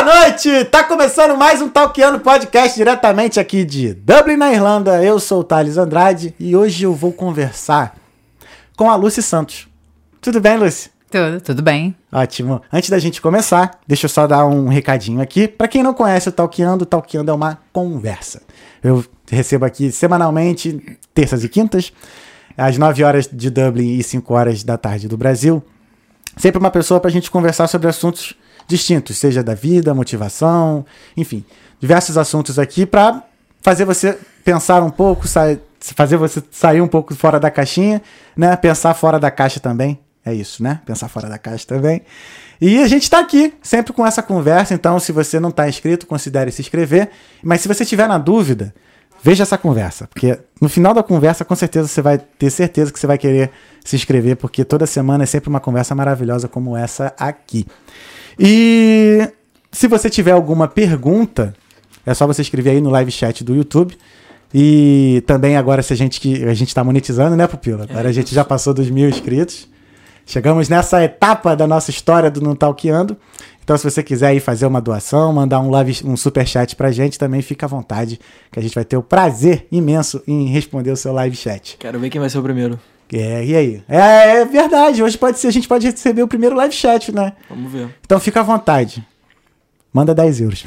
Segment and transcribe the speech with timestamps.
[0.00, 0.64] Boa noite!
[0.66, 5.02] Tá começando mais um Talkiano Podcast diretamente aqui de Dublin, na Irlanda.
[5.02, 7.96] Eu sou o Thales Andrade e hoje eu vou conversar
[8.76, 9.66] com a Lucy Santos.
[10.20, 10.88] Tudo bem, Lucy?
[11.10, 11.96] Tudo, tudo bem.
[12.12, 12.62] Ótimo.
[12.72, 15.48] Antes da gente começar, deixa eu só dar um recadinho aqui.
[15.48, 18.42] Para quem não conhece o Talkiando, o Talkiando é uma conversa.
[18.80, 21.92] Eu recebo aqui semanalmente, terças e quintas,
[22.56, 25.60] às 9 horas de Dublin e 5 horas da tarde do Brasil.
[26.36, 28.36] Sempre uma pessoa para a gente conversar sobre assuntos
[28.68, 30.84] distintos, seja da vida, motivação,
[31.16, 31.44] enfim,
[31.80, 33.24] diversos assuntos aqui para
[33.62, 38.02] fazer você pensar um pouco, fazer você sair um pouco fora da caixinha,
[38.36, 38.54] né?
[38.56, 39.98] Pensar fora da caixa também.
[40.24, 40.80] É isso, né?
[40.84, 42.02] Pensar fora da caixa também.
[42.60, 46.06] E a gente está aqui sempre com essa conversa, então se você não está inscrito,
[46.06, 47.08] considere se inscrever.
[47.42, 48.74] Mas se você tiver na dúvida,
[49.22, 52.98] veja essa conversa, porque no final da conversa, com certeza você vai ter certeza que
[52.98, 53.50] você vai querer
[53.84, 57.66] se inscrever, porque toda semana é sempre uma conversa maravilhosa como essa aqui.
[58.38, 59.28] E
[59.72, 61.54] se você tiver alguma pergunta,
[62.06, 63.96] é só você escrever aí no live chat do YouTube.
[64.54, 67.84] E também agora, se a gente que a gente está monetizando, né, Pupila?
[67.84, 69.68] Agora é a gente já passou dos mil inscritos.
[70.24, 73.16] Chegamos nessa etapa da nossa história do Não Talqueando.
[73.62, 76.90] Então, se você quiser aí fazer uma doação, mandar um, live, um super chat pra
[76.90, 78.18] gente, também fica à vontade,
[78.50, 81.76] que a gente vai ter o prazer imenso em responder o seu live chat.
[81.78, 82.78] Quero ver quem vai ser o primeiro.
[83.12, 83.82] É, e aí?
[83.88, 87.32] É, é verdade, hoje pode ser, a gente pode receber o primeiro live chat, né?
[87.48, 87.88] Vamos ver.
[88.04, 89.06] Então fica à vontade.
[89.92, 90.64] Manda 10 euros.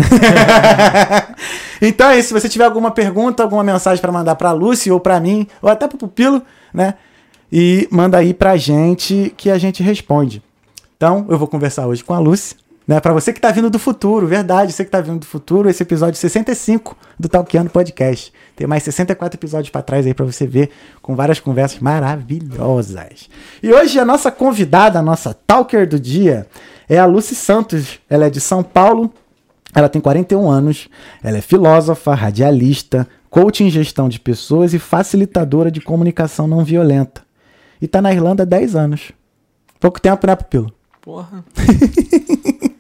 [1.82, 2.30] então é isso.
[2.30, 5.70] Se você tiver alguma pergunta, alguma mensagem para mandar para Lucy ou para mim, ou
[5.70, 6.42] até para o Pupilo,
[6.74, 6.96] né?
[7.52, 10.42] E manda aí pra gente que a gente responde.
[10.98, 12.56] Então, eu vou conversar hoje com a Lucy.
[12.92, 15.70] Né, para você que está vindo do futuro, verdade, você que está vindo do futuro,
[15.70, 18.34] esse episódio 65 do Talkiano Podcast.
[18.54, 23.30] Tem mais 64 episódios para trás aí para você ver, com várias conversas maravilhosas.
[23.64, 26.46] E hoje a nossa convidada, a nossa talker do dia,
[26.90, 27.98] é a Lucy Santos.
[28.10, 29.10] Ela é de São Paulo,
[29.74, 30.90] ela tem 41 anos,
[31.24, 37.22] ela é filósofa, radialista, coach em gestão de pessoas e facilitadora de comunicação não violenta.
[37.82, 39.14] E está na Irlanda há 10 anos.
[39.80, 40.74] Pouco tempo, né, Pupilo?
[41.02, 41.46] Porra.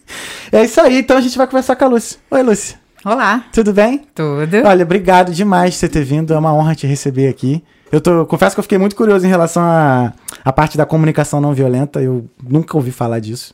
[0.51, 2.19] É isso aí, então a gente vai conversar com a Lúcia.
[2.29, 2.77] Oi, Lúcia.
[3.05, 3.45] Olá.
[3.53, 4.05] Tudo bem?
[4.13, 4.57] Tudo.
[4.65, 6.33] Olha, obrigado demais por você ter vindo.
[6.33, 7.63] É uma honra te receber aqui.
[7.89, 10.13] Eu tô, confesso que eu fiquei muito curioso em relação à
[10.43, 12.01] a, a, parte da comunicação não violenta.
[12.01, 13.53] Eu nunca ouvi falar disso.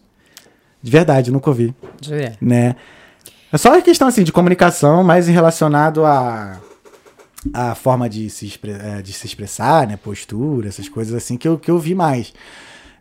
[0.81, 1.74] De verdade, nunca ouvi.
[2.09, 2.34] É.
[2.41, 2.75] Né?
[3.53, 6.57] É só uma questão assim de comunicação, mais relacionado a
[7.53, 11.57] a forma de se, é, de se expressar, né, postura, essas coisas assim que eu,
[11.57, 12.34] que eu vi mais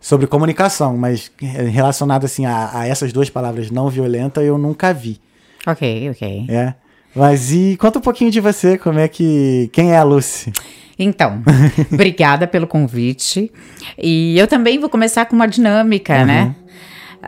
[0.06, 5.20] sobre comunicação, mas relacionado assim a, a, essas duas palavras não violenta eu nunca vi.
[5.66, 6.46] Ok, ok.
[6.48, 6.74] É.
[7.12, 9.68] Mas e conta um pouquinho de você, como é que.
[9.72, 10.52] Quem é a Lucy?
[10.96, 11.42] Então,
[11.92, 13.50] obrigada pelo convite.
[13.98, 16.24] E eu também vou começar com uma dinâmica, uhum.
[16.26, 16.54] né?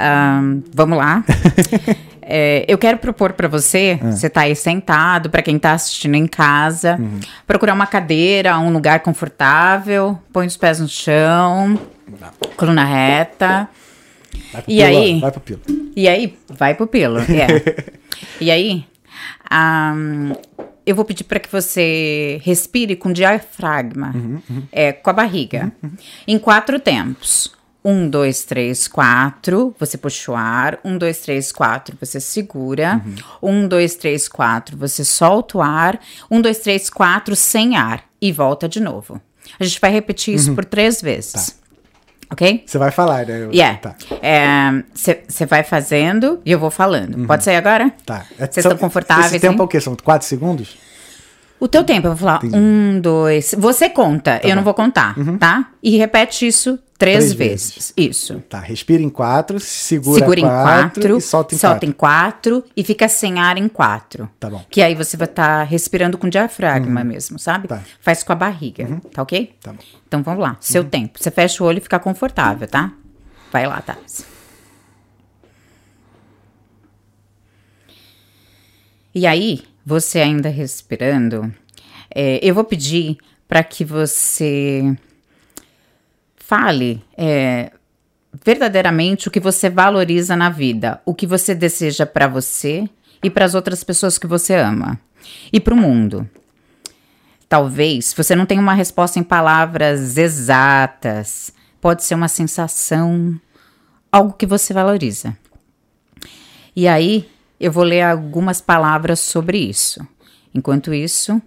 [0.01, 1.25] Um, vamos lá.
[2.31, 4.13] É, eu quero propor para você, uhum.
[4.13, 7.21] você está aí sentado, para quem está assistindo em casa, uhum.
[7.47, 11.79] procurar uma cadeira, um lugar confortável, põe os pés no chão,
[12.57, 13.69] Coluna reta.
[14.67, 15.21] e aí?
[15.21, 15.63] Vai pro pilo.
[15.99, 16.39] E aí?
[16.49, 17.83] Vai pro pilo, é.
[18.41, 18.87] e aí?
[19.51, 20.33] Um,
[20.87, 24.63] eu vou pedir para que você respire com diafragma, uhum, uhum.
[24.71, 25.97] É, com a barriga, uhum, uhum.
[26.27, 27.53] em quatro tempos.
[27.85, 29.75] Um, dois, três, quatro.
[29.79, 30.79] Você puxa o ar.
[30.85, 31.97] Um, dois, três, quatro.
[32.01, 33.01] Você segura.
[33.43, 33.51] Uhum.
[33.51, 34.77] Um, dois, três, quatro.
[34.77, 35.99] Você solta o ar.
[36.31, 38.05] Um, dois, três, quatro, sem ar.
[38.21, 39.21] E volta de novo.
[39.59, 40.57] A gente vai repetir isso uhum.
[40.57, 41.33] por três vezes.
[41.33, 41.68] Tá.
[42.31, 42.65] Ok?
[42.67, 43.49] Você vai falar, né?
[43.53, 43.81] Yeah.
[44.95, 45.47] Você tá.
[45.47, 47.17] vai fazendo e eu vou falando.
[47.17, 47.27] Uhum.
[47.27, 47.91] Pode sair agora?
[48.05, 48.27] Tá.
[48.37, 49.33] Vocês estão confortáveis?
[49.33, 49.81] Esse tempo é o quê?
[49.81, 50.77] São quatro segundos?
[51.61, 52.57] O teu tempo, eu vou falar Entendi.
[52.57, 53.55] um, dois.
[53.59, 54.57] Você conta, tá eu bom.
[54.57, 55.39] não vou contar, uhum.
[55.39, 55.71] tá?
[55.83, 57.75] E repete isso três, três vezes.
[57.75, 57.95] vezes.
[57.97, 58.43] Isso.
[58.49, 61.89] Tá, respira em quatro, segura, segura quatro, em quatro e solta em solta quatro.
[61.89, 64.29] em quatro e fica sem ar em quatro.
[64.39, 64.65] Tá bom.
[64.69, 67.07] Que aí você vai estar tá respirando com diafragma uhum.
[67.07, 67.69] mesmo, sabe?
[67.69, 67.83] Tá.
[68.01, 68.99] Faz com a barriga, uhum.
[68.99, 69.55] tá ok?
[69.63, 69.83] Tá bom.
[70.07, 70.89] Então vamos lá, seu uhum.
[70.89, 71.19] tempo.
[71.23, 72.93] Você fecha o olho e fica confortável, tá?
[73.53, 74.27] Vai lá, Thales.
[79.15, 81.53] E aí, você ainda respirando,
[82.15, 83.17] é, eu vou pedir
[83.49, 84.95] para que você
[86.49, 87.71] fale é,
[88.43, 92.89] verdadeiramente o que você valoriza na vida, o que você deseja para você
[93.23, 94.99] e para as outras pessoas que você ama
[95.53, 96.27] e para o mundo.
[97.51, 103.39] Talvez você não tenha uma resposta em palavras exatas, pode ser uma sensação,
[104.11, 105.37] algo que você valoriza.
[106.75, 107.29] E aí
[107.61, 110.01] eu vou ler algumas palavras sobre isso.
[110.55, 111.43] Enquanto isso,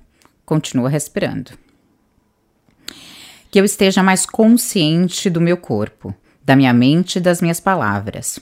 [0.51, 1.51] Continua respirando.
[3.51, 8.39] Que eu esteja mais consciente do meu corpo, da minha mente e das minhas palavras.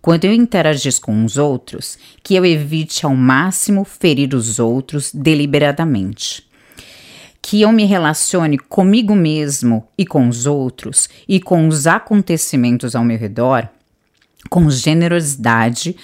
[0.00, 6.48] Quando eu interagir com os outros, que eu evite ao máximo ferir os outros deliberadamente.
[7.42, 13.02] Que eu me relacione comigo mesmo e com os outros e com os acontecimentos ao
[13.02, 13.68] meu redor
[14.48, 15.96] com generosidade,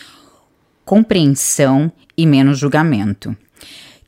[0.84, 3.36] compreensão e menos julgamento.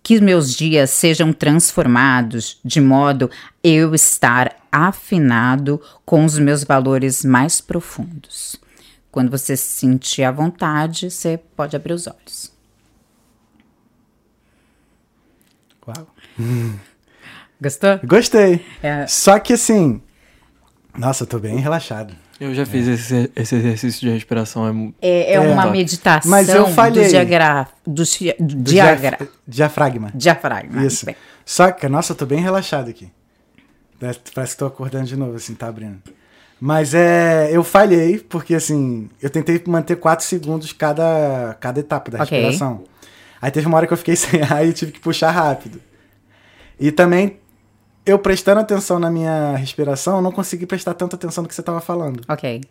[0.09, 3.31] Que meus dias sejam transformados de modo
[3.63, 8.57] eu estar afinado com os meus valores mais profundos.
[9.13, 12.51] Quando você se sentir à vontade, você pode abrir os olhos.
[15.87, 16.07] Uau.
[17.61, 18.01] Gostou?
[18.03, 18.65] Gostei.
[18.83, 19.07] É.
[19.07, 20.01] Só que assim.
[20.97, 22.17] Nossa, eu tô bem relaxado.
[22.41, 24.95] Eu já fiz esse, esse exercício de respiração.
[25.03, 25.41] É, É, é É.
[25.41, 27.05] uma meditação Mas eu falhei.
[27.05, 27.67] do, diagra...
[27.87, 29.17] do, chi- do Do diagra...
[29.19, 30.11] diaf- diafragma.
[30.15, 30.85] diafragma.
[30.87, 31.05] Isso.
[31.07, 33.11] Bem, Só que, nossa, eu tô bem relaxado aqui.
[34.35, 35.99] Parece que tô acordando de novo, assim, tá abrindo.
[36.61, 37.49] Mas é.
[37.53, 42.39] Eu falhei, porque assim, eu tentei manter 4 segundos cada, cada etapa da Ok.
[42.39, 42.85] respiração.
[43.43, 45.81] Aí teve uma hora que eu fiquei sem ar e tive que puxar rápido.
[46.79, 47.39] E também,
[48.09, 51.63] eu prestando atenção na minha respiração, eu não consegui prestar tanta atenção no que você
[51.63, 52.23] tava falando.
[52.27, 52.63] Ok.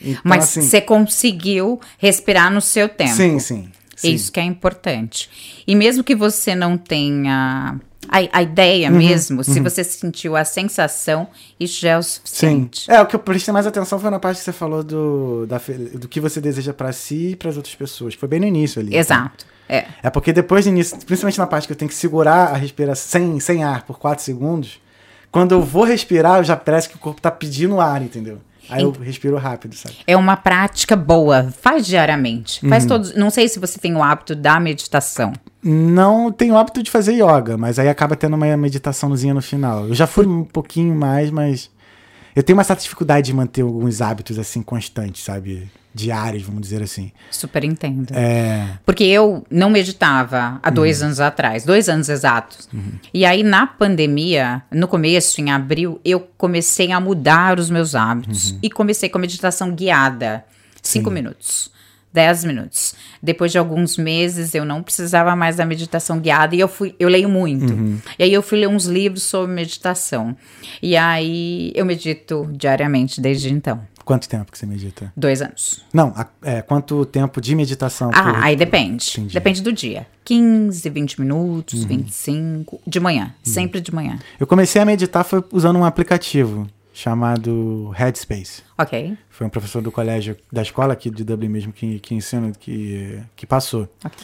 [0.00, 3.14] Então, Mas assim, você conseguiu respirar no seu tempo.
[3.14, 3.70] Sim, sim.
[3.96, 4.12] sim.
[4.12, 5.62] Isso que é importante.
[5.66, 10.44] E mesmo que você não tenha a, a ideia Uhum, mesmo, se você sentiu a
[10.44, 11.26] sensação,
[11.58, 12.20] isso já é o Sim.
[12.22, 12.90] suficiente.
[12.90, 15.58] É, o que eu prestei mais atenção foi na parte que você falou do, da,
[15.94, 18.12] do que você deseja pra si e pras outras pessoas.
[18.14, 18.94] Foi bem no início ali.
[18.94, 19.46] Exato.
[19.68, 19.84] É.
[20.02, 23.08] É porque depois do início, principalmente na parte que eu tenho que segurar a respiração
[23.08, 24.80] sem, sem ar por 4 segundos,
[25.30, 28.38] quando eu vou respirar, eu já parece que o corpo tá pedindo ar, entendeu?
[28.68, 29.94] Aí eu respiro rápido, sabe?
[30.06, 31.52] É uma prática boa.
[31.60, 32.66] Faz diariamente.
[32.68, 32.88] Faz Uhum.
[32.88, 33.14] todos.
[33.14, 35.32] Não sei se você tem o hábito da meditação.
[35.62, 39.86] Não tenho o hábito de fazer yoga, mas aí acaba tendo uma meditaçãozinha no final.
[39.86, 41.70] Eu já fui um pouquinho mais, mas
[42.34, 45.70] eu tenho uma certa dificuldade de manter alguns hábitos assim constantes, sabe?
[45.96, 47.10] Diários, vamos dizer assim.
[47.30, 48.12] Super entendo.
[48.14, 48.68] É.
[48.84, 51.06] Porque eu não meditava há dois Uhum.
[51.06, 52.68] anos atrás, dois anos exatos.
[53.14, 58.50] E aí, na pandemia, no começo, em abril, eu comecei a mudar os meus hábitos.
[58.52, 58.58] Uhum.
[58.62, 60.44] E comecei com a meditação guiada.
[60.82, 61.74] Cinco minutos.
[62.12, 62.94] Dez minutos.
[63.22, 67.08] Depois de alguns meses, eu não precisava mais da meditação guiada e eu fui, eu
[67.08, 67.72] leio muito.
[67.72, 67.98] Uhum.
[68.18, 70.34] E aí eu fui ler uns livros sobre meditação.
[70.80, 73.80] E aí eu medito diariamente desde então.
[74.06, 75.12] Quanto tempo que você medita?
[75.16, 75.84] Dois anos.
[75.92, 78.10] Não, é, quanto tempo de meditação?
[78.14, 79.10] Ah, por- aí depende.
[79.18, 79.34] Entendi.
[79.34, 80.06] Depende do dia.
[80.24, 82.80] 15, 20 minutos, 25.
[82.86, 83.34] De manhã.
[83.42, 84.18] Sempre de manhã.
[84.40, 88.62] Eu comecei a meditar foi usando um aplicativo chamado Headspace.
[88.78, 89.18] Ok.
[89.28, 93.18] Foi um professor do colégio, da escola aqui de Dublin mesmo, que, que ensina, que,
[93.34, 93.88] que passou.
[94.04, 94.16] Ok.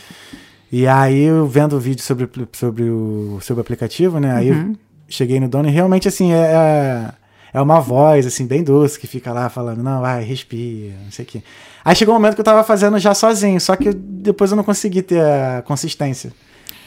[0.70, 4.32] E aí, eu vendo o vídeo sobre, sobre, o, sobre o aplicativo, né?
[4.32, 4.74] Aí Uhum.
[5.08, 7.12] cheguei no dono e realmente, assim, é, é
[7.60, 11.28] uma voz, assim, bem doce, que fica lá falando, não, vai, respira, não sei o
[11.28, 11.42] quê.
[11.84, 14.64] Aí chegou um momento que eu tava fazendo já sozinho, só que depois eu não
[14.64, 16.32] consegui ter a consistência.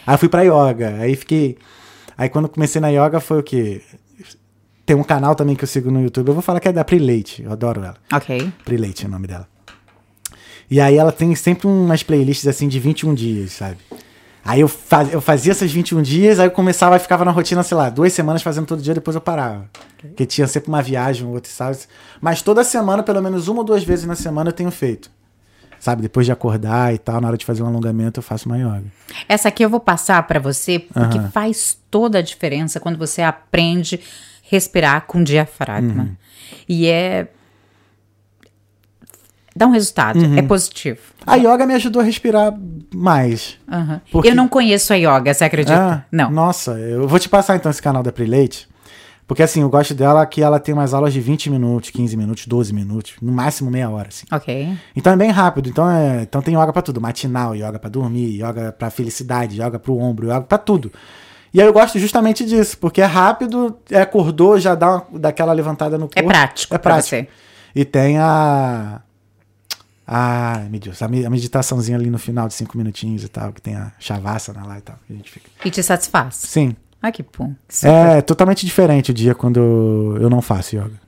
[0.07, 1.57] Aí eu fui pra yoga, aí fiquei...
[2.17, 3.81] Aí quando comecei na yoga foi o quê?
[4.85, 6.83] Tem um canal também que eu sigo no YouTube, eu vou falar que é da
[6.83, 7.97] Pri Leite, eu adoro ela.
[8.13, 8.51] Ok.
[8.63, 9.47] Pri Leite é o nome dela.
[10.69, 13.77] E aí ela tem sempre umas playlists assim de 21 dias, sabe?
[14.45, 17.63] Aí eu, faz, eu fazia essas 21 dias, aí eu começava e ficava na rotina,
[17.63, 19.67] sei lá, duas semanas fazendo todo dia, depois eu parava.
[19.99, 21.79] Porque tinha sempre uma viagem, um outro, sabe?
[22.21, 25.09] Mas toda semana, pelo menos uma ou duas vezes na semana, eu tenho feito.
[25.79, 26.03] Sabe?
[26.03, 28.85] Depois de acordar e tal, na hora de fazer um alongamento, eu faço uma yoga.
[29.27, 31.31] Essa aqui eu vou passar pra você porque Aham.
[31.31, 33.99] faz toda a diferença quando você aprende
[34.43, 36.03] respirar com diafragma.
[36.03, 36.15] Uhum.
[36.69, 37.27] E é.
[39.55, 40.19] Dá um resultado.
[40.23, 40.47] É Uhum.
[40.47, 40.99] positivo.
[41.25, 42.53] A yoga me ajudou a respirar
[42.93, 43.57] mais.
[43.71, 44.01] Aham.
[44.11, 45.77] Porque- Eu não conheço a yoga, você acredita?
[45.79, 46.29] Ah, não.
[46.29, 48.67] Nossa, eu vou te passar então esse canal da Preleite.
[49.27, 52.45] Porque assim, eu gosto dela que ela tem umas aulas de 20 minutos, 15 minutos,
[52.45, 54.25] 12 minutos, no máximo meia hora, assim.
[54.31, 54.71] Ok.
[54.95, 55.67] Então é bem rápido.
[55.67, 57.01] Então, é, então tem yoga pra tudo.
[57.01, 60.91] Matinal, yoga pra dormir, yoga pra felicidade, yoga pro ombro, yoga pra tudo.
[61.51, 65.53] E aí eu gosto justamente disso, porque é rápido, é, acordou, já dá uma, daquela
[65.53, 66.19] levantada no corpo.
[66.19, 67.15] É prático É pra prático.
[67.15, 67.27] você.
[67.73, 69.01] E tem a...
[70.07, 73.51] Ah, meu Deus, a me- a meditaçãozinha ali no final de cinco minutinhos e tal,
[73.51, 74.97] que tem a chavasana lá e tal.
[75.09, 75.49] a gente fica.
[75.63, 76.35] E te satisfaz.
[76.35, 77.53] Sim, Ai, que bom.
[77.83, 80.99] É totalmente diferente o dia quando eu não faço yoga.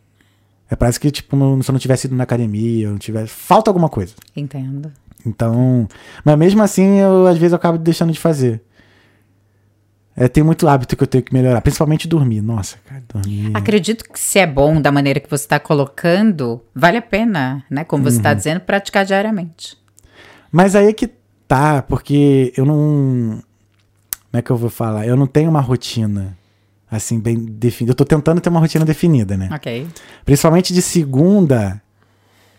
[0.70, 3.30] É parece que, tipo, se eu não tivesse ido na academia, eu não tivesse.
[3.30, 4.14] Falta alguma coisa.
[4.36, 4.92] Entendo.
[5.26, 5.88] Então.
[6.26, 8.62] Mas mesmo assim, eu às vezes eu acabo deixando de fazer.
[10.20, 12.42] É, tem muito hábito que eu tenho que melhorar, principalmente dormir.
[12.42, 13.52] Nossa, cara, dormir.
[13.56, 17.84] Acredito que se é bom da maneira que você está colocando, vale a pena, né?
[17.84, 18.18] Como você Uhum.
[18.18, 19.78] está dizendo, praticar diariamente.
[20.52, 21.08] Mas aí é que
[21.48, 23.44] tá, porque eu não.
[24.32, 25.06] Como é que eu vou falar?
[25.06, 26.36] Eu não tenho uma rotina
[26.90, 27.92] Assim, bem definida.
[27.92, 29.50] Eu tô tentando ter uma rotina definida, né?
[29.52, 29.86] Ok.
[30.24, 31.82] Principalmente de segunda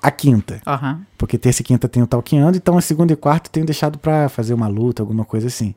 [0.03, 0.61] a quinta.
[0.67, 1.01] Aham.
[1.17, 3.99] Porque terça e quinta tem o talqueando, então a segunda e quarta eu tenho deixado
[3.99, 5.75] pra fazer uma luta, alguma coisa assim.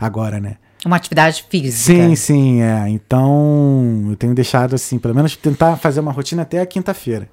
[0.00, 0.56] Agora, né?
[0.86, 2.00] Uma atividade física.
[2.00, 2.88] Sim, sim, é.
[2.88, 7.28] Então, eu tenho deixado assim, pelo menos tentar fazer uma rotina até a quinta-feira.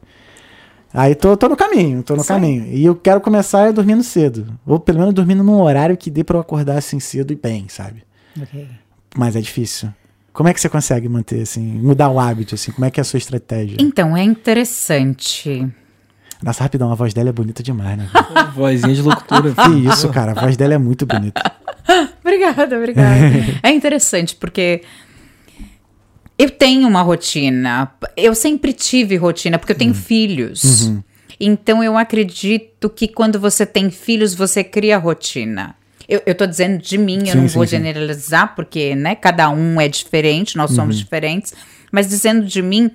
[0.92, 2.66] Aí tô, tô no caminho, tô no caminho.
[2.66, 4.58] E eu quero começar dormindo cedo.
[4.66, 7.68] Ou pelo menos dormindo num horário que dê pra eu acordar assim cedo e bem,
[7.70, 8.04] sabe?
[8.42, 8.68] Ok.
[9.16, 9.90] Mas é difícil.
[10.32, 12.72] Como é que você consegue manter, assim, mudar o hábito, assim?
[12.72, 13.78] Como é que é a sua estratégia?
[13.80, 15.72] Então, é interessante.
[16.44, 18.10] Nossa, rapidão, a voz dela é bonita demais, né?
[18.54, 19.54] Vozinha de locutora.
[19.54, 21.42] que isso, cara, a voz dela é muito bonita.
[22.24, 23.20] Obrigada, obrigada.
[23.62, 24.82] é interessante porque
[26.38, 27.92] eu tenho uma rotina.
[28.16, 29.80] Eu sempre tive rotina porque eu Uhum.
[29.80, 30.92] tenho filhos.
[31.40, 35.76] Então eu acredito que quando você tem filhos, você cria rotina.
[36.08, 37.72] Eu, eu tô dizendo de mim, eu Sim, não sim, vou sim.
[37.72, 40.76] generalizar, porque né, cada um é diferente, nós Uhum.
[40.78, 41.54] somos diferentes.
[41.92, 42.90] Mas dizendo de mim,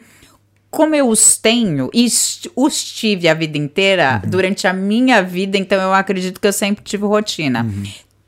[0.70, 2.06] como eu os tenho e
[2.54, 4.30] os tive a vida inteira, Uhum.
[4.30, 7.62] durante a minha vida, então eu acredito que eu sempre tive rotina.
[7.62, 7.84] Uhum.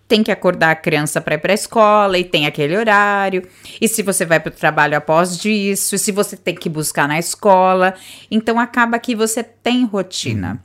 [0.09, 3.47] Tem que acordar a criança para ir para a escola e tem aquele horário.
[3.81, 7.07] E se você vai para o trabalho após disso, e se você tem que buscar
[7.07, 7.95] na escola,
[8.29, 10.61] então acaba que você tem rotina.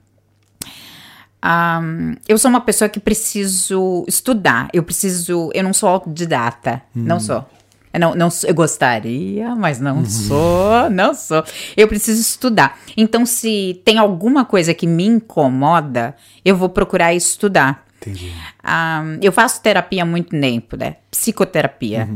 [1.41, 4.67] Ahn, eu sou uma pessoa que preciso estudar.
[4.73, 5.51] Eu preciso.
[5.53, 6.81] Eu não sou autodidata.
[6.95, 7.45] Não sou.
[7.95, 10.89] Eu, não, não eu gostaria, mas não sou.
[10.89, 11.43] Não sou.
[11.77, 12.77] Eu preciso estudar.
[12.97, 17.85] Então, se tem alguma coisa que me incomoda, eu vou procurar estudar.
[18.01, 18.33] Entendi.
[18.61, 20.97] Ahn, eu faço terapia há muito tempo, né?
[21.09, 22.09] Psicoterapia.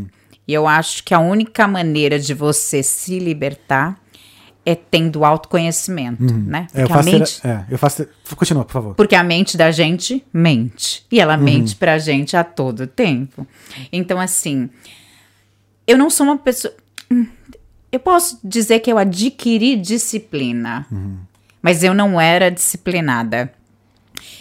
[0.46, 3.98] E eu acho que a única maneira de você se libertar
[4.66, 6.68] é tendo autoconhecimento, né?
[6.74, 7.10] É, eu Porque a faço.
[7.12, 7.48] mente.
[7.48, 8.08] É, eu faço.
[8.36, 8.96] Continua, por favor.
[8.96, 11.06] Porque a mente da gente mente.
[11.10, 13.48] E ela mente pra gente a todo tempo.
[13.92, 14.70] Então, assim,
[15.92, 16.74] eu não sou uma pessoa.
[17.12, 17.26] Hum,
[17.92, 20.86] Eu posso dizer que eu adquiri disciplina,
[21.62, 23.52] mas eu não era disciplinada.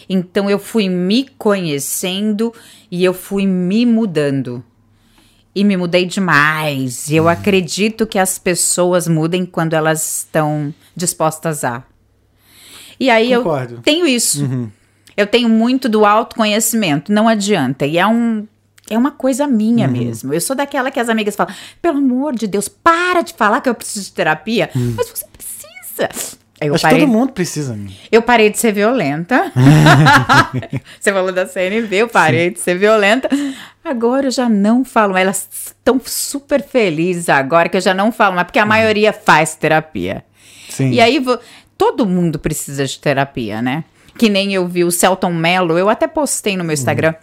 [0.08, 2.52] Então, eu fui me conhecendo
[2.90, 4.62] e eu fui me mudando.
[5.54, 7.08] E me mudei demais.
[7.08, 11.82] E eu acredito que as pessoas mudem quando elas estão dispostas a.
[13.00, 13.74] E aí Concordo.
[13.74, 14.70] eu tenho isso.
[15.16, 17.12] Eu tenho muito do autoconhecimento.
[17.12, 17.86] Não adianta.
[17.86, 18.46] E é um.
[18.90, 20.32] É uma coisa minha mesmo.
[20.32, 23.68] Eu sou daquela que as amigas falam: pelo amor de Deus, para de falar que
[23.68, 24.70] eu preciso de terapia.
[24.74, 26.38] Mas você precisa.
[26.60, 27.78] Eu Acho que parei, todo mundo precisa,
[28.10, 29.52] eu parei de ser violenta.
[30.98, 33.28] Você falou da CNV, eu parei de ser violenta.
[33.84, 35.12] Agora eu já não falo.
[35.12, 35.22] mais.
[35.22, 39.54] Elas estão super felizes agora que eu já não falo mais, porque a maioria faz
[39.54, 40.24] terapia.
[40.68, 40.90] Sim.
[40.90, 41.24] E aí,
[41.76, 43.84] todo mundo precisa de terapia, né?
[44.16, 47.14] Que nem eu vi o Celton Mello, eu até postei no meu Instagram.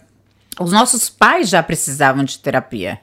[0.58, 2.98] Os nossos pais já precisavam de terapia.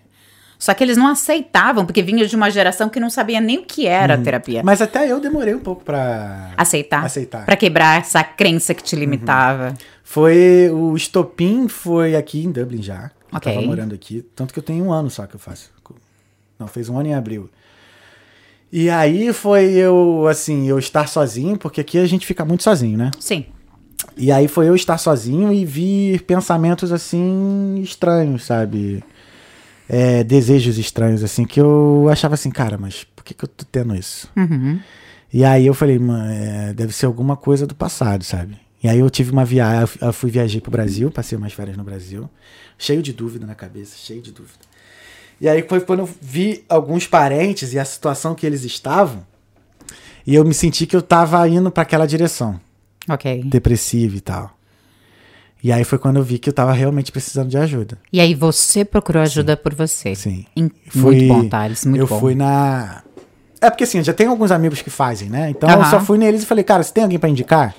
[0.58, 3.66] Só que eles não aceitavam, porque vinha de uma geração que não sabia nem o
[3.66, 4.62] que era terapia.
[4.64, 6.52] Mas até eu demorei um pouco pra.
[6.56, 7.04] Aceitar.
[7.04, 7.46] Aceitar.
[7.46, 9.74] Pra quebrar essa crença que te limitava.
[10.04, 10.70] Foi.
[10.72, 13.12] O estopim foi aqui em Dublin já.
[13.30, 13.54] Eu Ok.
[13.54, 14.26] tava morando aqui.
[14.36, 15.70] Tanto que eu tenho um ano só que eu faço.
[16.58, 17.50] Não, fez um ano em abril.
[18.72, 22.98] E aí foi eu, assim, eu estar sozinho, porque aqui a gente fica muito sozinho,
[22.98, 23.12] né?
[23.20, 23.46] Sim.
[24.16, 29.04] E aí foi eu estar sozinho e vir pensamentos assim estranhos, sabe?
[29.90, 33.66] É, desejos estranhos, assim, que eu achava assim, cara, mas por que, que eu tô
[33.70, 34.30] tendo isso?
[34.36, 34.80] Uhum.
[35.32, 36.00] E aí eu falei,
[36.32, 38.58] é, deve ser alguma coisa do passado, sabe?
[38.84, 41.84] E aí eu tive uma viagem, eu fui viajar pro Brasil, passei umas férias no
[41.84, 42.30] Brasil,
[42.78, 44.60] cheio de dúvida na cabeça, cheio de dúvida.
[45.42, 49.26] E aí foi quando eu vi alguns parentes e a situação que eles estavam,
[50.26, 52.60] e eu me senti que eu tava indo para aquela direção
[53.10, 53.44] Ok.
[53.46, 54.52] depressivo e tal.
[55.64, 57.98] E aí foi quando eu vi que eu tava realmente precisando de ajuda.
[58.12, 60.14] E aí você procurou ajuda por você.
[60.14, 60.46] Sim.
[60.56, 61.86] Em- Fui- muito bom, Thales.
[61.86, 62.20] Muito eu bom.
[62.20, 63.02] fui na.
[63.62, 65.50] É porque assim, eu já tenho alguns amigos que fazem, né?
[65.50, 67.74] Então eu só fui neles e falei, cara, você tem alguém pra indicar?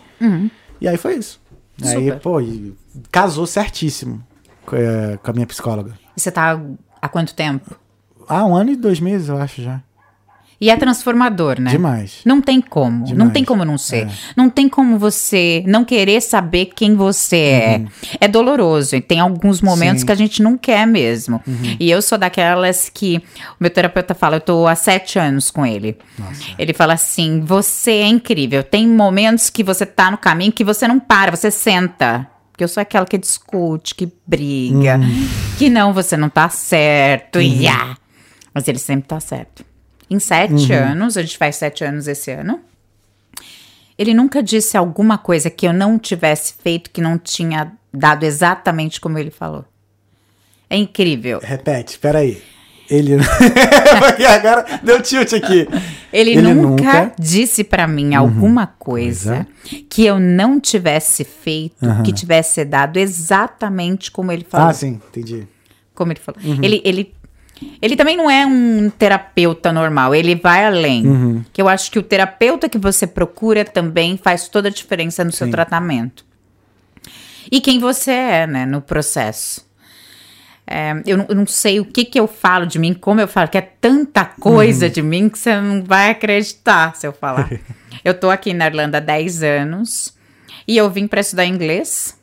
[0.80, 1.38] E aí foi isso.
[1.82, 2.20] Aí, Super.
[2.20, 2.74] pô, e
[3.10, 4.22] casou certíssimo
[4.64, 5.92] com, eh, com a minha psicóloga.
[6.16, 6.58] E você tá
[7.02, 7.78] há quanto tempo?
[8.26, 9.82] Ah, um ano e dois meses, eu acho já.
[10.60, 11.70] E é transformador, né?
[11.72, 12.20] Demais.
[12.24, 12.98] Não tem como.
[12.98, 13.32] Não Demais.
[13.32, 14.08] tem como não ser.
[14.36, 17.84] Não tem como você não querer saber quem você é.
[18.20, 18.94] É doloroso.
[18.96, 19.98] E tem alguns momentos Uhum.
[19.98, 20.02] Sim.
[20.02, 20.06] Uhum.
[20.06, 21.40] que a gente não quer mesmo.
[21.78, 25.66] E eu sou daquelas que o meu terapeuta fala, eu tô há sete anos com
[25.66, 25.98] ele.
[26.58, 28.62] Ele fala assim: você é incrível.
[28.62, 32.26] Tem momentos que você tá no caminho que você não para, você senta.
[32.52, 35.28] Porque eu sou aquela que discute, que briga, Uhum.
[35.58, 37.40] que não, você não tá certo.
[37.40, 37.96] E ah.
[38.54, 39.64] Mas ele sempre tá certo.
[40.14, 40.78] Em sete Uhum.
[40.92, 42.60] anos, a gente faz sete anos esse ano.
[43.98, 49.00] Ele nunca disse alguma coisa que eu não tivesse feito que não tinha dado exatamente
[49.00, 49.64] como ele falou.
[50.68, 51.40] É incrível.
[51.42, 52.42] Repete, peraí.
[52.90, 53.16] Ele.
[53.98, 55.66] Porque agora deu tilt aqui.
[56.12, 57.10] Ele, Ele nunca, nunca- Uhum.
[57.18, 59.46] disse pra mim alguma coisa
[59.88, 64.68] que eu não tivesse feito, que tivesse dado exatamente como ele falou.
[64.68, 65.46] Ah, sim, entendi.
[65.94, 66.40] Como ele falou.
[66.62, 67.14] Ele, ele,
[67.80, 71.06] ele também não é um terapeuta normal, ele vai além.
[71.06, 71.44] Uhum.
[71.52, 75.32] Que eu acho que o terapeuta que você procura também faz toda a diferença no
[75.32, 75.50] seu Sim.
[75.50, 76.24] tratamento.
[77.50, 79.64] E quem você é, né, no processo.
[80.66, 83.28] É, eu, não, eu não sei o que que eu falo de mim, como eu
[83.28, 87.50] falo, que é tanta coisa de mim que você não vai acreditar se eu falar.
[88.02, 90.14] eu tô aqui na Irlanda há 10 anos
[90.66, 92.18] e eu vim para estudar inglês.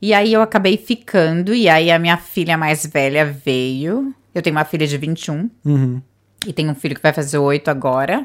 [0.00, 4.14] E aí eu acabei ficando, e aí a minha filha mais velha veio.
[4.38, 6.00] Eu tenho uma filha de 21 Uhum.
[6.46, 8.24] e tenho um filho que vai fazer 8 agora.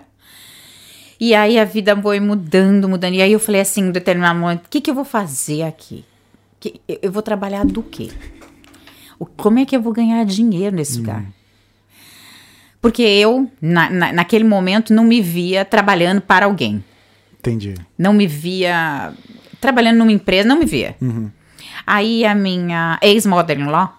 [1.20, 3.13] E aí a vida foi mudando, mudando.
[3.13, 6.03] E aí eu falei assim, em determinado momento, o que, que eu vou fazer aqui?
[6.60, 8.10] Que, eu, vou trabalhar do quê?
[9.20, 11.24] O- como é que eu vou ganhar dinheiro nesse lugar?
[12.82, 16.84] Porque eu, na, na- naquele momento, não me via trabalhando para alguém
[17.39, 17.74] Entendi.
[17.98, 19.13] não me via
[19.62, 20.96] trabalhando numa empresa, não me via.
[21.88, 23.98] Aí a minha ex-mother-in-law,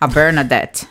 [0.00, 0.86] a Bernadette,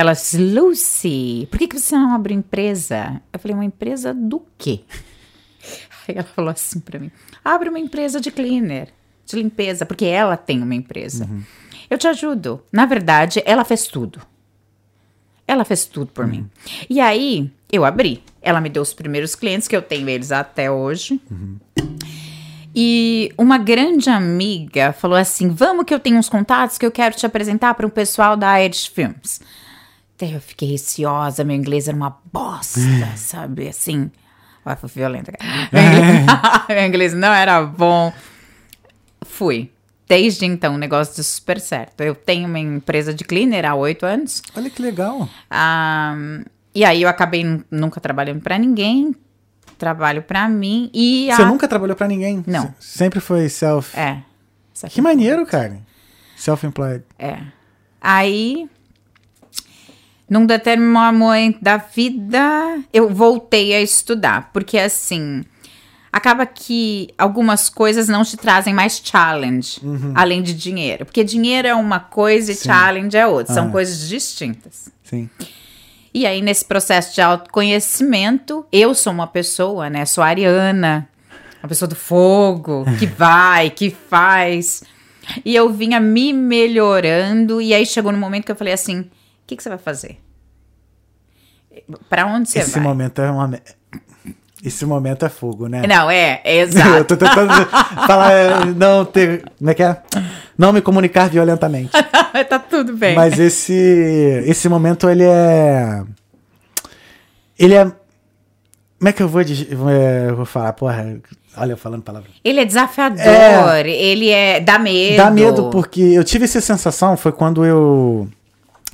[0.00, 3.20] ela disse, Lucy, por que, que você não abre empresa?
[3.32, 4.80] Eu falei, uma empresa do quê?
[6.08, 7.10] Aí ela falou assim pra mim,
[7.44, 8.88] abre uma empresa de cleaner,
[9.26, 11.28] de limpeza, porque ela tem uma empresa.
[11.88, 12.62] Eu te ajudo.
[12.72, 14.20] Na verdade, ela fez tudo.
[15.46, 16.48] Ela fez tudo por mim.
[16.88, 18.22] E aí, eu abri.
[18.40, 21.20] Ela me deu os primeiros clientes, que eu tenho eles até hoje.
[22.74, 27.16] E uma grande amiga falou assim: Vamos, que eu tenho uns contatos que eu quero
[27.16, 29.40] te apresentar para um pessoal da Irish Films.
[30.20, 32.80] Daí eu fiquei receosa, meu inglês era uma bosta,
[33.16, 33.68] sabe?
[33.68, 34.10] Assim.
[34.64, 35.32] Olha, foi violenta.
[35.72, 36.26] Meu inglês,
[36.68, 38.12] meu inglês não era bom.
[39.22, 39.70] Fui.
[40.08, 42.00] Desde então, o negócio deu super certo.
[42.00, 44.42] Eu tenho uma empresa de cleaner há oito anos.
[44.56, 45.28] Olha que legal.
[45.48, 46.14] Ah,
[46.74, 49.14] e aí eu acabei nu- nunca trabalhando pra ninguém.
[49.78, 51.46] Trabalho pra mim e Você a...
[51.46, 52.44] nunca trabalhou pra ninguém?
[52.46, 52.74] Não.
[52.78, 53.96] Se- Sempre foi self.
[53.98, 54.18] É.
[54.82, 54.96] Aqui.
[54.96, 55.78] Que maneiro, cara.
[56.36, 57.04] Self-employed.
[57.18, 57.38] É.
[58.00, 58.68] Aí,
[60.30, 64.50] num determinado momento da vida, eu voltei a estudar.
[64.52, 65.44] Porque, assim,
[66.12, 69.80] acaba que algumas coisas não te trazem mais challenge,
[70.14, 71.04] além de dinheiro.
[71.04, 72.68] Porque dinheiro é uma coisa e Sim.
[72.68, 73.52] challenge é outra.
[73.52, 73.70] São Ah.
[73.70, 74.88] coisas distintas.
[75.02, 75.28] Sim.
[76.14, 80.04] E aí, nesse processo de autoconhecimento, eu sou uma pessoa, né?
[80.04, 81.08] Sou ariana,
[81.62, 84.82] uma pessoa do fogo, que vai, que faz.
[85.44, 89.08] E eu vinha me melhorando, e aí chegou no momento que eu falei assim:
[89.50, 90.18] que, que você vai fazer?
[92.08, 92.82] Pra onde você Esse vai?
[92.82, 93.60] momento é uma.
[94.62, 95.82] Esse momento é fogo, né?
[95.86, 97.04] Não, é, é Eu exato.
[97.04, 97.52] tô tentando
[98.06, 99.44] falar, é, não ter.
[99.58, 100.02] Como é que é?
[100.58, 101.90] Não me comunicar violentamente.
[102.48, 103.14] tá tudo bem.
[103.16, 103.72] Mas esse,
[104.46, 106.02] esse momento, ele é.
[107.58, 107.84] Ele é.
[107.84, 110.74] Como é que eu vou, é, eu vou falar?
[110.74, 111.18] Porra,
[111.56, 112.28] olha, eu falando palavra.
[112.44, 113.88] Ele é desafiador, É.
[113.88, 114.60] ele é.
[114.60, 115.16] dá medo.
[115.16, 118.28] Dá medo porque eu tive essa sensação, foi quando eu.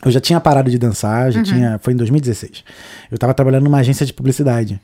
[0.05, 1.33] Eu já tinha parado de dançar, Uhum.
[1.33, 1.79] já tinha.
[1.83, 2.63] Foi em 2016.
[3.11, 4.81] Eu tava trabalhando numa agência de publicidade.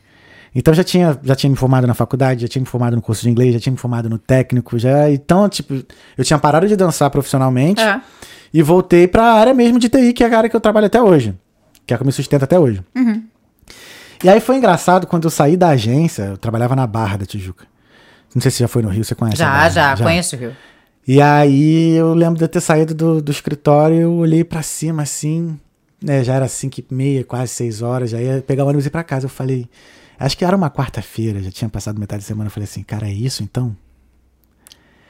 [0.54, 3.22] Então já tinha, já tinha me formado na faculdade, já tinha me formado no curso
[3.22, 5.10] de inglês, já tinha me formado no técnico, já.
[5.10, 5.74] Então, tipo,
[6.16, 8.00] eu tinha parado de dançar profissionalmente É.
[8.52, 11.00] e voltei pra área mesmo de TI, que é a área que eu trabalho até
[11.00, 11.34] hoje.
[11.86, 12.82] Que é a que eu me sustento até hoje.
[12.94, 13.22] Uhum.
[14.22, 17.66] E aí foi engraçado quando eu saí da agência, eu trabalhava na Barra da Tijuca.
[18.34, 19.68] Não sei se você já foi no Rio, você conhece a Já, Barra?
[19.96, 20.52] já, conheço o Rio.
[21.06, 25.02] E aí eu lembro de eu ter saído do, do escritório, eu olhei pra cima
[25.02, 25.58] assim,
[26.00, 28.88] né, já era 5 e meia, quase 6 horas, já ia pegar o ônibus e
[28.88, 29.26] ir pra casa.
[29.26, 29.68] Eu falei,
[30.18, 33.08] acho que era uma quarta-feira, já tinha passado metade da semana, eu falei assim, cara,
[33.08, 33.76] é isso então?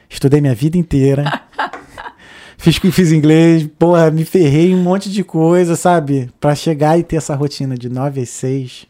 [0.09, 1.43] Estudei minha vida inteira,
[2.57, 6.31] fiz, fiz inglês, porra, me ferrei em um monte de coisa, sabe?
[6.41, 8.87] Pra chegar e ter essa rotina de 9 às 6.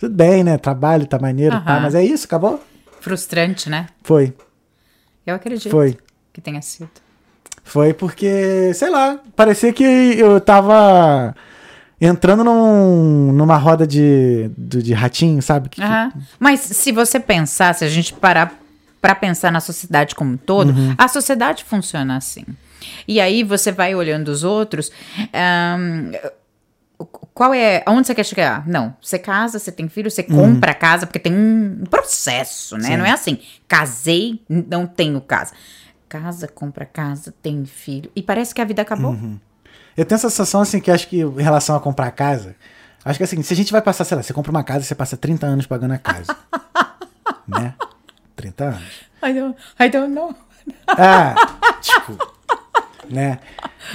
[0.00, 0.56] Tudo bem, né?
[0.58, 2.60] Trabalho, tá maneiro, tá, mas é isso, acabou?
[3.00, 3.86] Frustrante, né?
[4.02, 4.32] Foi,
[5.26, 5.96] Eu acredito foi.
[6.32, 6.90] Que tenha sido.
[7.64, 11.34] Foi porque, sei lá, parecia que eu tava
[12.00, 15.68] entrando num, numa roda de, de, de ratinho, sabe?
[15.68, 16.12] Que- Aham.
[16.38, 18.58] Mas se você pensar, se a gente parar
[19.00, 22.44] para pensar na sociedade como um todo, a sociedade funciona assim.
[23.06, 24.90] E aí você vai olhando os outros.
[25.32, 26.12] ahn,
[27.34, 27.82] qual é.
[27.86, 28.66] Aonde você quer chegar?
[28.66, 28.94] Não.
[29.00, 32.88] Você casa, você tem filho, você compra casa, porque tem um processo, né?
[32.88, 32.96] Sim.
[32.98, 33.38] Não é assim.
[33.68, 35.52] Casei, não tenho casa.
[36.10, 38.10] Casa, compra casa, tem filho.
[38.16, 39.16] E parece que a vida acabou.
[39.96, 42.56] Eu tenho essa sensação, assim, que acho que em relação a comprar casa,
[43.04, 44.94] acho que assim, se a gente vai passar, sei lá, você compra uma casa, você
[44.96, 46.36] passa 30 anos pagando a casa.
[47.46, 47.74] né?
[48.34, 48.82] 30 anos.
[49.22, 50.34] I don't, I don't know.
[50.88, 51.36] Ah,
[51.80, 52.18] tipo,
[53.08, 53.38] né?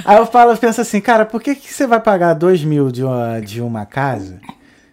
[0.06, 2.92] Aí eu falo, eu penso assim, cara, por que, que você vai pagar 2 mil
[2.92, 4.40] de uma, de uma casa?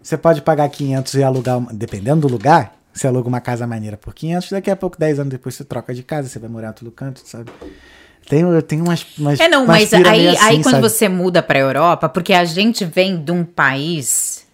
[0.03, 4.15] Você pode pagar 500 e alugar, dependendo do lugar, você aluga uma casa maneira por
[4.15, 6.71] 500, daqui a pouco, 10 anos depois, você troca de casa, você vai morar em
[6.71, 7.51] outro canto, sabe?
[8.29, 10.89] Tem, eu tenho umas, umas É, não, umas mas aí, assim, aí quando sabe?
[10.89, 14.47] você muda pra Europa, porque a gente vem de um país.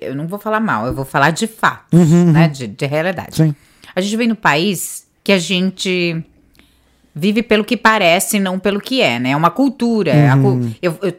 [0.00, 2.48] Eu não vou falar mal, eu vou falar de fato, né?
[2.48, 3.40] De, de realidade.
[3.42, 3.56] Uhum, Sim.
[3.94, 6.24] A gente vem um país que a gente
[7.14, 9.30] vive pelo que parece, não pelo que é, né?
[9.32, 10.32] É uma cultura.
[10.32, 10.74] a cu- Uhum.
[10.80, 11.16] eu- eu-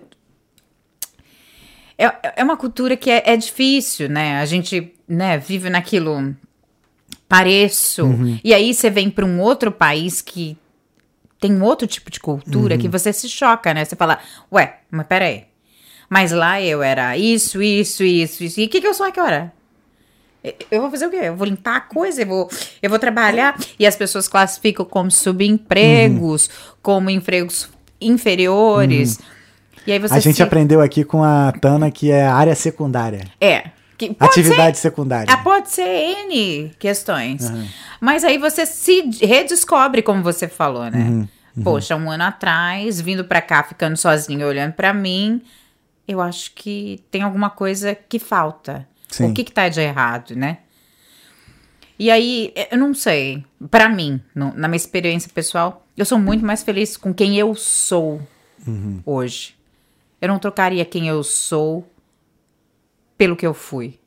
[1.97, 4.39] é, é uma cultura que é, é difícil, né?
[4.39, 6.35] A gente né, vive naquilo.
[7.37, 8.03] Pareço.
[8.05, 8.39] Uhum.
[8.43, 10.55] E aí você vem para um outro país que
[11.39, 12.81] tem outro tipo de cultura Uhum.
[12.81, 13.83] que você se choca, né?
[13.83, 14.19] Você fala,
[14.51, 15.45] ué, mas peraí.
[16.09, 18.59] Mas lá eu era isso, isso, isso, isso.
[18.59, 19.51] E o que, que eu sou agora?
[20.69, 21.19] Eu- vou fazer o quê?
[21.23, 22.49] Eu vou limpar a coisa, eu vou,
[22.81, 23.57] eu vou trabalhar.
[23.79, 26.75] E as pessoas classificam como subempregos, Uhum.
[26.83, 27.67] como empregos
[27.99, 29.19] inferiores.
[29.87, 30.43] E aí você A gente se...
[30.43, 33.25] aprendeu aqui com a Tana que é área secundária.
[33.41, 33.71] É.
[34.19, 35.31] Atividade ser- secundária.
[35.33, 35.83] ah, pode ser
[36.27, 37.43] N questões.
[38.01, 40.99] Mas aí você se redescobre, como você falou, né?
[40.99, 41.27] Uhum,
[41.63, 45.41] Poxa, um ano atrás, vindo pra cá, ficando sozinho, olhando pra mim,
[46.07, 48.87] eu acho que tem alguma coisa que falta.
[49.07, 49.29] Sim.
[49.29, 50.57] O que que tá de errado, né?
[51.97, 53.43] E aí, eu não sei.
[53.69, 57.53] Pra mim, no- na minha experiência pessoal, eu sou muito mais feliz com quem eu
[57.53, 58.19] sou
[58.67, 58.99] Uhum.
[59.05, 59.55] hoje.
[60.19, 61.87] Eu não trocaria quem eu sou
[63.23, 63.97] pelo que eu fui.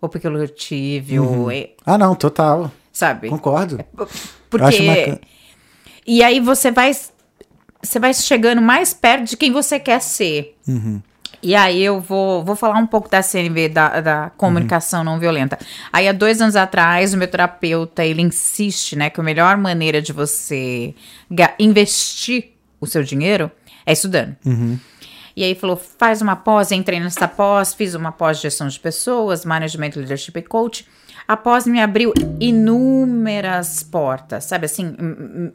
[0.00, 1.50] Ou pelo que eu tive, ou...
[1.50, 2.72] é, Ah, não, total.
[2.90, 3.28] Sabe?
[3.28, 3.78] Concordo.
[4.48, 4.64] Porque...
[4.64, 5.20] Acho bacana.
[6.06, 6.90] E aí você vai...
[7.82, 10.56] Você vai chegando mais perto de quem você quer ser.
[10.66, 11.02] Uhum.
[11.42, 15.58] E aí eu vou, vou falar um pouco da CNV, da, da comunicação não violenta.
[15.92, 20.00] Aí há dois anos atrás, o meu terapeuta, ele insiste, né, que a melhor maneira
[20.00, 20.94] de você
[21.58, 23.50] investir o seu dinheiro
[23.84, 24.34] é estudando.
[25.36, 28.80] E aí falou, faz uma pós, entrei nessa pós, fiz uma pós de gestão de
[28.80, 30.88] pessoas, management, leadership e coach.
[31.28, 34.96] A pós me abriu inúmeras portas, sabe assim,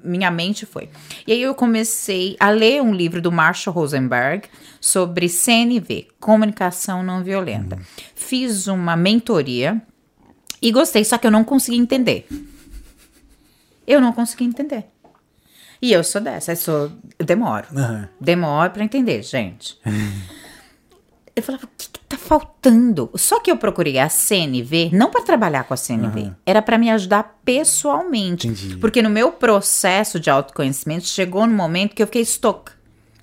[0.04, 0.90] minha mente foi.
[1.26, 4.48] E aí eu comecei a ler um livro do Marshall Rosenberg
[4.80, 7.80] sobre CNV, comunicação não violenta.
[8.14, 9.82] Fiz uma mentoria
[10.62, 12.28] e gostei, só que eu não consegui entender.
[13.88, 14.86] Eu não consegui entender.
[15.82, 17.66] E eu sou dessa, eu sou, eu demoro.
[17.76, 18.08] Aham.
[18.20, 19.80] Demoro pra entender, gente.
[21.34, 23.10] Eu falava, o que, que tá faltando?
[23.16, 26.92] Só que eu procurei a CNV, não para trabalhar com a CNV, era para me
[26.92, 28.48] ajudar pessoalmente.
[28.50, 28.76] Entendi.
[28.76, 32.74] Porque no meu processo de autoconhecimento chegou no momento que eu fiquei stuck.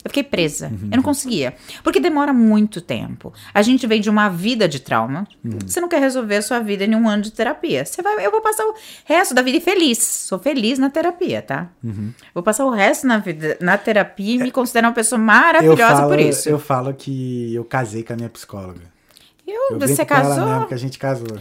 [0.05, 0.71] Eu fiquei presa.
[0.91, 1.55] Eu não conseguia.
[1.83, 3.33] Porque demora muito tempo.
[3.53, 5.27] A gente vem de uma vida de trauma.
[5.67, 7.85] Você não quer resolver a sua vida em um ano de terapia.
[7.85, 9.99] Você vai, eu vou passar o resto da vida feliz.
[9.99, 11.69] Sou feliz na terapia, tá?
[12.33, 16.09] Vou passar o resto na vida na terapia e me considero uma pessoa maravilhosa falo,
[16.11, 16.49] por isso.
[16.49, 18.81] eu falo que eu casei com a minha psicóloga.
[19.47, 20.47] Eu- Eu você com ela casou?
[20.47, 21.39] mesmo que a gente casou.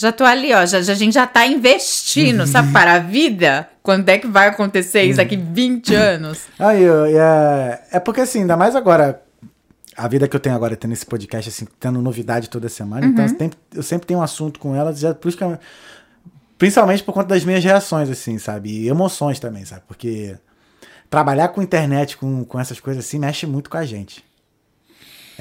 [0.00, 0.64] Já tô ali, ó.
[0.64, 3.68] Já, já- a gente já tá investindo, sabe, para a vida.
[3.82, 6.40] Quando é que vai acontecer isso daqui 20 anos?
[6.58, 9.22] Aí, eu- e é, é porque assim, ainda mais agora,
[9.96, 13.24] a vida que eu tenho agora, tendo esse podcast, assim, tendo novidade toda semana, então
[13.24, 13.30] Uhum.
[13.30, 15.58] eu sempre, eu sempre tenho um assunto com ela, já, por isso que eu-
[16.56, 18.70] principalmente por conta das minhas reações, assim, sabe?
[18.70, 19.82] E emoções também, sabe?
[19.86, 20.36] Porque
[21.08, 24.24] trabalhar com internet, com, com essas coisas assim, mexe muito com a gente.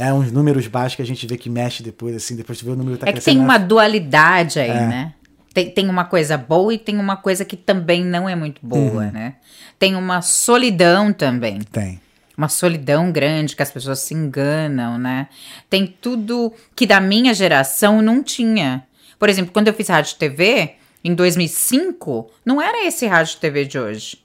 [0.02, 2.72] É uns números baixos que a gente vê que mexe depois, assim, depois tu vê
[2.72, 4.88] o número tá é que tem uma dualidade aí, É.
[4.88, 5.14] né?
[5.54, 9.06] Tem, tem uma coisa boa e tem uma coisa que também não é muito boa,
[9.06, 9.12] Uhum.
[9.12, 9.36] né?
[9.78, 11.60] Tem uma solidão também.
[11.62, 12.00] Tem.
[12.38, 15.28] Uma solidão grande que as pessoas se enganam, né?
[15.70, 18.84] Tem tudo que da minha geração não tinha.
[19.18, 23.78] Por exemplo, quando eu fiz rádio TV, em 2005, não era esse rádio TV de
[23.78, 24.18] hoje.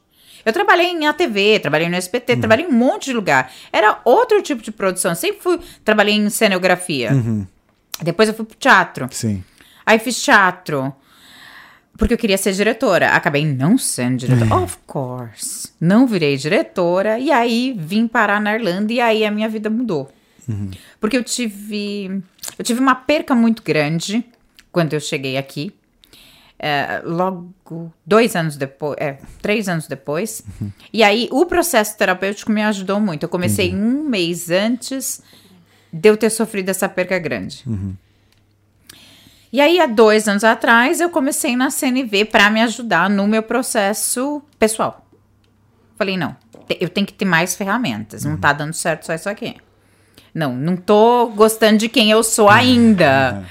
[0.45, 3.51] Eu trabalhei em ATV, trabalhei no SPT, trabalhei em um monte de lugar.
[3.73, 5.13] Era outro tipo de produção.
[5.13, 7.11] Eu sempre fui, trabalhei em cenografia.
[8.03, 9.09] Depois eu fui pro teatro.
[9.11, 9.43] Sim.
[9.87, 10.95] Aí fiz teatro.
[11.97, 13.11] Porque eu queria ser diretora.
[13.11, 14.63] Acabei não sendo diretora.
[14.63, 15.71] Of course.
[15.81, 17.19] Não virei diretora.
[17.19, 20.11] E aí vim parar na Irlanda e aí a minha vida mudou.
[21.01, 22.23] Porque eu tive.
[22.59, 24.25] Eu tive uma perca muito grande
[24.71, 25.73] quando eu cheguei aqui.
[26.59, 30.43] É, logo dois anos depois, é, três anos depois.
[30.93, 33.25] E aí o processo terapêutico me ajudou muito.
[33.25, 35.23] Eu comecei um mês antes
[35.93, 37.65] de eu ter sofrido essa perca grande.
[39.53, 43.41] E aí, há dois anos atrás, eu comecei na CNV para me ajudar no meu
[43.41, 45.07] processo pessoal.
[45.97, 46.35] Falei, não,
[46.81, 48.25] eu tenho que ter mais ferramentas.
[48.25, 49.55] Não tá dando certo só isso aqui.
[50.35, 53.45] Não, não tô gostando de quem eu sou ainda.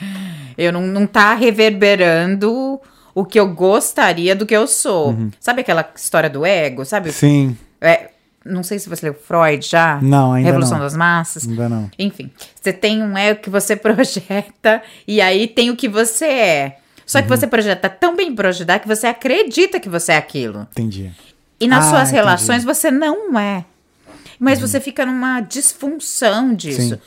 [0.57, 2.81] Eu não, não tá reverberando
[3.15, 5.15] o que eu gostaria do que eu sou.
[5.39, 6.83] Sabe aquela história do ego?
[6.85, 7.11] Sabe?
[7.11, 7.57] Sim.
[7.81, 8.09] É,
[8.45, 9.99] Não sei se você leu Freud já.
[10.01, 10.83] Não, ainda Revolução não.
[10.85, 11.47] das Massas.
[11.47, 11.89] Ainda não.
[11.97, 12.29] Enfim,
[12.61, 16.79] você tem um ego que você projeta e aí tem o que você é.
[17.05, 17.23] Só Uhum.
[17.23, 20.67] que você projeta tão bem projetado que você acredita que você é aquilo.
[20.71, 21.11] Entendi.
[21.59, 22.15] E nas Ah, suas entendi.
[22.15, 23.63] relações você não é.
[24.39, 26.95] Mas você fica numa disfunção disso.
[26.95, 26.99] Sim.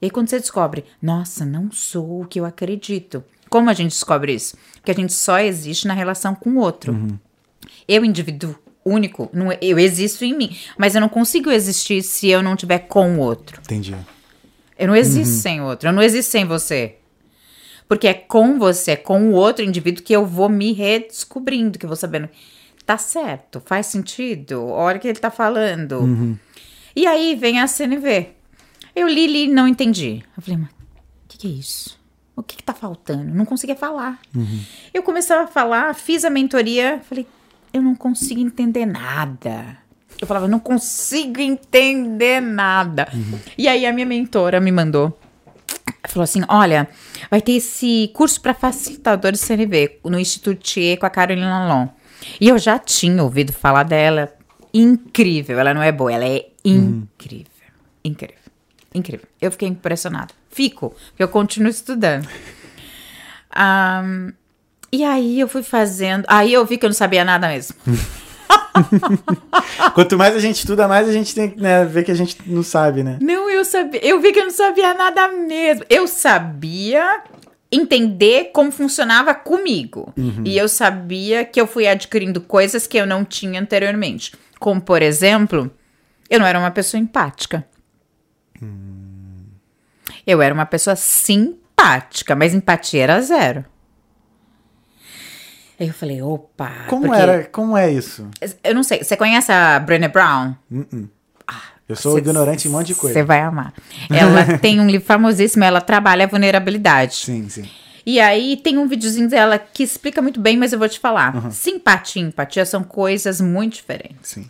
[0.00, 3.24] E aí quando você descobre, nossa, não sou o que eu acredito.
[3.48, 4.56] Como a gente descobre isso?
[4.84, 6.92] Porque a gente só existe na relação com o outro.
[6.92, 7.18] Uhum.
[7.88, 10.54] Eu, indivíduo único, não, eu existo em mim.
[10.76, 13.62] Mas eu não consigo existir se eu não tiver com o outro.
[13.64, 13.96] Entendi.
[14.78, 15.88] Eu não existo sem outro.
[15.88, 16.96] Eu não existo sem você.
[17.88, 21.86] Porque é com você, é com o outro indivíduo que eu vou me redescobrindo, que
[21.86, 22.28] eu vou sabendo.
[22.84, 24.66] Tá certo, faz sentido.
[24.66, 26.02] Olha o que ele tá falando.
[26.94, 28.28] E aí vem a CNV.
[28.94, 30.22] Eu li, li e não entendi.
[30.36, 32.03] Eu falei, mas o que, que é isso?
[32.36, 33.32] O que, que tá faltando?
[33.32, 34.18] Não conseguia falar.
[34.92, 37.26] Eu começava a falar, fiz a mentoria, falei,
[37.72, 39.78] eu não consigo entender nada.
[40.20, 43.08] Eu falava, não consigo entender nada.
[43.56, 45.16] E aí a minha mentora me mandou
[46.08, 46.88] falou assim: olha,
[47.30, 51.88] vai ter esse curso para facilitadores CNV no Instituto Thier com a Carolina Lon.
[52.40, 54.32] E eu já tinha ouvido falar dela.
[54.72, 55.58] Incrível.
[55.58, 57.52] Ela não é boa, ela é incrível.
[58.04, 58.36] Incrível.
[58.94, 59.26] Incrível.
[59.40, 60.34] Eu fiquei impressionada.
[60.54, 62.28] Fico, eu continuo estudando.
[63.50, 64.30] Ahn,
[64.92, 66.24] e aí eu fui fazendo.
[66.28, 67.74] Aí eu vi que eu não sabia nada mesmo.
[69.94, 72.38] Quanto mais a gente estuda, mais a gente tem que né, ver que a gente
[72.46, 73.18] não sabe, né?
[73.20, 73.98] Não, eu sabia.
[74.06, 75.84] Eu vi que eu não sabia nada mesmo.
[75.90, 77.24] Eu sabia
[77.72, 80.12] entender como funcionava comigo.
[80.44, 84.32] E eu sabia que eu fui adquirindo coisas que eu não tinha anteriormente.
[84.60, 85.68] Como, por exemplo,
[86.30, 87.66] eu não era uma pessoa empática.
[90.26, 93.64] Eu era uma pessoa simpática, mas empatia era zero.
[95.78, 96.70] Aí eu falei, opa.
[96.88, 97.44] Como era?
[97.44, 98.28] Como é isso?
[98.62, 99.02] Eu não sei.
[99.02, 100.54] Você conhece a Brené Brown?
[101.88, 103.24] Eu sou Cê- ignorante em um monte de Você coisa.
[103.24, 103.74] vai amar.
[104.10, 107.16] Ela tem um livro famosíssimo, ela trabalha a vulnerabilidade.
[107.16, 107.68] Sim, sim.
[108.06, 111.50] E aí tem um videozinho dela que explica muito bem, mas eu vou te falar.
[111.50, 114.16] Simpatia e empatia são coisas muito diferentes.
[114.30, 114.46] Sim,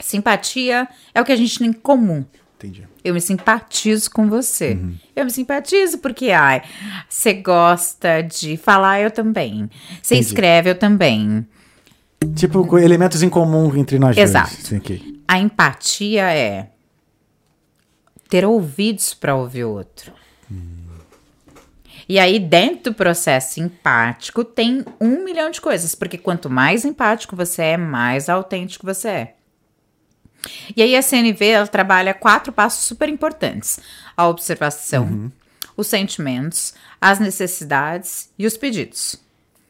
[0.00, 2.24] Simpatia é o que a gente tem em comum.
[2.56, 2.86] entendi.
[3.04, 4.72] Eu me simpatizo com você.
[4.72, 4.94] Uhum.
[5.14, 6.62] Eu me simpatizo porque, ai,
[7.08, 9.68] você gosta de falar, eu também.
[10.00, 11.46] Você escreve, eu também.
[12.36, 14.54] Tipo, elementos em comum entre nós Exato.
[14.68, 14.80] dois.
[14.80, 15.20] Ok.
[15.26, 16.68] A empatia é
[18.28, 20.12] ter ouvidos para ouvir o outro.
[22.08, 27.34] E aí, dentro do processo empático, tem um milhão de coisas, porque quanto mais empático
[27.34, 29.34] você é, mais autêntico você é.
[30.76, 33.78] E aí, a CNV ela trabalha quatro passos super importantes:
[34.16, 35.30] a observação,
[35.76, 39.16] os sentimentos, as necessidades e os pedidos.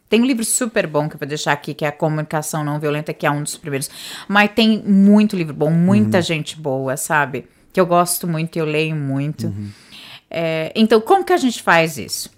[0.09, 2.79] Tem um livro super bom que eu vou deixar aqui, que é a Comunicação Não
[2.79, 3.89] Violenta, que é um dos primeiros.
[4.29, 7.47] Mas tem muito livro bom, muita gente boa, sabe?
[7.73, 9.51] Que eu gosto muito, eu leio muito.
[10.31, 12.31] É, então, como que a gente faz isso?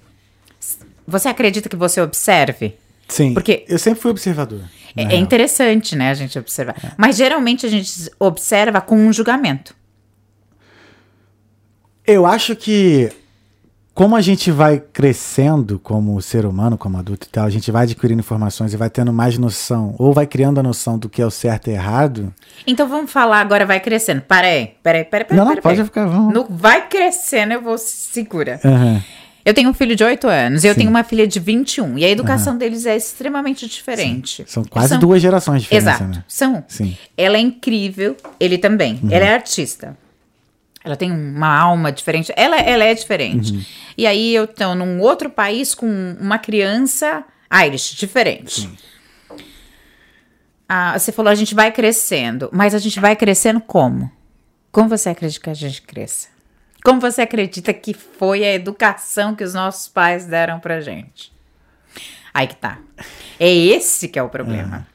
[1.07, 2.77] Você acredita que você observe?
[3.09, 3.35] Sim.
[3.35, 4.63] Porque- eu sempre fui observador.
[4.97, 6.77] É, é interessante, né, a gente observar.
[6.97, 9.75] Mas geralmente a gente observa com um julgamento.
[12.07, 13.11] Eu acho que
[13.95, 17.85] como a gente vai crescendo como ser humano, como adulto e tal, a gente vai
[17.85, 21.27] adquirindo informações e vai tendo mais noção, ou vai criando a noção do que é
[21.27, 22.35] o certo e errado.
[22.67, 24.21] Então vamos falar agora, vai crescendo.
[24.23, 25.39] Para aí, peraí, peraí, peraí.
[25.39, 25.87] não, não, peraí, pode peraí.
[25.87, 26.35] ficar, vamos.
[26.35, 28.61] No vai crescendo, eu vou segura.
[28.65, 29.01] Aham.
[29.45, 30.81] Eu tenho um filho de 8 anos e eu Sim.
[30.81, 31.99] tenho uma filha de 21.
[31.99, 34.43] E a educação deles é extremamente diferente.
[34.47, 36.05] São quase duas gerações de diferença, Exato.
[36.05, 36.25] né?
[36.27, 36.65] São.
[36.67, 36.97] Sim.
[37.17, 38.99] Ela é incrível, ele também.
[39.11, 39.97] Ela é artista.
[40.83, 42.33] Ela tem uma alma diferente.
[42.37, 43.67] Ela, ela é diferente.
[43.97, 47.25] E aí eu tô num outro país com uma criança
[47.67, 48.69] Irish, diferente.
[50.69, 52.49] Ah, você falou, a gente vai crescendo.
[52.53, 54.11] Mas a gente vai crescendo como?
[54.73, 56.34] Como você acredita que a gente cresça?
[56.85, 61.33] Como você acredita que foi a educação que os nossos pais deram pra gente?
[62.35, 62.77] Aí que tá.
[63.41, 64.87] É esse que é o problema.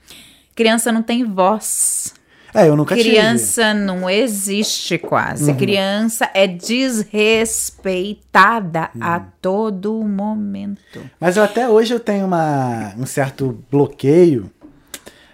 [0.53, 2.13] Criança não tem voz.
[2.53, 3.09] É, eu nunca tive.
[3.09, 5.51] Criança não existe quase.
[5.55, 11.09] Criança é desrespeitada a todo momento.
[11.19, 14.51] Mas eu, até hoje eu tenho uma, um certo bloqueio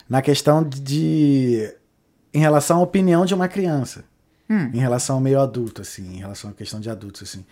[0.09, 1.69] na questão de.
[2.33, 4.05] em relação à opinião de uma criança.
[4.49, 4.69] Hum.
[4.73, 7.43] Em relação ao meio adulto, assim, em relação à questão de adultos, assim.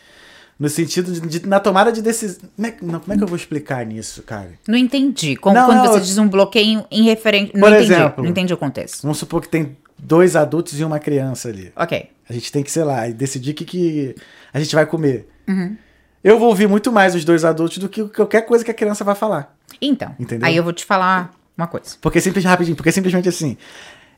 [0.60, 2.42] No sentido de, de- na tomada de decisão.
[2.56, 4.52] Como, é que- não, como é que eu vou explicar nisso, cara?
[4.68, 5.36] Não entendi.
[5.36, 7.52] Como Não, quando não, você diz um bloqueio em referente.
[7.56, 7.92] Não Por entendi.
[7.94, 8.24] exemplo.
[8.24, 9.02] Não entendi o contexto.
[9.02, 11.72] Vamos supor que tem dois adultos e uma criança ali.
[11.76, 12.10] Ok.
[12.30, 14.16] A gente tem que, sei lá, decidir o que, que
[14.54, 15.28] a gente vai comer.
[15.48, 15.76] Uhum.
[16.24, 19.04] Eu vou ouvir muito mais os dois adultos do que qualquer coisa que a criança
[19.04, 19.54] vai falar.
[19.82, 20.48] Então, Entendeu?
[20.48, 21.96] aí eu vou te falar uma coisa.
[22.00, 23.58] Porque simplesmente, rapidinho, porque simplesmente assim,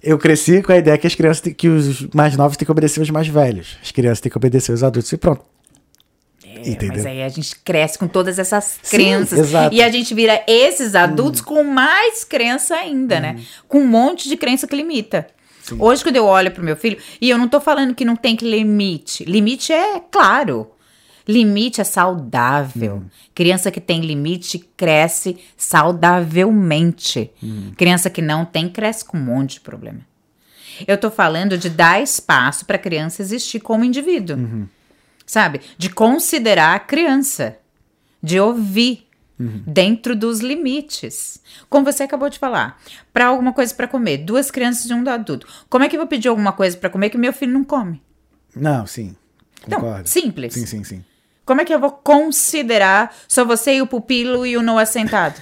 [0.06, 2.72] eu cresci com a ideia que as crianças, têm- que os mais novos têm que
[2.72, 3.78] obedecer os mais velhos.
[3.84, 5.44] As crianças têm que obedecer os adultos e pronto.
[6.44, 6.98] É, Entendeu?
[6.98, 9.40] Mas aí a gente cresce com todas essas Sim, crenças.
[9.40, 9.76] exato.
[9.76, 13.40] E a gente vira esses adultos com mais crença ainda, né?
[13.68, 15.28] Com um monte de crença que limita.
[15.80, 18.36] Hoje, quando eu olho pro meu filho, e eu não tô falando que não tem
[18.36, 19.26] que limite.
[19.26, 20.70] Limite é claro.
[21.28, 23.04] Limite é saudável.
[23.34, 27.32] Criança que tem limite cresce saudavelmente.
[27.78, 30.02] Criança que não tem cresce com um monte de problema.
[30.88, 34.68] Eu tô falando de dar espaço para a criança existir como indivíduo.
[35.26, 35.62] Sabe?
[35.78, 37.58] De considerar a criança.
[38.22, 39.08] De ouvir.
[39.38, 41.42] Dentro dos limites.
[41.70, 42.80] Como você acabou de falar.
[43.12, 44.20] Para alguma coisa para comer.
[44.20, 45.48] Duas crianças e um adulto.
[45.70, 48.02] Como é que eu vou pedir alguma coisa para comer que meu filho não come?
[48.56, 49.16] Não, sim.
[49.68, 50.08] Então, Concordo.
[50.08, 50.54] simples.
[50.54, 51.04] Sim, sim, sim.
[51.46, 55.40] Como é que eu vou considerar só você e o pupilo e o Noah sentado?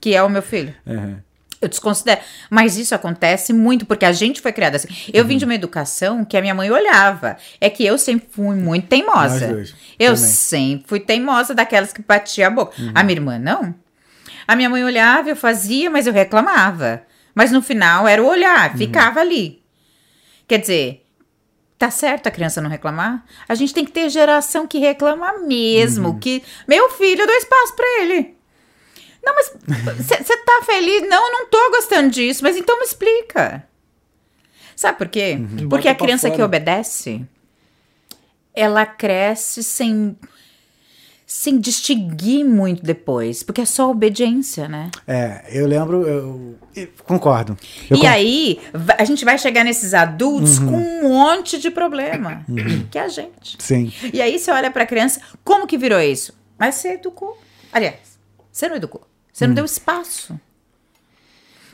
[0.00, 0.74] Que é o meu filho.
[0.86, 1.22] Aham.
[1.60, 2.20] Eu desconsidero.
[2.50, 4.88] Mas isso acontece muito, porque a gente foi criada assim.
[5.12, 5.28] Eu Uhum.
[5.28, 7.36] vim de uma educação que a minha mãe olhava.
[7.60, 9.46] É que eu sempre fui muito teimosa.
[9.46, 10.24] Dois, Eu também.
[10.24, 10.30] Uhum.
[10.30, 12.74] sempre fui teimosa daquelas que batia a boca.
[12.92, 13.72] A minha irmã, não.
[14.46, 17.02] A minha mãe olhava, eu fazia, mas eu reclamava.
[17.32, 18.32] Mas no final era o Uhum.
[18.32, 19.62] olhar, ficava ali.
[20.48, 21.01] Quer dizer,
[21.82, 23.24] tá certo a criança não reclamar?
[23.48, 26.10] A gente tem que ter geração que reclama mesmo.
[26.10, 26.18] Uhum.
[26.20, 28.36] Que meu filho, eu dou espaço pra ele.
[29.20, 29.52] Não, mas
[29.98, 31.02] você tá feliz?
[31.08, 33.66] Não, eu não tô gostando disso, mas então me explica.
[34.76, 35.36] Sabe por quê?
[35.48, 37.26] Porque Bota a criança que obedece,
[38.54, 40.16] ela cresce sem
[41.34, 44.90] sem distinguir muito depois, porque é só obediência, né?
[45.08, 47.56] É, eu lembro, eu, eu concordo.
[47.90, 48.60] Eu e aí,
[48.98, 50.66] a gente vai chegar nesses adultos Uhum.
[50.66, 52.44] com um monte de problema,
[52.90, 53.56] que é a gente.
[53.58, 53.90] Sim.
[54.12, 56.34] E aí você olha pra criança, como que virou isso?
[56.58, 57.40] Mas você educou.
[57.72, 58.18] Aliás,
[58.52, 59.00] você não educou.
[59.32, 60.38] Você não deu espaço.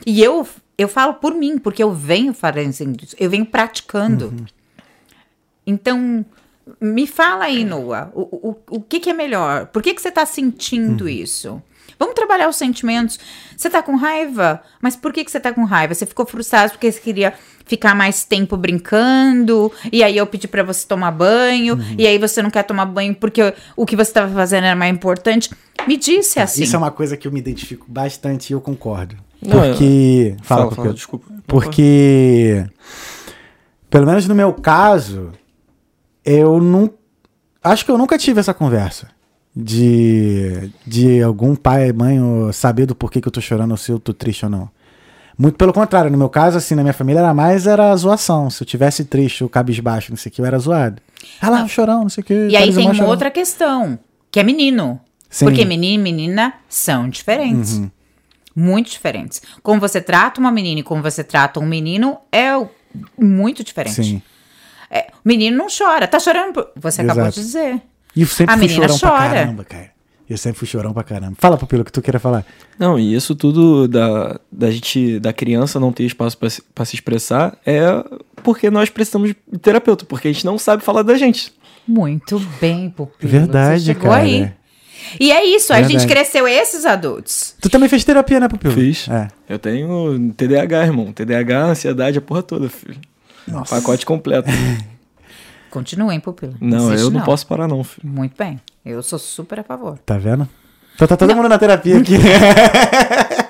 [0.07, 0.47] E eu,
[0.79, 4.27] eu falo por mim, porque eu venho fazendo isso, eu venho praticando.
[4.29, 4.47] Uhum.
[5.67, 6.25] Então,
[6.81, 9.67] me fala aí, Noah, o, o, o que, que é melhor?
[9.67, 11.09] Por que, que você tá sentindo Uhum.
[11.11, 11.63] isso?
[11.99, 13.19] Vamos trabalhar os sentimentos.
[13.57, 14.63] Você tá com raiva?
[14.81, 15.95] Mas por que, que você tá com raiva?
[15.95, 17.35] Você ficou frustrado porque você queria
[17.67, 21.95] ficar mais tempo brincando, e aí eu pedi pra você tomar banho, Uhum.
[21.99, 24.95] e aí você não quer tomar banho porque o que você tava fazendo era mais
[24.95, 25.51] importante.
[25.87, 26.63] Me disse assim.
[26.63, 29.17] Isso é uma coisa que eu me identifico bastante e eu concordo.
[29.43, 30.37] Não, Porque.
[30.43, 30.95] Fala, Fala, fala, Pupilo.
[30.95, 31.27] desculpa.
[31.47, 32.65] Porque.
[33.91, 35.33] Pelo menos no meu caso,
[36.31, 36.91] eu não.
[37.63, 39.09] Acho que eu nunca tive essa conversa.
[39.57, 43.91] De, de algum pai, mãe, ou saber do porquê que eu tô chorando, ou se
[43.91, 44.71] eu tô triste ou não.
[45.37, 48.51] Muito pelo contrário, no meu caso, assim, na minha família era mais era zoação.
[48.51, 51.03] Se eu tivesse triste ou cabisbaixo, não sei o que, eu era zoado.
[51.41, 52.49] Ah lá, chorão, não sei o que.
[52.49, 53.99] E aí tem uma outra questão,
[54.31, 55.01] que é menino.
[55.29, 55.45] Sim.
[55.47, 57.83] Porque menino e menina são diferentes.
[58.55, 59.43] Muito diferentes.
[59.63, 62.69] Como você trata uma menina e como você trata um menino é o-
[63.19, 64.03] muito diferente.
[64.05, 64.23] Sim.
[64.91, 66.07] É, o menino não chora.
[66.09, 66.53] Tá chorando?
[66.55, 67.39] por- Você acabou Exato.
[67.41, 67.83] de dizer.
[68.17, 69.31] E eu sempre A fui menina chorão pra chora.
[69.41, 69.91] caramba, cara.
[70.29, 71.35] Eu sempre fui chorão pra caramba.
[71.39, 72.45] Fala, Pupilo, o que tu queira falar.
[72.79, 76.85] Não, e isso tudo da, da gente, da criança não ter espaço pra se, pra
[76.85, 77.83] se expressar é
[78.43, 81.51] porque nós precisamos de terapeuta, porque a gente não sabe falar da gente.
[81.87, 83.31] Muito bem, Pupilo.
[83.33, 84.23] Verdade, Você chegou cara.
[84.23, 84.53] aí.
[85.19, 85.99] E é isso, a Verdade.
[85.99, 87.55] gente cresceu esses adultos.
[87.63, 88.75] Tu também fez terapia, né, Pupilo?
[88.75, 89.09] Fiz.
[89.09, 89.29] É.
[89.49, 91.11] Eu tenho TDAH, irmão.
[91.11, 92.97] TDAH, ansiedade, a porra toda, filho.
[93.51, 93.75] Nossa.
[93.77, 94.49] Pacote completo.
[95.71, 96.55] Continuem, Pupilo.
[96.61, 98.09] Não, Desiste eu não, posso parar, não, filho.
[98.09, 98.59] Muito bem.
[98.85, 99.99] Eu sou super a favor.
[99.99, 100.49] Tá vendo?
[100.95, 102.15] Então tá todo mundo na terapia aqui.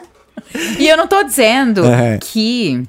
[0.78, 2.18] E eu não tô dizendo É.
[2.18, 2.82] que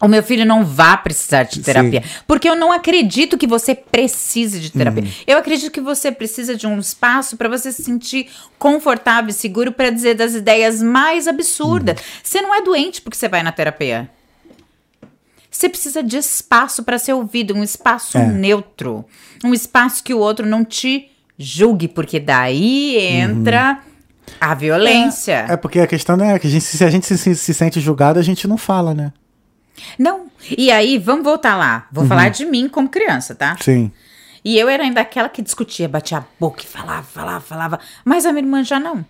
[0.00, 2.02] o meu filho não vá precisar de terapia.
[2.26, 5.04] Porque eu não acredito que você precise de terapia.
[5.04, 5.10] Uhum.
[5.26, 9.70] Eu acredito que você precisa de um espaço para você se sentir confortável e seguro
[9.70, 11.96] para dizer das ideias mais absurdas.
[11.98, 12.04] Uhum.
[12.22, 14.10] Você não é doente porque você vai na terapia.
[15.52, 18.26] Você precisa de espaço para ser ouvido, um espaço É.
[18.26, 19.04] neutro,
[19.44, 23.80] um espaço que o outro não te julgue, porque daí entra
[24.40, 25.44] a violência.
[25.48, 27.52] É porque a questão não é que a gente, se a gente se, se- se
[27.54, 29.12] sente julgado, a gente não fala, né?
[29.98, 30.26] Não.
[30.56, 31.86] E aí, vamos voltar lá.
[31.92, 33.56] Vou falar de mim como criança, tá?
[33.60, 33.92] Sim.
[34.44, 37.80] E eu era ainda aquela que discutia, batia a boca e falava, falava, falava.
[38.04, 39.04] Mas a minha irmã já não.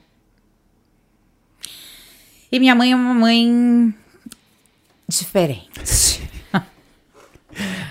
[2.51, 3.95] E minha mãe é uma mãe
[5.09, 6.12] diferente.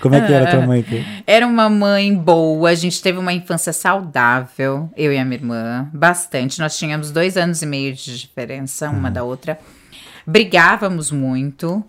[0.00, 0.80] Como é que era tua mãe?
[0.80, 1.04] aqui?
[1.26, 5.88] Era uma mãe boa, a gente teve uma infância saudável, eu e a minha irmã,
[5.92, 6.58] bastante.
[6.58, 9.58] Nós tínhamos dois anos e meio de diferença uma da outra.
[10.26, 11.84] Brigávamos muito,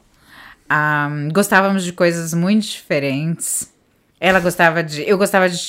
[0.69, 3.71] ah, gostávamos de coisas muito diferentes.
[4.19, 5.07] Ela gostava de.
[5.07, 5.59] Eu gostava de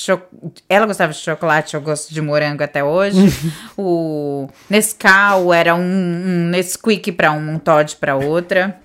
[0.68, 3.18] Ela gostava de chocolate, eu gosto de morango até hoje.
[3.76, 8.78] o Nescau era um, um Nesquik para um, um Todd para outra.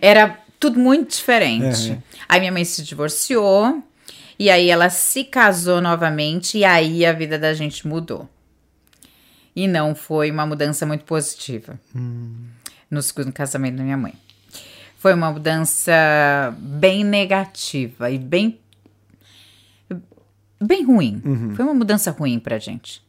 [0.00, 0.36] Era
[0.66, 1.90] tudo muito diferente.
[1.90, 2.02] Uhum.
[2.28, 3.82] Aí minha mãe se divorciou.
[4.38, 6.58] E aí ela se casou novamente.
[6.58, 8.28] E aí a vida da gente mudou.
[9.54, 11.78] E não foi uma mudança muito positiva.
[12.90, 14.14] No segundo casamento da minha mãe.
[14.98, 15.92] Foi uma mudança
[16.58, 18.58] bem negativa e bem.
[20.60, 21.22] bem ruim.
[21.54, 23.02] Foi uma mudança ruim pra gente.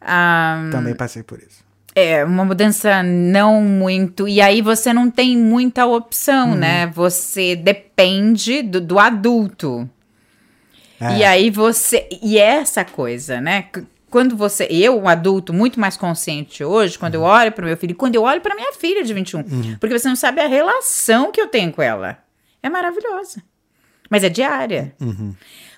[0.00, 1.63] Ah, Também passei por isso.
[1.94, 4.26] É uma mudança não muito.
[4.26, 6.86] E aí você não tem muita opção, né?
[6.88, 9.88] Você depende do, do adulto.
[11.00, 11.18] É.
[11.18, 12.08] E aí você.
[12.22, 13.66] E é essa coisa, né?
[14.10, 14.66] Quando você.
[14.70, 18.22] Eu, um adulto muito mais consciente hoje, quando eu olho para meu filho, quando eu
[18.22, 21.72] olho para minha filha de 21, porque você não sabe a relação que eu tenho
[21.72, 22.18] com ela.
[22.62, 23.42] É maravilhosa.
[24.10, 24.94] Mas é diária.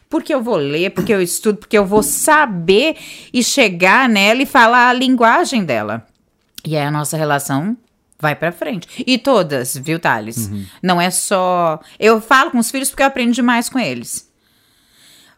[0.09, 2.97] Porque eu vou ler, porque eu estudo, porque eu vou saber
[3.33, 6.07] e chegar nela e falar a linguagem dela.
[6.65, 7.77] E aí a nossa relação
[8.19, 9.05] vai pra frente.
[9.07, 10.49] E todas, viu, Thales?
[10.83, 11.81] Não é só.
[11.99, 14.31] Eu falo com os filhos porque eu aprendo demais com eles.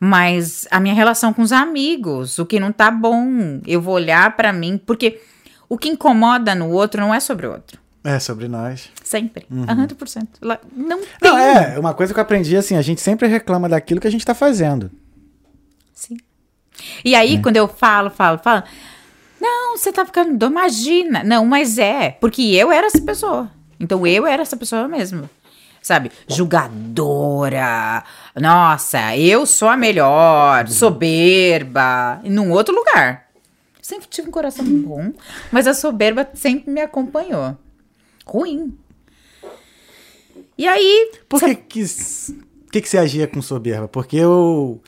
[0.01, 4.37] Mas a minha relação com os amigos, o que não tá bom, eu vou olhar
[4.37, 5.21] pra mim, porque
[5.69, 7.81] o que incomoda no outro não é sobre o outro.
[8.05, 8.91] É sobre nós.
[9.05, 9.47] Sempre.
[9.51, 10.27] 100%.
[10.41, 11.09] Lá- Não tem.
[11.23, 14.11] Não, é, uma coisa que eu aprendi assim, a gente sempre reclama daquilo que a
[14.11, 14.91] gente tá fazendo.
[15.93, 16.17] Sim.
[17.05, 18.63] E aí, quando eu falo, falo, falo,
[19.41, 21.25] não, você tá ficando imagina.
[21.25, 23.51] Não, mas é, porque eu era essa pessoa.
[23.81, 25.29] Então eu era essa pessoa mesmo.
[25.83, 26.11] Sabe?
[26.29, 28.05] Julgadora.
[28.37, 32.21] Nossa, eu sou a melhor, soberba.
[32.25, 33.27] Num outro lugar.
[33.81, 35.13] Sempre tive um coração bom,
[35.51, 37.57] mas a soberba sempre me acompanhou.
[38.29, 38.77] Ruim.
[40.57, 41.85] E aí, Por que que,
[42.73, 43.89] que que você agia com soberba?
[43.89, 44.81] Porque eu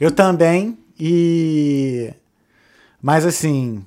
[0.00, 2.12] eu também e
[3.00, 3.84] mas assim,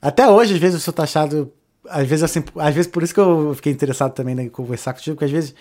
[0.00, 1.52] até hoje às vezes eu sou taxado,
[1.88, 5.16] às vezes assim, às vezes por isso que eu fiquei interessado também em conversar contigo,
[5.16, 5.54] porque às vezes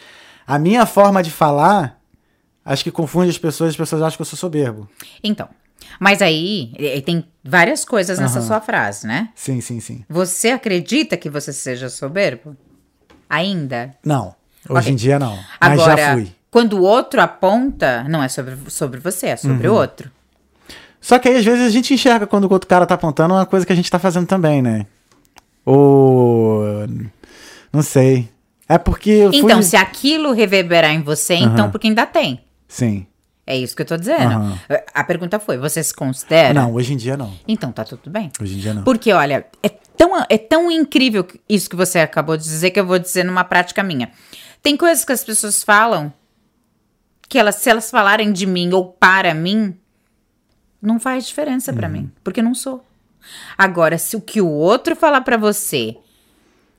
[0.45, 1.99] a minha forma de falar
[2.64, 4.88] acho que confunde as pessoas, as pessoas acham que eu sou soberbo.
[5.24, 5.49] Então,
[5.99, 6.74] mas aí
[7.06, 9.30] tem várias coisas nessa sua frase, né?
[9.34, 10.06] Sim, sim, sim.
[10.08, 12.56] Você acredita que você seja soberbo?
[13.34, 13.95] Ainda?
[14.05, 14.36] Não,
[14.69, 14.91] hoje Ok.
[14.91, 16.32] em dia não, mas Agora, já fui.
[16.51, 19.73] quando o outro aponta, não é sobre, sobre você, é sobre Uhum.
[19.73, 20.11] o outro.
[20.99, 23.45] Só que aí às vezes a gente enxerga quando o outro cara tá apontando uma
[23.45, 24.86] coisa que a gente tá fazendo também, né?
[25.65, 26.63] Ou
[27.71, 28.29] não sei.
[28.67, 29.39] É porque eu fui...
[29.39, 32.41] Então, se aquilo reverberar em você, então porque ainda tem.
[32.67, 33.05] Sim.
[33.45, 34.21] É isso que eu tô dizendo.
[34.34, 34.57] Aham.
[34.93, 36.53] A pergunta foi: você se considera?
[36.53, 37.34] Não, hoje em dia não.
[37.47, 38.32] Então tá tudo bem.
[38.39, 38.84] Hoje em dia não.
[38.84, 42.86] Porque, olha, é tão, é tão incrível isso que você acabou de dizer que eu
[42.86, 44.12] vou dizer numa prática minha.
[44.64, 46.14] Tem coisas que as pessoas falam
[47.28, 49.78] que elas, se elas falarem de mim ou para mim,
[50.82, 52.86] não faz diferença pra mim, porque eu não sou.
[53.58, 55.96] Agora, se o que o outro falar pra você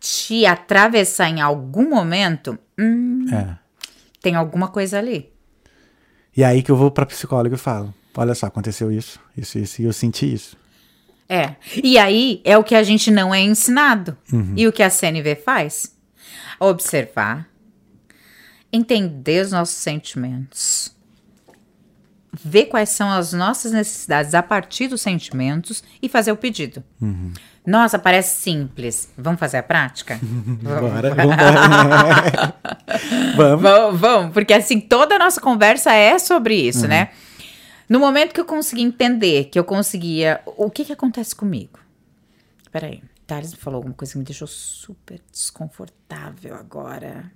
[0.00, 3.56] te atravessar em algum momento, hum, É.
[4.20, 5.32] tem alguma coisa ali.
[6.36, 9.80] E aí que eu vou pra psicóloga e falo: olha só, aconteceu isso, isso, isso,
[9.82, 10.56] e eu senti isso.
[11.32, 11.56] É.
[11.82, 14.18] E aí é o que a gente não é ensinado.
[14.54, 15.96] E o que a CNV faz?
[16.60, 17.48] Observar,
[18.70, 20.94] entender os nossos sentimentos,
[22.44, 26.84] ver quais são as nossas necessidades a partir dos sentimentos e fazer o pedido.
[27.66, 29.08] Nossa, parece simples.
[29.16, 30.18] Vamos fazer a prática?
[30.62, 32.54] Bora, vambora.
[33.36, 33.62] Vamos.
[33.62, 37.08] Vamos, vamos, porque assim, toda a nossa conversa é sobre isso, né?
[37.92, 40.40] No momento que eu consegui entender, que eu conseguia.
[40.46, 41.78] O que que acontece comigo?
[42.70, 47.30] Peraí, Thales me falou alguma coisa que me deixou super desconfortável agora.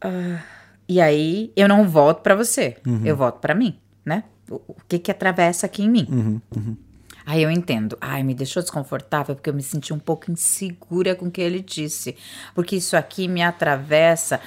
[0.00, 0.42] Ah,
[0.88, 4.24] e aí, eu não volto pra você, eu volto pra mim, né?
[4.50, 6.40] O, o que que atravessa aqui em mim?
[7.26, 7.98] Aí eu entendo.
[8.00, 11.60] Ai, me deixou desconfortável porque eu me senti um pouco insegura com o que ele
[11.60, 12.16] disse.
[12.54, 14.40] Porque isso aqui me atravessa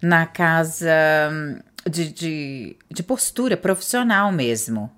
[0.00, 0.88] na casa
[1.30, 1.58] hum,
[1.88, 4.90] de, de, de postura profissional mesmo.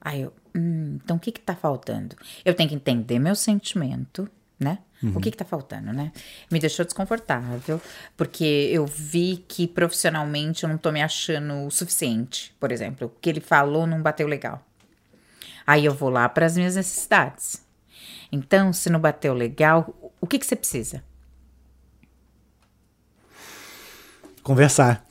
[0.00, 2.16] Aí eu, hum, então o que que tá faltando?
[2.44, 4.28] Eu tenho que entender meu sentimento,
[4.58, 4.78] né?
[5.16, 6.10] O que que tá faltando, né?
[6.50, 7.80] Me deixou desconfortável,
[8.16, 13.06] porque eu vi que profissionalmente eu não tô me achando o suficiente, por exemplo.
[13.06, 14.64] O que ele falou não bateu legal.
[15.64, 17.64] Aí eu vou lá para as minhas necessidades.
[18.32, 21.04] Então, se não bateu legal, o que que você precisa?
[24.48, 25.04] Conversar.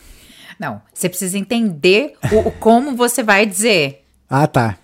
[0.59, 4.03] Não, você precisa entender o, o como você vai dizer.
[4.27, 4.79] Ah, tá.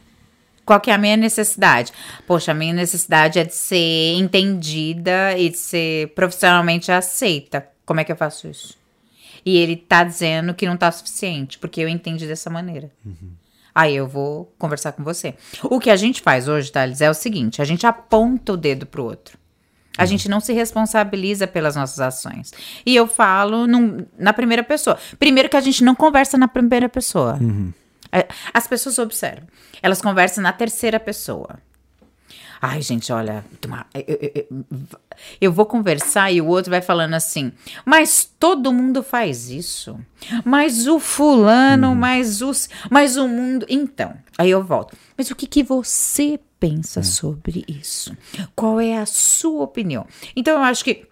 [0.64, 1.92] Qual que é a minha necessidade?
[2.28, 7.68] Poxa, a minha necessidade é de ser entendida e de ser profissionalmente aceita.
[7.84, 8.78] Como é que eu faço isso?
[9.44, 12.92] E ele tá dizendo que não tá suficiente, porque eu entendi dessa maneira.
[13.74, 15.34] Aí eu vou conversar com você.
[15.64, 18.86] O que a gente faz hoje, Thales, é o seguinte: a gente aponta o dedo
[18.86, 19.36] pro outro.
[19.98, 22.52] A gente não se responsabiliza pelas nossas ações.
[22.86, 24.98] E eu falo num- na primeira pessoa.
[25.20, 27.40] Primeiro que a gente não conversa na primeira pessoa.
[28.12, 29.48] É, As pessoas observam.
[29.82, 31.60] Elas conversam na terceira pessoa.
[32.62, 33.44] Ai, gente, olha,
[33.94, 34.88] eu, eu- eu-
[35.42, 37.52] eu vou conversar e o outro vai falando assim,
[37.86, 40.00] mas todo mundo faz isso.
[40.46, 43.66] Mas o fulano, mas os, mas o mundo.
[43.68, 44.96] Então, aí eu volto.
[45.18, 48.16] Mas o que, que você pensa sobre isso?
[48.56, 50.08] Qual é a sua opinião?
[50.34, 51.06] Então, eu acho que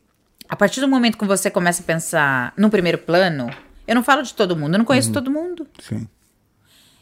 [0.47, 3.49] a partir do momento que você começa a pensar no primeiro plano,
[3.85, 5.67] eu não falo de todo mundo, eu não conheço todo mundo.
[5.79, 6.07] Sim.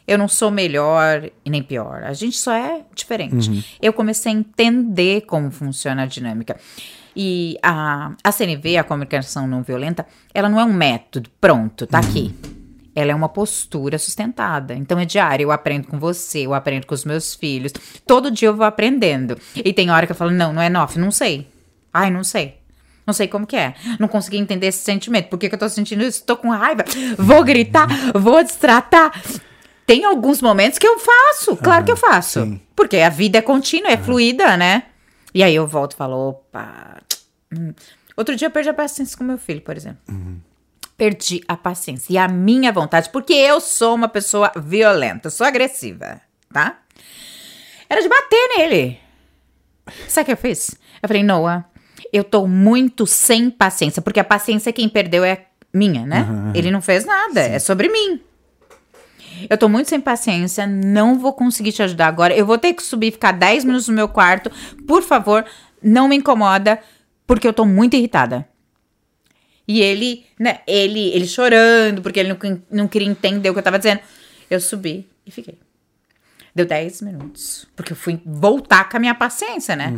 [0.04, 2.02] Eu não sou melhor e nem pior.
[2.02, 3.78] A gente só é diferente.
[3.80, 6.58] Eu comecei a entender como funciona a dinâmica.
[7.14, 12.00] E a, a CNV, a comunicação não violenta, ela não é um método, pronto, tá
[12.00, 12.34] aqui.
[12.94, 14.74] Ela é uma postura sustentada.
[14.74, 15.44] Então é diário.
[15.44, 17.72] Eu aprendo com você, eu aprendo com os meus filhos.
[18.06, 19.38] Todo dia eu vou aprendendo.
[19.54, 21.48] E tem hora que eu falo: não, não é nof, não sei.
[21.92, 22.58] Ai, não sei.
[23.06, 23.74] Não sei como que é.
[23.98, 25.28] Não consegui entender esse sentimento.
[25.28, 26.24] Por que, que eu tô sentindo isso?
[26.24, 26.84] Tô com raiva.
[27.18, 29.20] Vou gritar, vou destratar.
[29.84, 32.44] Tem alguns momentos que eu faço, claro que eu faço.
[32.44, 32.60] sim.
[32.76, 34.84] Porque a vida é contínua, é fluida, né?
[35.34, 36.98] E aí eu volto e falo, opa.
[37.52, 37.72] hum.
[38.16, 39.98] Outro dia eu perdi a paciência com meu filho, por exemplo.
[41.00, 45.46] Perdi a paciência e a minha vontade, porque eu sou uma pessoa violenta, eu sou
[45.46, 46.20] agressiva,
[46.52, 46.76] tá?
[47.88, 49.00] Era de bater nele.
[50.06, 50.76] Sabe o que eu fiz?
[51.02, 51.64] Eu falei, Noah,
[52.12, 56.28] eu tô muito sem paciência, porque a paciência quem perdeu é minha, né?
[56.54, 58.20] Ele não fez nada, é sobre mim.
[59.48, 62.36] Eu tô muito sem paciência, não vou conseguir te ajudar agora.
[62.36, 64.50] Eu vou ter que subir e ficar 10 minutos no meu quarto.
[64.86, 65.46] Por favor,
[65.82, 66.78] não me incomoda,
[67.26, 68.46] porque eu tô muito irritada.
[69.70, 73.62] E ele, né, ele, ele chorando, porque ele não, não queria entender o que eu
[73.62, 74.00] tava dizendo.
[74.50, 75.60] Eu subi e fiquei.
[76.52, 77.68] Deu 10 minutos.
[77.76, 79.94] Porque eu fui voltar com a minha paciência, né?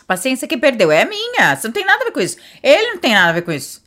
[0.00, 1.56] A paciência que perdeu é minha.
[1.56, 2.36] Você não tem nada a ver com isso.
[2.62, 3.82] Ele não tem nada a ver com isso.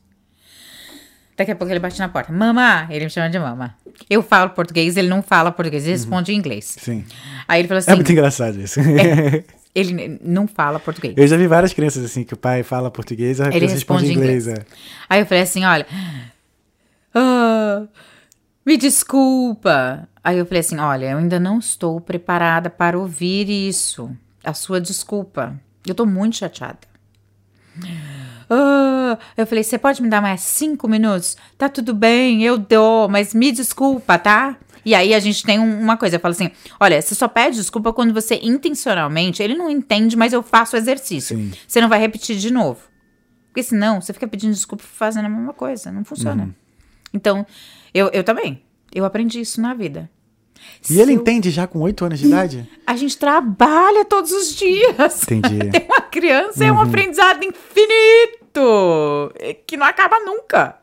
[1.37, 2.33] Daqui a pouco ele bate na porta.
[2.33, 2.85] Mama!
[2.89, 3.73] Ele me chama de mama.
[4.09, 6.75] Eu falo português, ele não fala português, ele responde em inglês.
[6.77, 7.05] Sim.
[7.47, 8.81] Aí ele falou assim: É muito engraçado isso.
[9.73, 11.13] ele não fala português.
[11.17, 14.11] Eu já vi várias crianças assim, que o pai fala português e a criança responde
[14.11, 14.47] inglês.
[14.47, 14.59] inglês.
[14.59, 14.65] é.
[15.09, 15.85] Aí eu falei assim: olha,
[17.15, 17.83] ah,
[18.65, 20.07] me desculpa.
[20.23, 24.11] Aí eu falei assim: olha, eu ainda não estou preparada para ouvir isso.
[24.43, 25.59] A sua desculpa.
[25.85, 26.79] Eu tô muito chateada.
[28.49, 31.37] Ah, eu falei: você pode me dar mais cinco minutos?
[31.57, 34.57] Tá tudo bem, eu dou, mas me desculpa, tá?
[34.83, 37.55] E aí a gente tem um- uma coisa, eu falo assim: olha, você só pede
[37.57, 41.37] desculpa quando você intencionalmente, ele não entende, mas eu faço o exercício.
[41.37, 41.51] Sim.
[41.67, 42.79] Você não vai repetir de novo.
[43.47, 45.91] Porque senão você fica pedindo desculpa fazendo a mesma coisa.
[45.91, 46.43] Não funciona.
[46.43, 46.53] Uhum.
[47.13, 47.45] Então,
[47.93, 48.61] eu, eu também.
[48.93, 50.09] Eu aprendi isso na vida.
[50.89, 52.69] E ele Se eu- entende já com 8 anos de idade?
[52.87, 55.23] A gente trabalha todos os dias.
[55.23, 55.57] Entendi.
[55.71, 56.81] Ter uma criança é um Uhum.
[56.81, 59.33] aprendizado infinito.
[59.67, 60.75] Que não acaba nunca.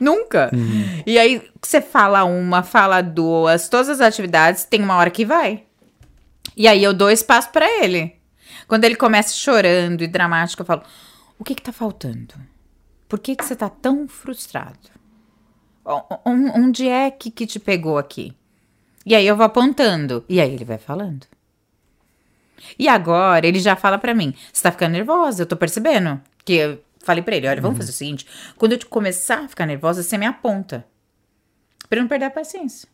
[0.00, 0.50] Nunca.
[0.52, 1.02] Uhum.
[1.06, 5.64] E aí, você fala uma, fala duas, todas as atividades, tem uma hora que vai.
[6.56, 8.16] E aí eu dou espaço pra ele.
[8.66, 10.82] Quando ele começa chorando e dramático, eu falo:
[11.38, 12.34] O que que tá faltando?
[13.08, 14.90] Por que que você tá tão frustrado?
[16.24, 18.36] Onde é que, que te pegou aqui?
[19.06, 20.22] E aí eu vou apontando.
[20.28, 21.26] E aí ele vai falando.
[22.78, 26.20] E agora ele já fala pra mim: Você tá ficando nervosa, eu tô percebendo.
[26.44, 26.78] Que
[27.08, 30.02] falei pra ele: Olha, vamos fazer o seguinte: quando eu te começar a ficar nervosa,
[30.02, 30.84] você me aponta.
[31.88, 32.86] Pra eu não perder a paciência.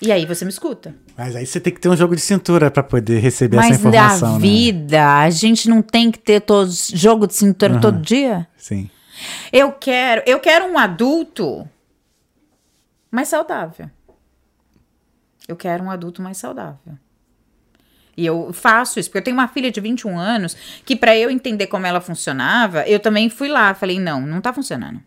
[0.00, 0.94] E aí você me escuta.
[1.16, 3.78] Mas aí você tem que ter um jogo de cintura pra poder receber essa Mas
[3.78, 4.40] informação, na né?
[4.40, 8.46] vida, a gente não tem que ter todos jogo de cintura todo dia?
[8.56, 8.88] Sim.
[9.50, 11.66] Eu quero, eu quero um adulto
[13.10, 13.90] mais saudável.
[15.48, 16.98] Eu quero um adulto mais saudável.
[18.16, 21.28] E eu faço isso, porque eu tenho uma filha de 21 anos que para eu
[21.30, 25.00] entender como ela funcionava, eu também fui lá, falei, não, não tá funcionando.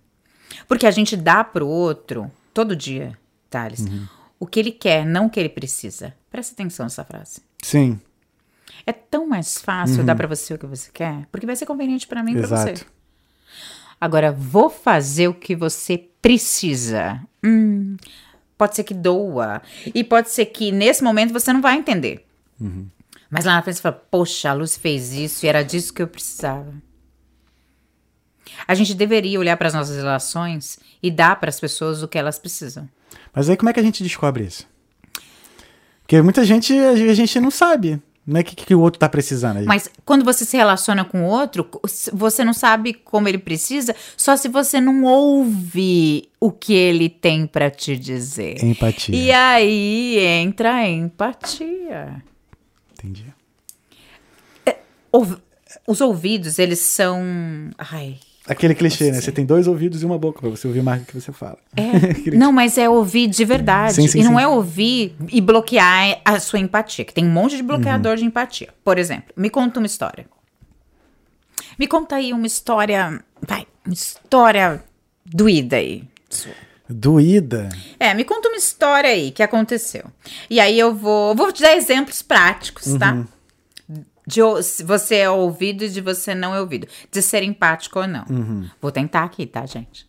[0.68, 3.18] Porque a gente dá pro outro todo dia,
[3.49, 3.86] Thales,
[4.39, 6.14] o que ele quer, não o que ele precisa.
[6.30, 7.41] Presta atenção nessa frase.
[7.64, 7.99] Sim,
[8.86, 12.07] É tão mais fácil dar pra você o que você quer, porque vai ser conveniente
[12.07, 12.86] pra mim e pra você.
[13.99, 17.20] Agora, vou fazer o que você precisa.
[17.43, 17.97] Hum,
[18.57, 19.62] pode ser que doa.
[19.93, 22.26] E pode ser que nesse momento você não vai entender.
[23.30, 26.02] Mas lá na frente você fala: Poxa, a Luz fez isso e era disso que
[26.02, 26.74] eu precisava.
[28.68, 32.18] A gente deveria olhar para as nossas relações e dar para as pessoas o que
[32.18, 32.90] elas precisam.
[33.34, 34.68] Mas aí como é que a gente descobre isso?
[36.02, 39.64] Porque muita gente, a gente não sabe, né, o que, que o outro tá precisando.
[39.66, 41.70] Mas quando você se relaciona com o outro,
[42.12, 47.46] você não sabe como ele precisa, só se você não ouve o que ele tem
[47.46, 48.64] para te dizer.
[48.64, 49.16] Empatia.
[49.16, 52.24] E aí entra a empatia.
[53.00, 53.26] Entendi.
[55.12, 55.39] Ouv-
[55.88, 57.20] os ouvidos, eles são.
[57.78, 58.18] Ai.
[58.47, 59.22] Aquele clichê, né?
[59.22, 61.58] Você tem dois ouvidos e uma boca pra você ouvir mais do que você fala.
[61.76, 63.93] É, não, mas é ouvir de verdade.
[63.93, 64.41] Sim, sim, e não sim.
[64.43, 68.18] é ouvir e bloquear a sua empatia, que tem um monte de bloqueador Uhum.
[68.18, 68.70] de empatia.
[68.84, 70.26] Por exemplo, me conta uma história.
[71.78, 73.24] Me conta aí uma história.
[73.47, 74.84] Vai, uma história
[75.26, 76.04] doída aí.
[76.90, 77.70] Doída.
[78.00, 80.06] É, me conta uma história aí que aconteceu.
[80.50, 83.14] E aí eu vou, vou te dar exemplos práticos, tá?
[83.14, 83.26] Uhum.
[84.26, 86.88] De o- se você é ouvido e de você não é ouvido.
[87.12, 88.26] De ser empático ou não.
[88.30, 88.68] Uhum.
[88.82, 90.08] Vou tentar aqui, tá, gente?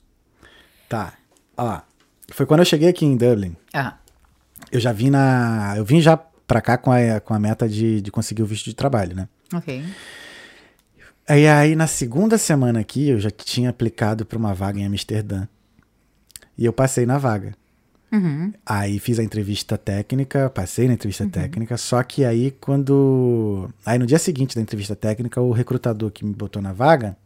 [0.88, 1.14] Tá.
[1.56, 1.80] Ó.
[2.32, 3.56] Foi quando eu cheguei aqui em Dublin.
[3.74, 3.94] Ah,
[4.70, 5.74] Eu já vim na.
[5.76, 8.64] Eu vim já pra cá com a, com a meta de, de conseguir o visto
[8.66, 9.28] de trabalho, né?
[9.54, 9.84] ok.
[11.28, 15.46] Aí, aí na segunda semana aqui, eu já tinha aplicado pra uma vaga em Amsterdã.
[16.60, 17.54] E eu passei na vaga.
[18.12, 18.52] Uhum.
[18.66, 23.70] Aí fiz a entrevista técnica, passei na entrevista técnica, só que aí quando.
[23.86, 27.16] Aí no dia seguinte da entrevista técnica, o recrutador que me botou na vaga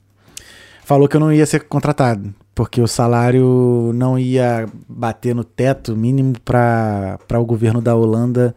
[0.85, 5.97] falou que eu não ia ser contratado, porque o salário não ia bater no teto
[5.97, 8.55] mínimo para o governo da Holanda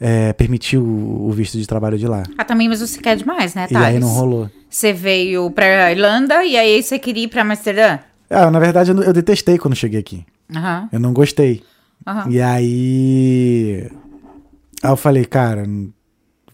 [0.00, 0.82] é, permitir o,
[1.28, 2.22] o visto de trabalho de lá.
[2.38, 3.88] Ah, também, mas você quer demais, né, E Thales?
[3.88, 4.50] aí não rolou.
[4.68, 7.98] Você veio pra Irlanda e aí você queria ir pra Amsterdã?
[8.30, 10.24] Ah, na verdade, eu, eu detestei quando cheguei aqui.
[10.54, 10.88] Aham.
[10.92, 11.62] Eu não gostei.
[12.06, 12.30] Aham.
[12.30, 13.90] E aí.
[14.82, 15.64] Aí eu falei, cara,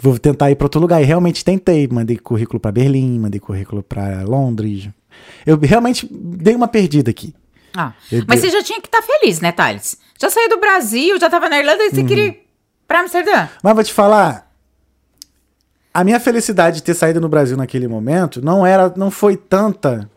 [0.01, 1.01] vou tentar ir pra outro lugar.
[1.03, 1.87] E realmente tentei.
[1.87, 4.89] Mandei currículo pra Berlim, mandei currículo pra Londres.
[5.45, 7.35] Eu realmente dei uma perdida aqui.
[7.77, 9.99] Ah, Eu mas dei- você já tinha que estar feliz, né, Thales?
[10.19, 12.07] Já saiu do Brasil, já tava na Irlanda e você Uhum.
[12.07, 12.47] queria ir
[12.89, 13.49] pra Amsterdã.
[13.63, 14.51] Mas vou te falar.
[15.93, 20.11] A minha felicidade de ter saído no Brasil naquele momento não era, não foi tanta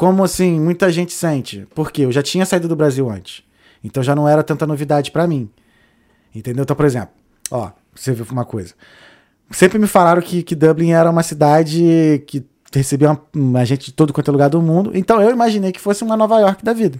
[0.00, 3.42] como assim muita gente sente, porque eu já tinha saído do Brasil antes.
[3.84, 5.50] Então já não era tanta novidade pra mim.
[6.34, 6.62] Entendeu?
[6.62, 7.10] Então, por exemplo,
[7.50, 8.72] ó, você ver uma coisa.
[9.50, 12.42] Sempre me falaram que, que Dublin era uma cidade que
[12.72, 14.90] recebia uma, uma gente de todo quanto é lugar do mundo.
[14.94, 16.98] Então eu imaginei que fosse uma Nova York da vida.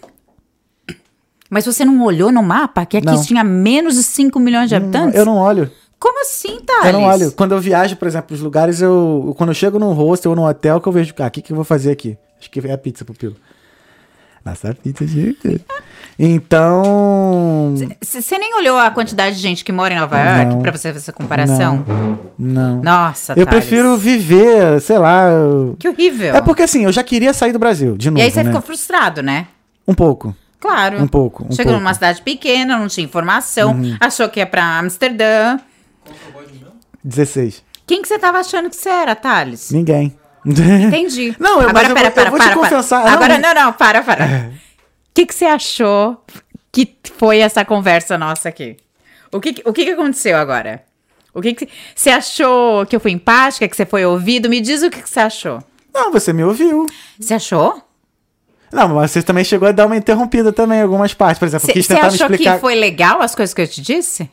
[1.48, 3.22] Mas você não olhou no mapa que aqui Não.
[3.22, 5.18] tinha menos de 5 milhões de habitantes?
[5.18, 5.70] Eu não olho.
[5.98, 6.84] Como assim, Thales?
[6.84, 7.32] Eu não olho.
[7.32, 9.34] Quando eu viajo, por exemplo, os lugares, eu.
[9.38, 11.14] Quando eu chego num hostel ou num hotel, que eu vejo.
[11.18, 12.18] Ah, o que, que eu vou fazer aqui?
[12.41, 13.36] Acho que é a pizza, pupilo.
[14.45, 15.61] Nossa, a pizza, gente.
[16.18, 17.74] Então.
[18.03, 20.62] Você nem olhou a quantidade de gente que mora em Nova York Não.
[20.62, 21.84] pra você fazer essa comparação?
[22.38, 22.80] Não.
[22.82, 23.49] Nossa, Eu Thales.
[23.66, 25.28] prefiro viver, sei lá.
[25.30, 26.34] eu- Que horrível.
[26.34, 28.20] É porque assim, eu já queria sair do Brasil, de novo.
[28.20, 28.51] E aí você né?
[28.51, 29.47] ficou frustrado, né?
[29.86, 30.34] Um pouco.
[30.59, 31.03] Claro.
[31.03, 31.70] Um pouco, um Chegou pouco.
[31.72, 31.78] Uhum.
[31.80, 35.59] numa cidade pequena, não tinha informação, achou que ia pra Amsterdã.
[37.05, 37.62] 16.
[37.86, 39.70] Quem que você tava achando que você era, Thales?
[39.70, 40.14] Ninguém.
[40.47, 41.34] Entendi.
[41.38, 42.61] Não, eu- Agora, mas eu pera, vou- pera, eu vou te para, para.
[42.70, 43.12] confessar, não.
[43.12, 44.24] Agora, não, não, para, para.
[44.53, 46.24] O que, que você achou
[46.72, 48.76] que foi essa conversa nossa aqui?
[49.32, 50.82] O que, o que, que aconteceu agora?
[51.34, 54.49] O que, que você achou que eu fui empática, que você foi ouvido?
[54.49, 55.62] Me diz o que, que você achou.
[55.95, 56.86] Não, você me ouviu.
[57.18, 57.80] Você achou?
[58.72, 61.38] Não, mas você também chegou a dar uma interrompida também em algumas partes.
[61.38, 62.55] Por exemplo, eu quis Você tentar me achou explicar.
[62.55, 64.30] que foi legal as coisas que eu te disse?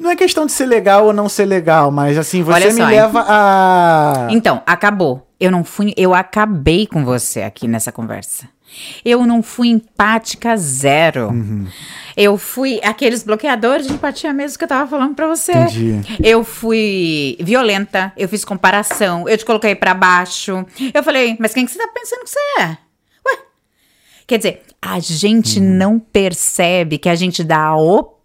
[0.00, 2.72] Não é questão de ser legal ou não ser legal, mas assim, você Olha me
[2.72, 2.96] só, hein?
[2.96, 4.26] leva a.
[4.30, 5.26] Então, acabou.
[5.38, 8.48] Eu não fui, eu acabei com você aqui nessa conversa.
[9.04, 11.28] Eu não fui empática zero.
[11.28, 11.66] Uhum.
[12.16, 15.52] Eu fui aqueles bloqueadores de empatia mesmo que eu tava falando pra você.
[15.52, 16.00] Entendi.
[16.22, 20.64] Eu fui violenta, eu fiz comparação, eu te coloquei pra baixo.
[20.94, 22.64] Eu falei, mas quem que você tá pensando que você é?
[23.26, 23.38] Ué?
[24.26, 25.64] Quer dizer, a gente Uhum.
[25.66, 27.76] não percebe que a gente dá a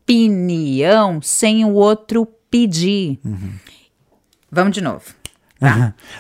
[0.06, 3.20] opinião sem o outro pedir.
[3.26, 3.56] Uhum.
[4.52, 5.04] Vamos de novo.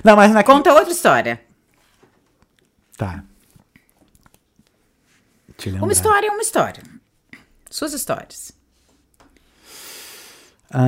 [0.03, 1.39] Não, mas na Conta outra história.
[2.97, 3.23] Tá.
[5.79, 6.81] Uma história é uma história.
[7.69, 8.51] Suas histórias.
[10.71, 10.81] Ah,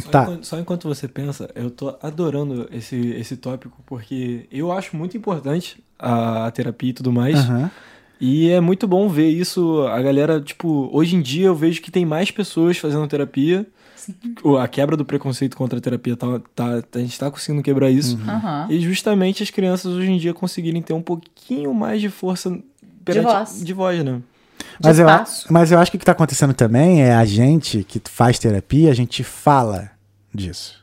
[0.00, 0.22] Só, tá.
[0.22, 5.16] enquanto, só enquanto você pensa, eu tô adorando esse, esse tópico, porque eu acho muito
[5.16, 7.38] importante a, a terapia e tudo mais.
[7.38, 7.70] Aham.
[8.24, 11.90] E é muito bom ver isso, a galera, tipo, hoje em dia eu vejo que
[11.90, 13.66] tem mais pessoas fazendo terapia.
[14.44, 17.90] O- A quebra do preconceito contra a terapia, tá, tá- a gente tá conseguindo quebrar
[17.90, 18.16] isso.
[18.16, 18.30] Uhum.
[18.30, 18.66] Aham.
[18.70, 22.56] E justamente as crianças hoje em dia conseguirem ter um pouquinho mais de força
[23.04, 23.64] perante- voz.
[23.64, 24.20] de voz, né?
[24.82, 25.06] Mas eu,
[25.50, 28.90] mas eu acho que o que tá acontecendo também é a gente que faz terapia,
[28.90, 29.90] a gente fala
[30.32, 30.80] disso.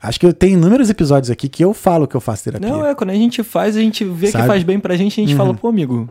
[0.00, 2.68] Acho que eu tenho inúmeros episódios aqui que eu falo que eu faço terapia.
[2.68, 4.44] Não, é, quando a gente faz, a gente vê Sabe?
[4.44, 6.08] que faz bem pra gente, a gente fala, pô, amigo,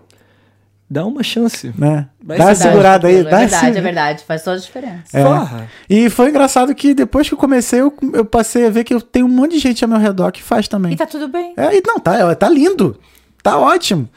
[0.90, 1.74] dá uma chance.
[1.78, 2.08] Né?
[2.24, 3.18] Dá uma segurada aí.
[3.18, 4.24] É Dá verdade, é verdade.
[4.24, 5.18] Faz toda a diferença.
[5.18, 5.24] É.
[5.24, 5.68] Porra!
[5.90, 9.02] E foi engraçado que depois que eu comecei, eu, eu passei a ver que eu
[9.02, 10.94] tenho um monte de gente ao meu redor que faz também.
[10.94, 11.54] E tá tudo bem.
[11.58, 13.00] É, e não, tá, tá lindo.
[13.44, 14.08] Tá ótimo.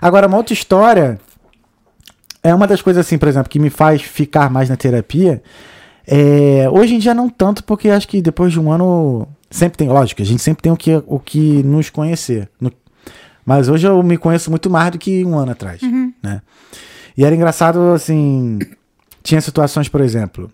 [0.00, 1.18] Agora, uma outra história.
[2.42, 5.42] É uma das coisas, assim, por exemplo, que me faz ficar mais na terapia.
[6.06, 9.88] É, hoje em dia não tanto, porque acho que depois de um ano sempre tem,
[9.88, 12.48] lógico, a gente sempre tem o que, o que nos conhecer.
[12.60, 12.70] No-
[13.44, 15.80] mas hoje eu me conheço muito mais do que um ano atrás,
[16.26, 16.42] né?
[17.16, 18.58] E era engraçado, assim,
[19.22, 20.50] tinha situações, por exemplo,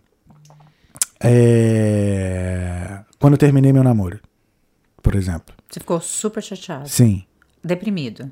[1.62, 4.20] é, quando eu terminei meu namoro,
[5.03, 5.55] por exemplo.
[5.70, 7.25] Você ficou super chateado, Sim,
[7.64, 8.31] deprimido.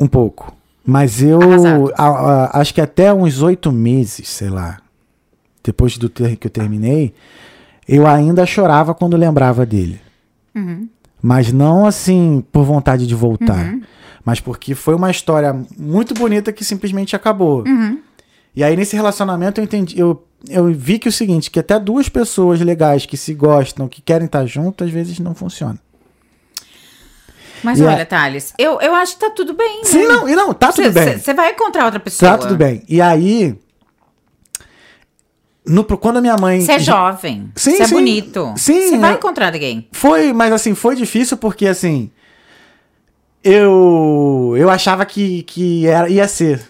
[0.00, 0.56] um pouco.
[0.84, 1.40] Mas eu
[1.96, 4.78] a- a- acho que até uns oito meses, sei lá,
[5.62, 7.12] depois do ter, que eu terminei,
[7.88, 10.00] eu ainda chorava quando lembrava dele.
[11.20, 13.74] Mas não assim por vontade de voltar.
[14.26, 17.62] Mas porque foi uma história muito bonita que simplesmente acabou.
[18.56, 19.96] E aí, nesse relacionamento, eu entendi.
[19.96, 24.02] Eu, eu vi que o seguinte, que até duas pessoas legais que se gostam, que
[24.02, 25.78] querem estar juntas, às vezes não funciona.
[27.62, 29.84] Mas E olha, Thales, eu, eu acho que tá tudo bem.
[29.84, 31.18] Sim, não, e não, tá tudo bem.
[31.18, 32.32] Você vai encontrar outra pessoa.
[32.32, 32.82] Tá tudo bem.
[32.88, 33.56] E aí.
[35.64, 36.62] No, quando a minha mãe.
[36.62, 37.52] Você é jovem.
[37.54, 38.54] Sim, Você é bonito.
[38.56, 39.86] Sim, Você vai encontrar alguém.
[39.92, 42.10] Foi, mas assim, foi difícil porque assim.
[43.46, 44.54] Eu.
[44.56, 46.60] Eu achava que, que era, ia ser.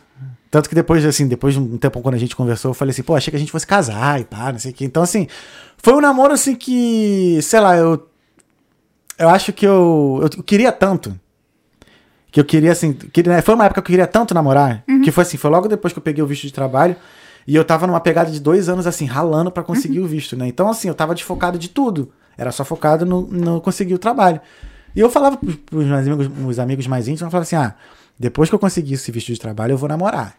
[0.51, 3.03] Tanto que depois, assim, depois de um tempo quando a gente conversou, eu falei assim,
[3.03, 4.85] pô, achei que a gente fosse casar e pá, não sei o que.
[4.85, 5.27] Então, assim,
[5.79, 7.41] foi um namoro assim que.
[7.41, 8.07] Sei lá, eu.
[9.19, 10.21] Eu acho que eu.
[10.23, 11.19] Eu queria tanto.
[12.31, 12.93] Que eu queria, assim.
[12.93, 14.85] Queria, foi uma época que eu queria tanto namorar.
[15.03, 16.95] Que foi assim, foi logo depois que eu peguei o visto de trabalho.
[17.47, 20.47] E eu tava numa pegada de dois anos, assim, ralando pra conseguir o visto, né?
[20.47, 22.13] Então, assim, eu tava desfocado de tudo.
[22.37, 24.43] Era só focado no, no conseguir o trabalho.
[24.97, 27.75] E eu falava pros, pros meus amigos, meus amigos mais íntimos, eu falava assim, ah,
[28.19, 30.39] depois que eu conseguir esse visto de trabalho, eu vou namorar.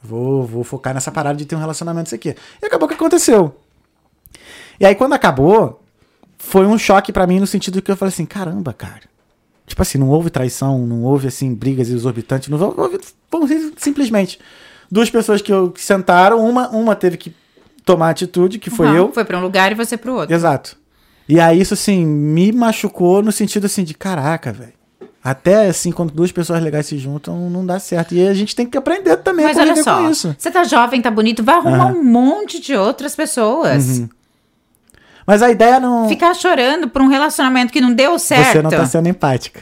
[0.00, 2.36] Vou, vou focar nessa parada de ter um relacionamento, isso aqui.
[2.62, 3.56] E acabou que aconteceu.
[4.78, 5.82] E aí, quando acabou,
[6.38, 9.02] foi um choque pra mim no sentido que eu falei assim, caramba, cara.
[9.66, 14.38] Tipo assim, não houve traição, não houve, assim, brigas exorbitantes, não houve, vamos dizer, simplesmente,
[14.88, 17.34] duas pessoas que, eu, que sentaram, uma, uma teve que
[17.84, 20.32] tomar atitude, que foi Aham, eu, Foi pra um lugar e você pro outro.
[20.32, 20.76] Exato.
[21.28, 24.72] E aí isso, assim, me machucou no sentido, assim, de caraca, velho.
[25.22, 28.14] Até, assim, quando duas pessoas legais se juntam, não dá certo.
[28.14, 30.36] E a gente tem que aprender também Mas a olha só, com isso.
[30.38, 31.94] você tá jovem, tá bonito, vai arrumar Aham.
[31.94, 33.98] um monte de outras pessoas.
[33.98, 34.08] Uhum.
[35.26, 36.08] Mas a ideia não...
[36.08, 38.52] Ficar chorando por um relacionamento que não deu certo.
[38.52, 39.60] Você não tá sendo empática.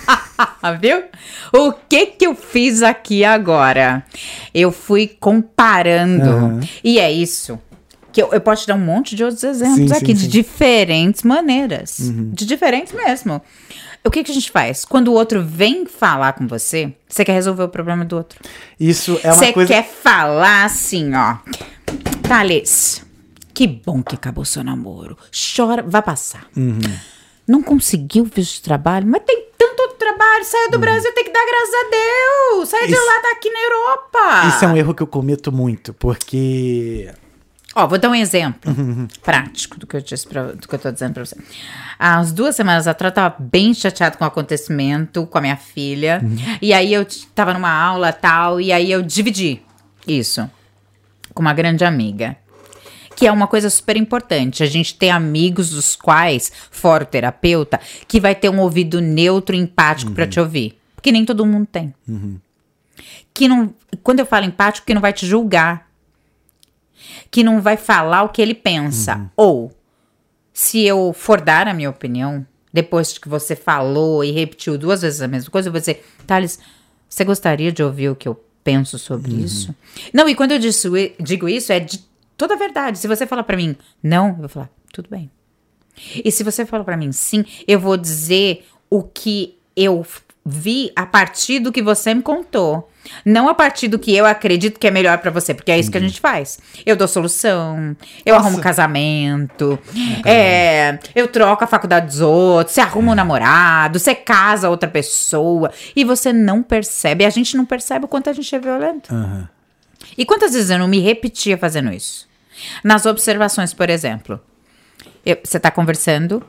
[0.80, 1.04] Viu?
[1.54, 4.04] O que que eu fiz aqui agora?
[4.52, 6.28] Eu fui comparando.
[6.28, 6.60] Aham.
[6.82, 7.58] E é isso.
[8.14, 10.20] Que eu, eu posso te dar um monte de outros exemplos Sim, sim, aqui, de
[10.20, 10.24] sim.
[10.26, 10.30] Uhum.
[10.30, 11.96] diferentes maneiras.
[12.32, 13.42] De diferentes mesmo.
[14.04, 14.84] O que que a gente faz?
[14.84, 18.38] Quando o outro vem falar com você, você quer resolver o problema do outro.
[18.78, 19.74] Isso é uma Você coisa...
[19.74, 21.38] quer falar assim, ó.
[22.28, 23.04] Thales,
[23.52, 25.18] que bom que acabou seu namoro.
[25.56, 26.46] Chora, vai passar.
[26.56, 26.78] Uhum.
[27.48, 30.44] Não conseguiu visto de trabalho, mas tem tanto outro trabalho.
[30.44, 32.68] Saiu do Brasil, tem que dar graças a Deus.
[32.68, 33.06] Sai de Uhum.
[33.06, 34.48] Lá, tá aqui na Europa.
[34.54, 37.10] Isso é um erro que eu cometo muito, porque...
[37.74, 40.78] Ó, vou dar um exemplo Uhum, prático do que eu disse pra, do que eu
[40.78, 41.36] tô dizendo pra você.
[41.98, 45.56] Há umas duas semanas atrás, eu tava bem chateado com o acontecimento com a minha
[45.56, 46.20] filha.
[46.22, 46.36] Uhum.
[46.62, 49.60] E aí eu tava numa aula tal, e aí eu dividi
[50.06, 50.48] isso
[51.32, 52.36] com uma grande amiga.
[53.16, 54.62] Que é uma coisa super importante.
[54.62, 59.54] A gente tem amigos dos quais, fora o terapeuta, que vai ter um ouvido neutro
[59.54, 60.78] e empático pra te ouvir.
[60.96, 61.94] Porque nem todo mundo tem.
[63.32, 63.72] Que não.
[64.02, 65.88] Quando eu falo empático, que não vai te julgar
[67.30, 69.30] que não vai falar o que ele pensa.
[69.36, 69.72] Ou,
[70.52, 75.20] se eu for dar a minha opinião, depois que você falou e repetiu duas vezes
[75.20, 76.58] a mesma coisa, eu vou dizer, Thales,
[77.08, 79.74] você gostaria de ouvir o que eu penso sobre isso?
[80.12, 80.90] Não, e quando eu disso-
[81.20, 82.04] digo isso, é de
[82.36, 82.98] toda a verdade.
[82.98, 85.30] Se você falar pra mim não, eu vou falar, tudo bem.
[86.24, 90.04] E se você falar pra mim sim, eu vou dizer o que eu
[90.44, 92.90] vi a partir do que você me contou.
[93.24, 95.90] Não a partir do que eu acredito que é melhor pra você, porque é isso
[95.90, 96.58] que a gente faz.
[96.86, 99.78] Eu dou solução, eu arrumo casamento,
[100.24, 105.70] é, eu troco a faculdade dos outros, você arruma um namorado, você casa outra pessoa,
[105.94, 109.14] e você não percebe, a gente não percebe o quanto a gente é violento.
[109.14, 109.48] Aham.
[110.16, 112.26] E quantas vezes eu não me repetia fazendo isso?
[112.82, 114.40] Nas observações, por exemplo.
[115.26, 116.42] Eu- você tá conversando.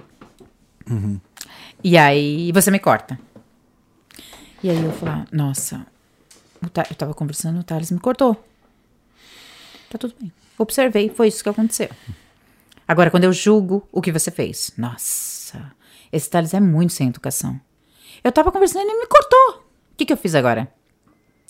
[1.83, 3.19] E aí você me corta.
[4.65, 5.85] E aí eu falo, nossa,
[6.59, 8.33] eu tava conversando, o Thales me cortou.
[9.91, 10.31] Tá tudo bem.
[10.57, 11.87] Observei, foi isso que aconteceu.
[12.87, 15.71] Agora, quando eu julgo o que você fez, nossa,
[16.11, 17.61] esse Thales é muito sem educação.
[18.23, 19.63] Eu tava conversando e ele me cortou.
[19.93, 20.67] O que, que eu fiz agora?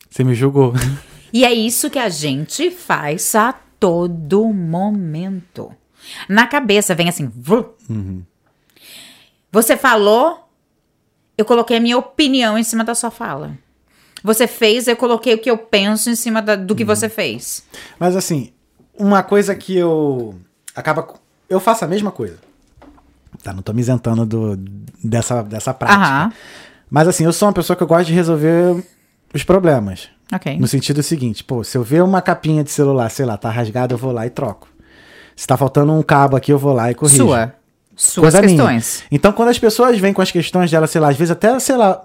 [0.09, 0.73] Você me julgou.
[1.31, 5.73] E é isso que a gente faz a todo momento.
[6.27, 7.31] Na cabeça vem assim.
[7.33, 7.63] vrum.
[9.53, 10.44] Você falou,
[11.37, 13.51] eu coloquei a minha opinião em cima da sua fala.
[14.23, 17.63] Você fez, eu coloquei o que eu penso em cima da- do que você fez.
[17.99, 18.51] Mas assim,
[18.97, 20.35] uma coisa que eu
[20.75, 21.07] acaba
[21.49, 22.37] eu faço a mesma coisa.
[23.43, 24.57] Tá, não tô me isentando do,
[25.03, 25.99] dessa, dessa prática.
[26.01, 26.33] Aham.
[26.89, 28.83] Mas assim, eu sou uma pessoa que eu gosto de resolver
[29.33, 30.09] os problemas.
[30.33, 30.57] Ok.
[30.57, 33.93] No sentido seguinte, pô, se eu ver uma capinha de celular, sei lá, tá rasgada,
[33.93, 34.67] eu vou lá e troco.
[35.35, 37.17] Se tá faltando um cabo aqui, eu vou lá e corrijo.
[37.25, 37.53] Sua.
[37.95, 38.49] Suas Coisa minha.
[38.55, 39.03] questões.
[39.11, 41.75] Então, quando as pessoas vêm com as questões dela, sei lá, às vezes até, sei
[41.77, 42.01] lá,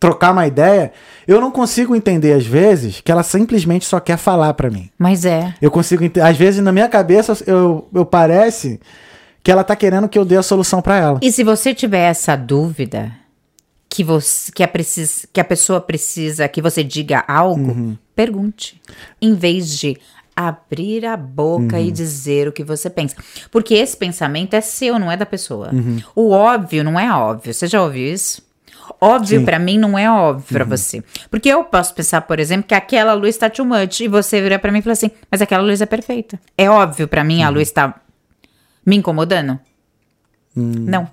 [0.00, 0.92] trocar uma ideia,
[1.26, 4.90] eu não consigo entender, às vezes, que ela simplesmente só quer falar pra mim.
[4.98, 5.54] Mas é.
[5.60, 6.26] Eu consigo entender.
[6.26, 8.80] Às vezes, na minha cabeça, eu, eu parece
[9.42, 11.18] que ela tá querendo que eu dê a solução pra ela.
[11.22, 13.12] E se você tiver essa dúvida
[13.88, 17.98] que você que a, precis, que a pessoa precisa que você diga algo, Uhum.
[18.16, 18.80] pergunte.
[19.22, 19.96] Em vez de
[20.36, 21.84] abrir a boca Uhum.
[21.86, 23.16] e dizer o que você pensa.
[23.50, 25.70] Porque esse pensamento é seu, não é da pessoa.
[25.72, 26.00] Uhum.
[26.14, 27.52] O óbvio não é óbvio.
[27.54, 28.42] Você já ouviu isso?
[29.00, 31.02] Óbvio pra mim não é óbvio pra você.
[31.30, 34.58] Porque eu posso pensar, por exemplo, que aquela luz tá too much e você virar
[34.58, 36.38] pra mim e falar assim: "Mas aquela luz é perfeita".
[36.58, 37.94] É óbvio pra mim a luz tá
[38.84, 39.58] me incomodando?
[40.54, 41.08] Não.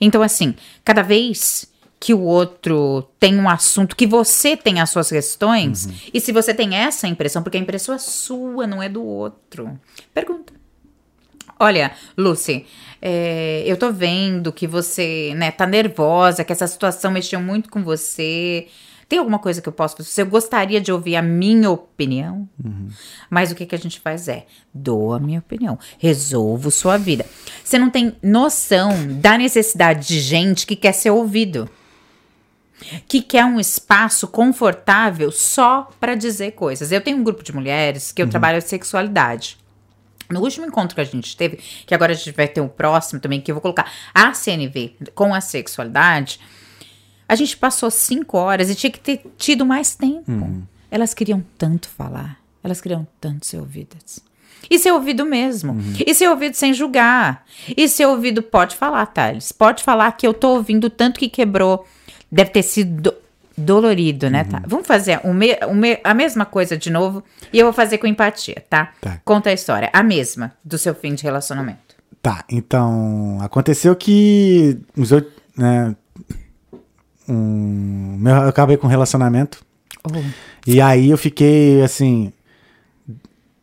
[0.00, 1.69] Então, assim, cada vez
[2.00, 6.54] que o outro tem um assunto, que você tem as suas questões, e se você
[6.54, 9.78] tem essa impressão, porque a impressão é sua, não é do outro,
[10.14, 10.54] pergunta.
[11.62, 12.64] Olha, Lucy,
[13.02, 17.84] é, eu tô vendo que você, né, tá nervosa, que essa situação mexeu muito com
[17.84, 18.66] você.
[19.06, 20.22] Tem alguma coisa que eu posso fazer?
[20.22, 22.48] Eu gostaria de ouvir a minha opinião.
[23.28, 27.26] Mas o que, que a gente faz é, dou a minha opinião, resolvo sua vida.
[27.62, 28.90] Você não tem noção
[29.20, 31.68] da necessidade de gente que quer ser ouvido.
[33.06, 36.90] Que quer um espaço confortável só para dizer coisas.
[36.90, 39.58] Eu tenho um grupo de mulheres que eu trabalho a sexualidade.
[40.30, 43.20] No último encontro que a gente teve, que agora a gente vai ter um próximo
[43.20, 46.38] também, que eu vou colocar a CNV com a sexualidade,
[47.28, 50.30] a gente passou cinco horas e tinha que ter tido mais tempo.
[50.90, 54.20] Elas queriam tanto falar, elas queriam tanto ser ouvidas.
[54.68, 55.76] E ser ouvido mesmo.
[56.04, 57.44] E ser ouvido sem julgar.
[57.76, 59.52] E ser ouvido, pode falar, Thales.
[59.52, 61.86] Pode falar que eu tô ouvindo tanto que quebrou.
[62.30, 63.14] Deve ter sido do-
[63.58, 64.44] dolorido, né?
[64.44, 64.62] Tá?
[64.66, 67.22] Vamos fazer o me- o me- a mesma coisa de novo.
[67.52, 68.92] E eu vou fazer com empatia, tá?
[69.00, 69.20] Tá.
[69.24, 69.90] Conta a história.
[69.92, 71.96] A mesma do seu fim de relacionamento.
[72.22, 75.96] Tá, então aconteceu que uns oito, né,
[77.28, 79.64] um, eu acabei com um relacionamento
[80.66, 82.32] e aí eu fiquei assim,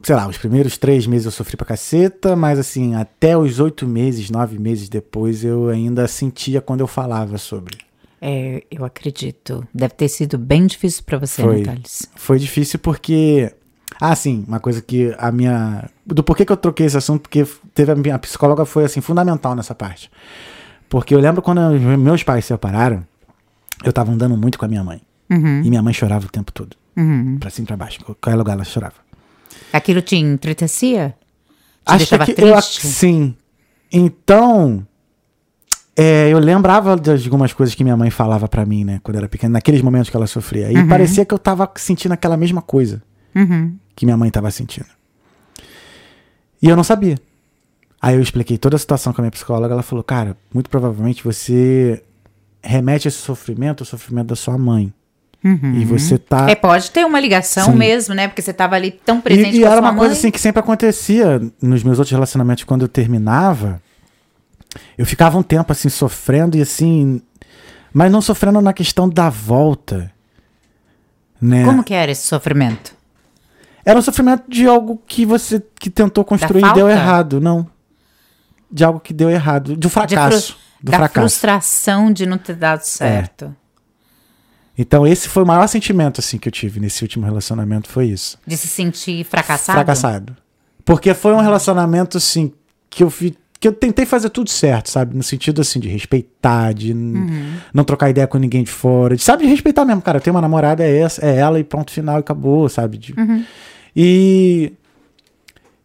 [0.02, 3.86] sei lá, os primeiros três meses eu sofri pra caceta, mas assim até os oito
[3.88, 7.78] meses, nove meses depois eu ainda sentia quando eu falava sobre.
[8.22, 9.68] É, eu acredito.
[9.74, 11.58] Deve ter sido bem difícil pra você, Foi.
[11.60, 12.10] né, Thales?
[12.16, 13.54] Foi difícil porque.
[14.02, 15.90] Ah, sim, uma coisa que a minha.
[16.06, 19.56] Do porquê que eu troquei esse assunto, porque teve a minha psicóloga foi assim, fundamental
[19.56, 20.10] nessa parte.
[20.90, 21.60] Porque eu lembro quando
[21.98, 23.06] meus pais se separaram,
[23.84, 25.02] eu tava andando muito com a minha mãe.
[25.30, 25.62] Uhum.
[25.64, 26.76] E minha mãe chorava o tempo todo.
[27.40, 28.04] Pra cima e pra baixo.
[28.04, 28.96] Qualquer lugar ela chorava.
[29.72, 31.16] Aquilo te entristecia?
[31.86, 32.88] Te Acho deixava que eu, triste?
[32.88, 33.36] sim.
[33.92, 34.87] Então,
[35.98, 39.20] é, eu lembrava de algumas coisas que minha mãe falava pra mim, né, quando eu
[39.22, 40.72] era pequena, naqueles momentos que ela sofria.
[40.72, 43.02] E parecia que eu tava sentindo aquela mesma coisa
[43.36, 43.76] Uhum.
[43.96, 44.88] que minha mãe tava sentindo.
[46.62, 47.18] E eu não sabia.
[48.02, 51.24] Aí eu expliquei toda a situação com a minha psicóloga, ela falou: "Cara, muito provavelmente
[51.24, 52.04] você
[52.64, 54.94] remete esse sofrimento ao sofrimento da sua mãe.
[55.76, 57.78] E você tá É, pode ter uma ligação Sim.
[57.78, 58.28] mesmo, né?
[58.28, 60.00] Porque você tava ali tão presente e, e com a era sua uma mãe.
[60.00, 63.82] coisa assim que sempre acontecia nos meus outros relacionamentos quando eu terminava.
[64.98, 67.22] Eu ficava um tempo assim sofrendo e assim,
[67.94, 70.12] mas não sofrendo na questão da volta,
[71.42, 71.64] né?
[71.66, 72.96] Como que era esse sofrimento?
[73.86, 77.68] Era um sofrimento de algo que você que tentou construir e deu errado, não.
[78.70, 81.18] De algo que deu errado, de um De fru- fracasso, do da fracasso.
[81.20, 81.22] É.
[81.22, 83.56] frustração de não ter dado certo.
[84.78, 88.38] Então esse foi o maior sentimento assim que eu tive nesse último relacionamento foi isso.
[88.46, 89.78] De se sentir fracassado?
[89.78, 90.38] fracassado.
[90.86, 92.54] Porque foi um relacionamento, assim,
[92.90, 95.16] que eu fi, que eu tentei fazer tudo certo, sabe?
[95.18, 97.54] No sentido, assim, de respeitar, de Uhum.
[97.74, 99.16] não trocar ideia com ninguém de fora.
[99.16, 100.18] De, sabe, de respeitar mesmo, cara.
[100.18, 102.98] Eu tenho uma namorada, é, essa, é ela e pronto, final, acabou, sabe?
[102.98, 103.44] De- Uhum.
[103.96, 104.74] E...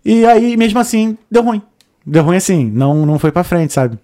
[0.04, 1.62] E aí, mesmo assim, deu ruim.
[2.04, 3.96] Deu ruim, assim, não, não foi pra frente, sabe?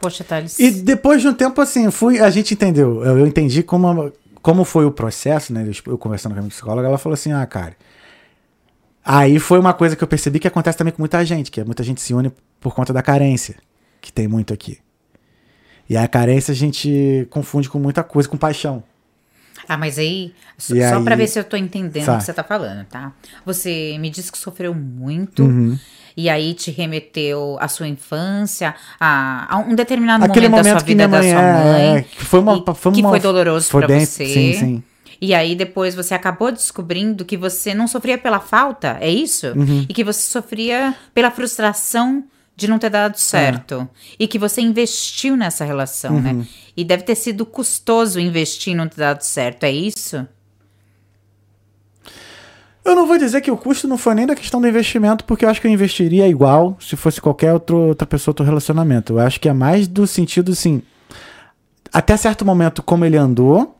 [0.00, 0.58] Poxa, Thales.
[0.58, 3.04] E depois de um tempo, assim, fui, a gente entendeu.
[3.04, 5.64] Eu, eu entendi como, como foi o processo, né?
[5.86, 7.76] Eu, eu conversando com a minha psicóloga, ela falou assim: ah, cara.
[9.04, 11.64] Aí foi uma coisa que eu percebi que acontece também com muita gente, que é
[11.64, 13.56] muita gente se une por conta da carência,
[14.00, 14.78] que tem muito aqui.
[15.88, 18.82] E a carência a gente confunde com muita coisa, com paixão.
[19.68, 22.14] Ah, mas aí, só, E só aí- pra ver se eu tô entendendo Tá.
[22.14, 23.12] o que você tá falando, tá?
[23.44, 25.42] Você me disse que sofreu muito.
[25.44, 25.78] Uhum.
[26.16, 30.80] E aí te remeteu à sua infância, a, a um determinado Aquele momento, da momento
[30.80, 31.42] sua que minha vida da sua
[31.72, 31.96] mãe.
[31.98, 34.26] é, que foi uma, foi que uma- foi doloroso foi pra você.
[34.26, 34.82] Sim, sim.
[35.20, 39.48] E aí depois você acabou descobrindo que você não sofria pela falta, é isso?
[39.56, 39.86] Uhum.
[39.88, 42.24] E que você sofria pela frustração
[42.60, 43.88] de não ter dado certo.
[44.18, 46.20] E que você investiu nessa relação, Uhum.
[46.20, 46.46] né?
[46.76, 50.26] E deve ter sido custoso investir e não ter dado certo, é isso?
[52.84, 55.44] Eu não vou dizer que o custo não foi nem da questão do investimento, porque
[55.44, 59.14] eu acho que eu investiria igual se fosse qualquer outro, outra pessoa, outro relacionamento.
[59.14, 60.82] Eu acho que é mais do sentido, assim,
[61.92, 63.76] até certo momento como ele andou,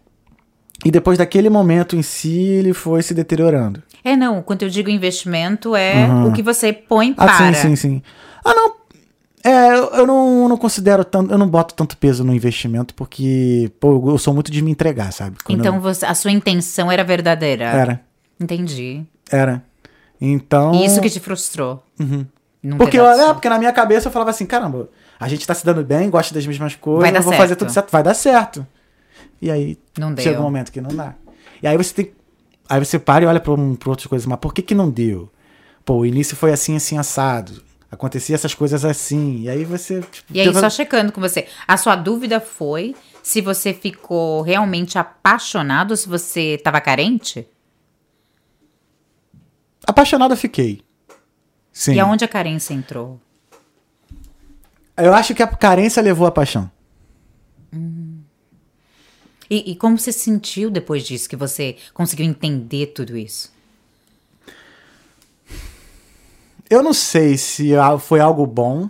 [0.85, 3.83] e depois daquele momento em si ele foi se deteriorando.
[4.05, 4.43] É, não.
[4.43, 6.28] Quando eu digo investimento, é Uhum.
[6.28, 7.53] o que você põe Ah, para.
[7.55, 8.03] sim, sim, sim.
[8.45, 8.74] Ah, não.
[9.43, 13.72] É, eu eu não, não considero tanto, eu não boto tanto peso no investimento, porque,
[13.80, 15.36] pô, eu sou muito de me entregar, sabe?
[15.43, 17.64] Quando Então eu- você- a sua intenção era verdadeira.
[17.64, 18.01] Era,
[18.38, 19.03] Entendi.
[19.30, 19.62] era.
[20.20, 20.74] Então.
[20.74, 21.82] E isso que te frustrou.
[22.62, 25.55] Não Porque, eu, é, porque na minha cabeça eu falava assim, caramba, a gente tá
[25.55, 27.59] se dando bem, gosta das mesmas coisas, Vai dar eu vou fazer certo.
[27.61, 28.66] tudo certo, vai dar certo.
[29.41, 30.22] E aí Não deu.
[30.22, 31.14] chega um momento que não dá.
[31.62, 32.12] E aí você tem.
[32.68, 34.91] Aí você para e olha pra, um, pra outras coisas, mas por que que não
[34.91, 35.30] deu?
[35.86, 37.62] Pô, o início foi assim, assim, assado.
[37.91, 39.41] Acontecia essas coisas assim.
[39.41, 40.01] E aí você.
[40.03, 41.49] tipo, E aí, tenta- só checando com você.
[41.66, 47.47] A sua dúvida foi se você ficou realmente apaixonado ou se você estava carente?
[49.86, 50.82] Apaixonado eu fiquei.
[51.72, 51.95] Sim.
[51.95, 53.20] E aonde a carência entrou?
[54.97, 56.70] Eu acho que a carência levou a paixão.
[59.49, 63.53] E, e como você se sentiu depois disso, que você conseguiu entender tudo isso?
[66.70, 68.88] Eu não sei se foi algo bom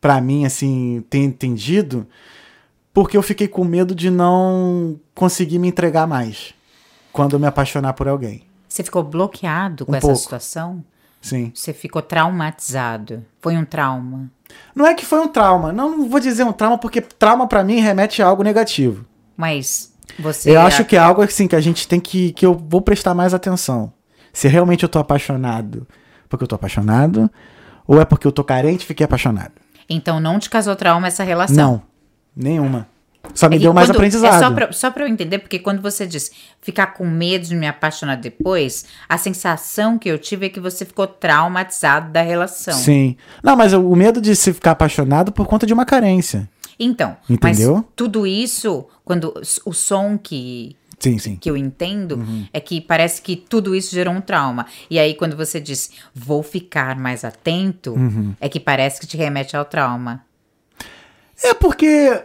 [0.00, 2.06] pra mim, assim, ter entendido,
[2.92, 6.52] porque eu fiquei com medo de não conseguir me entregar mais
[7.12, 8.42] quando eu me apaixonar por alguém.
[8.68, 10.20] Você ficou bloqueado com Um essa pouco.
[10.20, 10.84] situação?
[11.20, 11.50] Sim.
[11.54, 13.24] Você ficou traumatizado?
[13.40, 14.30] Foi um trauma?
[14.74, 15.72] Não é que foi um trauma.
[15.72, 19.04] Não, não vou dizer um trauma, porque trauma pra mim remete a algo negativo.
[19.36, 20.50] Mas você.
[20.54, 22.32] Eu acho que é algo assim que a gente tem que.
[22.32, 23.92] que eu vou prestar mais atenção.
[24.32, 25.86] Se realmente eu tô apaixonado
[26.28, 27.30] porque eu tô apaixonado,
[27.86, 29.52] ou é porque eu tô carente e fiquei apaixonado.
[29.88, 31.56] Então não te causou trauma essa relação?
[31.72, 31.82] Não,
[32.36, 32.86] nenhuma.
[33.34, 34.34] Só me E deu mais quando- aprendizado.
[34.36, 36.30] É só pra, só pra eu entender, porque quando você diz
[36.62, 40.84] ficar com medo de me apaixonar depois, a sensação que eu tive é que você
[40.84, 42.74] ficou traumatizado da relação.
[42.74, 43.16] Sim.
[43.42, 46.48] Não, mas o medo de se ficar apaixonado por conta de uma carência.
[46.80, 47.74] Então, Entendeu?
[47.74, 49.34] mas tudo isso, quando
[49.66, 51.36] o som que, Sim, sim.
[51.36, 52.46] que eu entendo, Uhum.
[52.52, 54.66] é que parece que tudo isso gerou um trauma.
[54.90, 58.34] E aí, quando você diz, vou ficar mais atento, Uhum.
[58.40, 60.24] é que parece que te remete ao trauma.
[61.42, 62.22] É porque.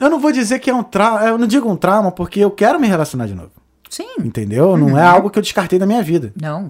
[0.00, 1.20] Eu não vou dizer que é um trauma.
[1.26, 3.52] Eu não digo um trauma porque eu quero me relacionar de novo.
[3.90, 4.14] Sim.
[4.18, 4.76] Entendeu?
[4.76, 6.32] Não é algo que eu descartei da minha vida.
[6.40, 6.68] Não.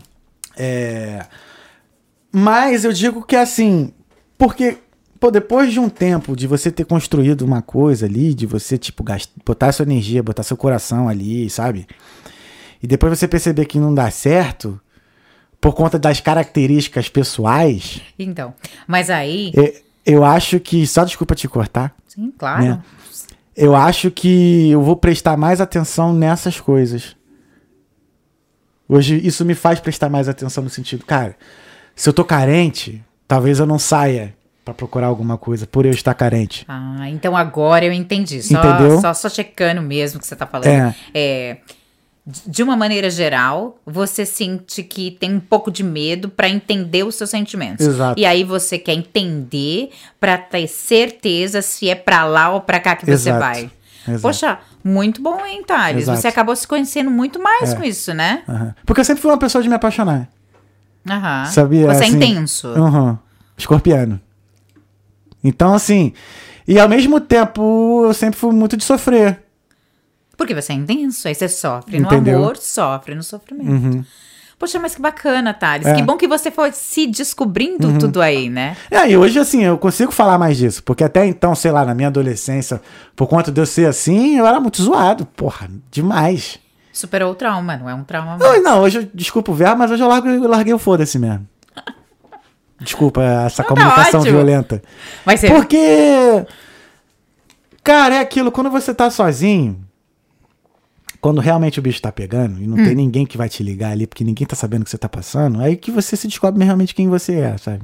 [0.57, 1.25] É.
[2.33, 3.93] Mas eu digo que assim.
[4.37, 4.79] Porque,
[5.25, 9.03] pô, depois de um tempo de você ter construído uma coisa ali, de você, tipo,
[9.03, 9.33] gast...
[9.43, 11.87] botar sua energia, botar seu coração ali, sabe?
[12.83, 14.79] E depois você perceber que não dá certo,
[15.59, 18.53] por conta das características pessoais, Então,
[18.87, 20.87] mas aí, e- eu acho que.
[20.87, 21.95] Só desculpa te cortar.
[22.07, 22.63] sim, claro.
[22.63, 22.83] Né?
[23.57, 27.17] Eu acho que eu vou prestar mais atenção nessas coisas.
[28.87, 31.35] Hoje isso me faz prestar mais atenção no sentido, cara,
[31.97, 34.35] se eu tô carente, talvez eu não saia
[34.65, 36.65] pra procurar alguma coisa por eu estar carente.
[36.69, 38.43] Ah, então agora eu entendi.
[38.43, 39.01] Só, Entendeu?
[39.01, 40.67] Só, só checando mesmo o que você tá falando.
[40.69, 40.95] É.
[41.15, 41.57] É,
[42.47, 47.15] de uma maneira geral, você sente que tem um pouco de medo pra entender os
[47.17, 47.87] seus sentimentos.
[47.87, 48.19] Exato.
[48.19, 52.97] E aí você quer entender pra ter certeza se é pra lá ou pra cá
[52.97, 53.39] que você Exato.
[53.41, 53.71] vai.
[54.09, 54.23] Exato.
[54.23, 56.07] Poxa, muito bom, hein, Thales?
[56.07, 57.77] Você acabou se conhecendo muito mais É.
[57.77, 58.43] com isso, né?
[58.49, 58.75] Aham.
[58.87, 60.27] Porque eu sempre fui uma pessoa de me apaixonar.
[61.09, 61.45] Aham.
[61.47, 61.87] Sabia?
[61.89, 62.69] Você assim, é intenso.
[62.69, 63.19] Uhum.
[63.59, 64.19] Escorpiano.
[65.45, 66.13] Então, assim.
[66.67, 69.41] E ao mesmo tempo, eu sempre fui muito de sofrer.
[70.37, 72.39] Porque você é intenso, aí você sofre Entendeu?
[72.39, 74.05] no amor, sofre no sofrimento.
[74.59, 75.87] Poxa, mas que bacana, Thales.
[75.87, 75.91] É.
[75.91, 75.97] Uhum.
[75.97, 78.77] Que bom que você foi se descobrindo tudo aí, né?
[78.91, 80.83] É, e hoje, assim, eu consigo falar mais disso.
[80.83, 82.81] Porque até então, sei lá, na minha adolescência,
[83.15, 85.27] por conta de eu ser assim, eu era muito zoado.
[85.27, 86.59] Porra, demais.
[86.93, 88.63] Superou o trauma, não é um trauma Não, mais.
[88.63, 91.47] não hoje, eu- desculpa o verbo, mas hoje eu, largo, eu larguei o foda-se mesmo.
[92.81, 94.37] Desculpa essa Não, tá comunicação ótimo.
[94.37, 94.83] violenta.
[95.25, 95.49] Mas você...
[95.49, 96.47] Porque,
[97.83, 99.81] cara, é aquilo, quando você tá sozinho,
[101.21, 102.85] quando realmente o bicho tá pegando e não Hum.
[102.85, 105.09] tem ninguém que vai te ligar ali, porque ninguém tá sabendo o que você tá
[105.09, 107.83] passando, aí que você se descobre realmente quem você é, sabe?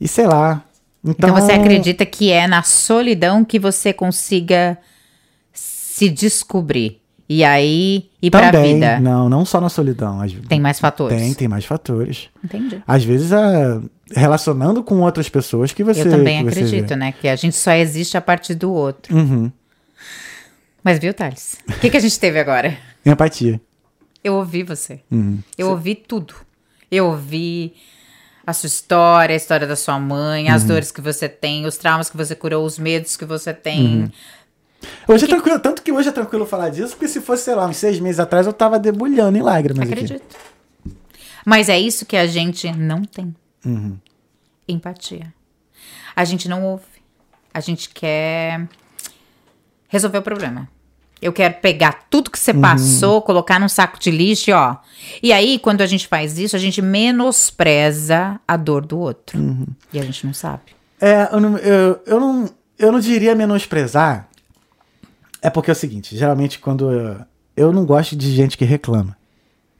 [0.00, 0.64] E sei lá.
[1.04, 4.78] Então, Então você acredita que é na solidão que você consiga
[5.52, 7.00] se descobrir.
[7.28, 9.00] E aí ir pra também, vida.
[9.00, 10.20] Não, não só na solidão.
[10.20, 10.32] Às...
[10.32, 11.16] Tem mais fatores.
[11.16, 12.28] Tem, tem mais fatores.
[12.42, 12.82] Entendi.
[12.86, 13.80] Às vezes, é,
[14.14, 17.12] relacionando com outras pessoas que você Eu também acredito, né?
[17.12, 19.16] Que a gente só existe a partir do outro.
[19.16, 19.50] Uhum.
[20.82, 21.56] Mas viu, Thales?
[21.66, 22.76] O que, que a gente teve agora?
[23.04, 23.58] Empatia.
[24.22, 25.00] Eu ouvi você.
[25.56, 26.34] Eu ouvi tudo.
[26.90, 27.74] Eu ouvi
[28.46, 32.10] a sua história, a história da sua mãe, as dores que você tem, os traumas
[32.10, 34.10] que você curou, os medos que você tem.
[35.06, 37.66] Hoje é tranquilo, tanto que hoje é tranquilo falar disso, porque se fosse, sei lá,
[37.66, 39.92] uns seis meses atrás, eu tava debulhando em lágrimas aqui.
[39.92, 40.36] Acredito.
[41.44, 43.34] Mas é isso que a gente não tem.
[44.66, 45.32] Empatia.
[46.16, 46.84] A gente não ouve.
[47.52, 48.66] A gente quer
[49.88, 50.68] resolver o problema.
[51.22, 54.76] Eu quero pegar tudo que você passou, colocar num saco de lixo, e ó.
[55.22, 59.38] E aí, quando a gente faz isso, a gente menospreza a dor do outro.
[59.92, 60.62] E a gente não sabe.
[61.00, 64.28] É, eu não, eu, eu não, eu não diria menosprezar.
[65.44, 67.16] É porque é o seguinte, geralmente quando eu,
[67.56, 69.16] eu não gosto de gente que reclama.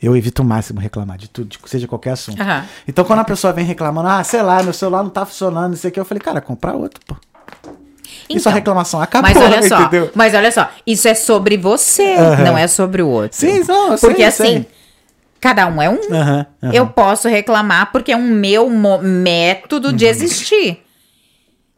[0.02, 2.40] Eu evito o máximo reclamar de tudo, de- seja qualquer assunto.
[2.42, 2.64] Aham.
[2.86, 5.76] Então quando a pessoa vem reclamando, ah, sei lá, meu celular não tá funcionando, não
[5.76, 7.16] sei o que, eu falei, cara, comprar outro, pô.
[8.28, 10.10] Isso a reclamação acabou, Mas olha só, entendeu?
[10.14, 12.44] mas olha só, isso é sobre você, Aham.
[12.44, 13.36] não é sobre o outro.
[13.38, 14.68] Sim, não, eu Porque assim, sei.
[15.40, 15.98] cada um é um.
[16.12, 16.46] Aham.
[16.72, 18.68] Eu posso reclamar porque é um meu
[19.02, 19.96] método Uhum.
[19.96, 20.82] de existir.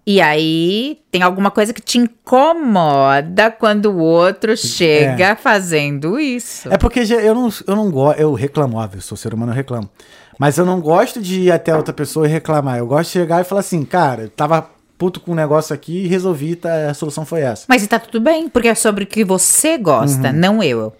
[0.06, 6.72] E aí tem alguma coisa que te incomoda quando o outro chega fazendo isso.
[6.72, 9.90] É porque eu não, eu não gosto, eu reclamo, óbvio, sou ser humano, eu reclamo.
[10.38, 12.78] Mas eu não gosto de ir até outra pessoa e reclamar.
[12.78, 16.04] Eu gosto de chegar e falar assim, cara, eu tava puto com um negócio aqui
[16.04, 17.64] e resolvi, tá, a solução foi essa.
[17.68, 20.94] Mas e tá tudo bem, porque é sobre o que você gosta, não eu.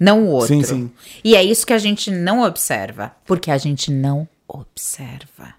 [0.00, 0.54] Não o outro.
[0.54, 0.62] Uhum.
[0.62, 0.90] Sim, sim.
[1.22, 3.12] E é isso que a gente não observa.
[3.26, 5.54] Porque a gente não observa.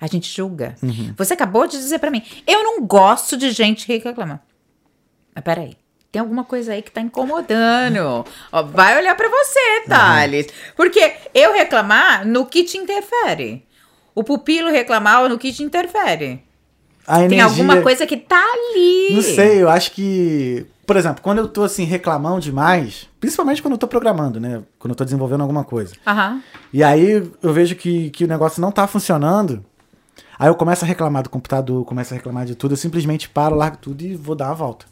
[0.00, 0.76] A gente julga.
[0.82, 1.12] Uhum.
[1.16, 4.40] Você acabou de dizer pra mim, eu não gosto de gente que reclama.
[5.34, 5.76] Mas peraí.
[6.10, 8.24] Tem alguma coisa aí que tá incomodando.
[8.50, 10.46] Ó, vai olhar pra você, Thales.
[10.74, 13.66] Porque eu reclamar no que te interfere.
[14.14, 16.42] O pupilo reclamar no que te interfere.
[17.06, 19.14] A Tem energia, alguma coisa que tá ali.
[19.14, 20.66] Não sei, eu acho que.
[20.86, 24.62] Por exemplo, quando eu tô assim, reclamando demais, principalmente quando eu tô programando, né?
[24.78, 25.94] Quando eu tô desenvolvendo alguma coisa.
[26.06, 26.42] Aham.
[26.72, 29.64] E aí eu vejo que, que o negócio não tá funcionando.
[30.38, 33.56] Aí eu começo a reclamar do computador, começo a reclamar de tudo, eu simplesmente paro,
[33.56, 34.86] largo tudo e vou dar uma volta.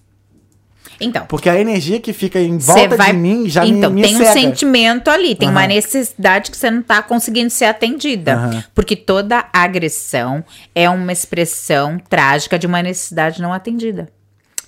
[1.01, 3.13] Então, Porque a energia que fica em volta vai...
[3.13, 4.33] de mim já então, me, me tem um cega.
[4.33, 5.69] sentimento ali, tem uma Aham.
[5.69, 8.35] necessidade que você não tá conseguindo ser atendida.
[8.35, 8.65] Aham.
[8.75, 10.45] Porque toda agressão
[10.75, 14.09] é uma expressão trágica de uma necessidade não atendida.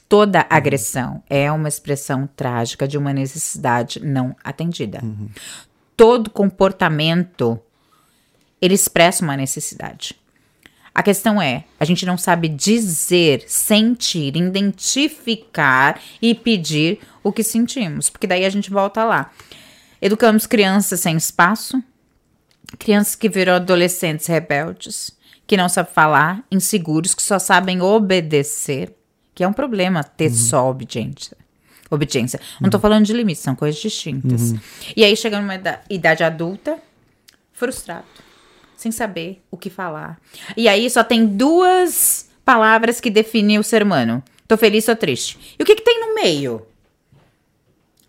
[0.08, 5.00] Toda agressão é uma expressão trágica de uma necessidade não atendida.
[5.02, 5.28] Uhum.
[5.96, 7.58] Todo comportamento
[8.60, 10.14] ele expressa uma necessidade.
[10.94, 18.10] A questão é, a gente não sabe dizer, sentir, identificar e pedir o que sentimos,
[18.10, 19.30] porque daí a gente volta lá.
[20.00, 21.82] Educamos crianças sem espaço,
[22.78, 25.16] crianças que viram adolescentes rebeldes,
[25.46, 28.92] que não sabem falar, inseguros, que só sabem obedecer,
[29.34, 31.36] que é um problema ter só obediência.
[31.90, 32.38] Obediência.
[32.60, 34.52] Não tô falando de limites, são coisas distintas.
[34.94, 36.76] E aí chega numa ida- idade adulta,
[37.52, 38.04] frustrado,
[38.78, 40.20] sem saber o que falar.
[40.56, 45.56] E aí só tem duas palavras que definem o ser humano: tô feliz, tô triste.
[45.58, 46.64] E o que, que tem no meio?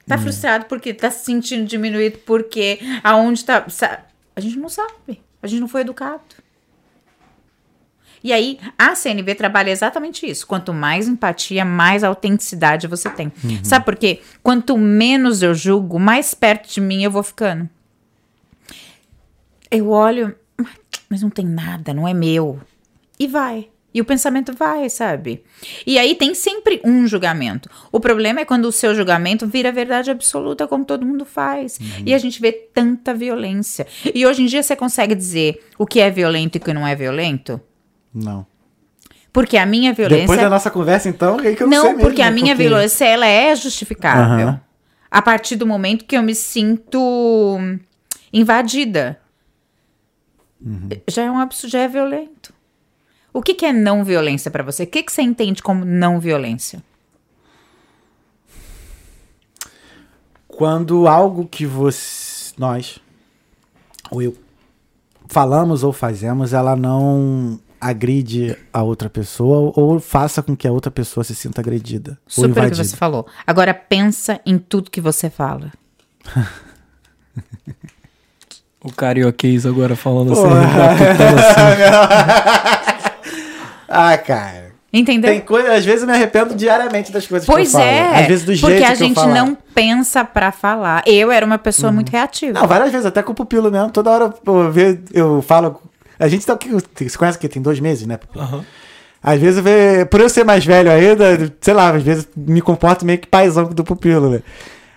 [0.07, 3.65] Tá frustrado porque tá se sentindo diminuído porque aonde tá.
[4.35, 5.21] A gente não sabe.
[5.41, 6.21] A gente não foi educado.
[8.23, 10.45] E aí, a CNV trabalha exatamente isso.
[10.45, 13.31] Quanto mais empatia, mais autenticidade você tem.
[13.63, 14.21] Sabe por quê?
[14.43, 17.69] Quanto menos eu julgo, mais perto de mim eu vou ficando.
[19.71, 20.35] Eu olho,
[21.09, 22.59] mas não tem nada, não é meu.
[23.19, 23.67] E vai.
[23.91, 25.43] E o pensamento vai, sabe?
[25.85, 27.67] E aí tem sempre um julgamento.
[27.91, 31.79] O problema é quando o seu julgamento vira verdade absoluta, como todo mundo faz.
[32.05, 33.87] E a gente vê tanta violência.
[34.13, 36.85] E hoje em dia você consegue dizer o que é violento e o que não
[36.85, 37.59] é violento?
[38.13, 38.45] Não.
[39.33, 40.21] Porque a minha violência.
[40.21, 42.03] Depois da nossa conversa, então, é que eu não, Não, sei mesmo.
[42.07, 44.23] porque a minha porque- violência ela é justificável.
[44.49, 44.61] Aham.
[45.09, 47.57] A partir do momento que eu me sinto
[48.31, 49.19] invadida.
[50.61, 50.89] Uhum.
[51.07, 52.53] Já é um absurdo, já é violento.
[53.33, 54.83] O que, que é não violência pra você?
[54.83, 56.83] O que, que você entende como não violência?
[60.47, 62.99] Quando algo que você, nós,
[64.11, 64.35] ou eu,
[65.27, 70.91] falamos ou fazemos, ela não agride a outra pessoa ou faça com que a outra
[70.91, 73.25] pessoa se sinta agredida Super o que você falou.
[73.47, 75.71] Agora pensa em tudo que você fala.
[78.83, 80.43] O carioquês agora falando assim.
[81.89, 83.49] Assim.
[83.87, 84.69] ah, cara.
[84.91, 85.29] Entendeu?
[85.31, 87.91] Tem coisa, às vezes eu me arrependo diariamente das coisas Pois que eu falo.
[87.91, 88.21] é.
[88.21, 91.03] Às vezes do jeito porque a que gente não pensa pra falar.
[91.05, 92.59] Eu era uma pessoa muito reativa.
[92.59, 93.91] Não, várias vezes, até com o pupilo mesmo.
[93.91, 95.79] Toda hora eu, ve- eu falo.
[96.17, 96.69] A gente tá aqui.
[96.71, 98.17] Você conhece que tem dois meses, né?
[98.35, 98.65] Aham.
[99.21, 99.61] Às vezes,
[100.09, 103.65] por eu ser mais velho ainda, sei lá, às vezes me comporto meio que paizão
[103.65, 104.39] do pupilo, né?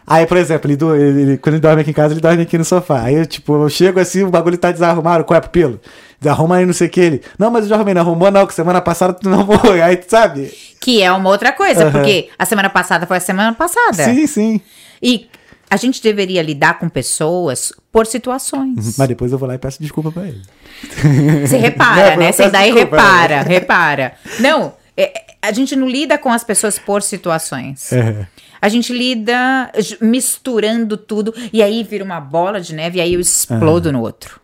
[0.07, 2.59] Aí, por exemplo, ele, do- ele- quando ele dorme aqui em casa, ele dorme aqui
[2.59, 3.03] no sofá.
[3.03, 5.25] Aí, eu, tipo, eu chego assim, o bagulho tá desarrumado.
[5.25, 5.81] Qual é, pupilo?
[6.21, 7.01] Desarruma aí, não sei o que.
[7.01, 7.95] Ele, não, mas eu já arrumei.
[7.95, 9.73] Não arrumou não, que semana passada tu não arrumou.
[9.83, 10.53] Aí, sabe?
[10.81, 11.93] Que é uma outra coisa, Aham.
[11.93, 14.05] porque a semana passada foi a semana passada.
[14.05, 14.61] Sim, sim.
[15.03, 15.29] E
[15.71, 18.97] a gente deveria lidar com pessoas por situações.
[18.99, 20.43] Mas depois eu vou lá e peço desculpa pra ele.
[21.47, 22.33] Você repara, Não, né?
[22.33, 24.13] Você daí desculpa, repara, repara.
[24.41, 27.93] Não, é- é- a gente não lida com as pessoas por situações.
[27.93, 28.27] É.
[28.63, 33.21] A gente lida misturando tudo e aí vira uma bola de neve e aí eu
[33.21, 34.41] explodo no outro.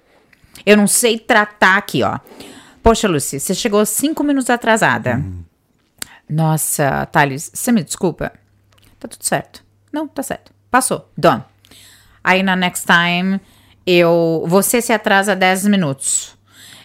[0.67, 2.19] Eu não sei tratar aqui, ó.
[2.83, 5.25] Poxa, Lucy, você chegou cinco minutos atrasada.
[6.29, 8.33] Nossa, Thales, você me desculpa?
[8.99, 9.65] Tá tudo certo.
[9.93, 10.53] Não, tá certo.
[10.69, 11.09] Passou.
[11.17, 11.45] Done.
[12.23, 13.41] Aí na next time,
[13.87, 14.45] eu.
[14.49, 16.37] Você se atrasa 10 minutos.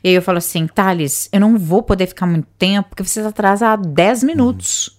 [0.04, 3.22] E aí eu falo assim, Thales, eu não vou poder ficar muito tempo, porque você
[3.22, 4.98] se atrasa há 10 minutos.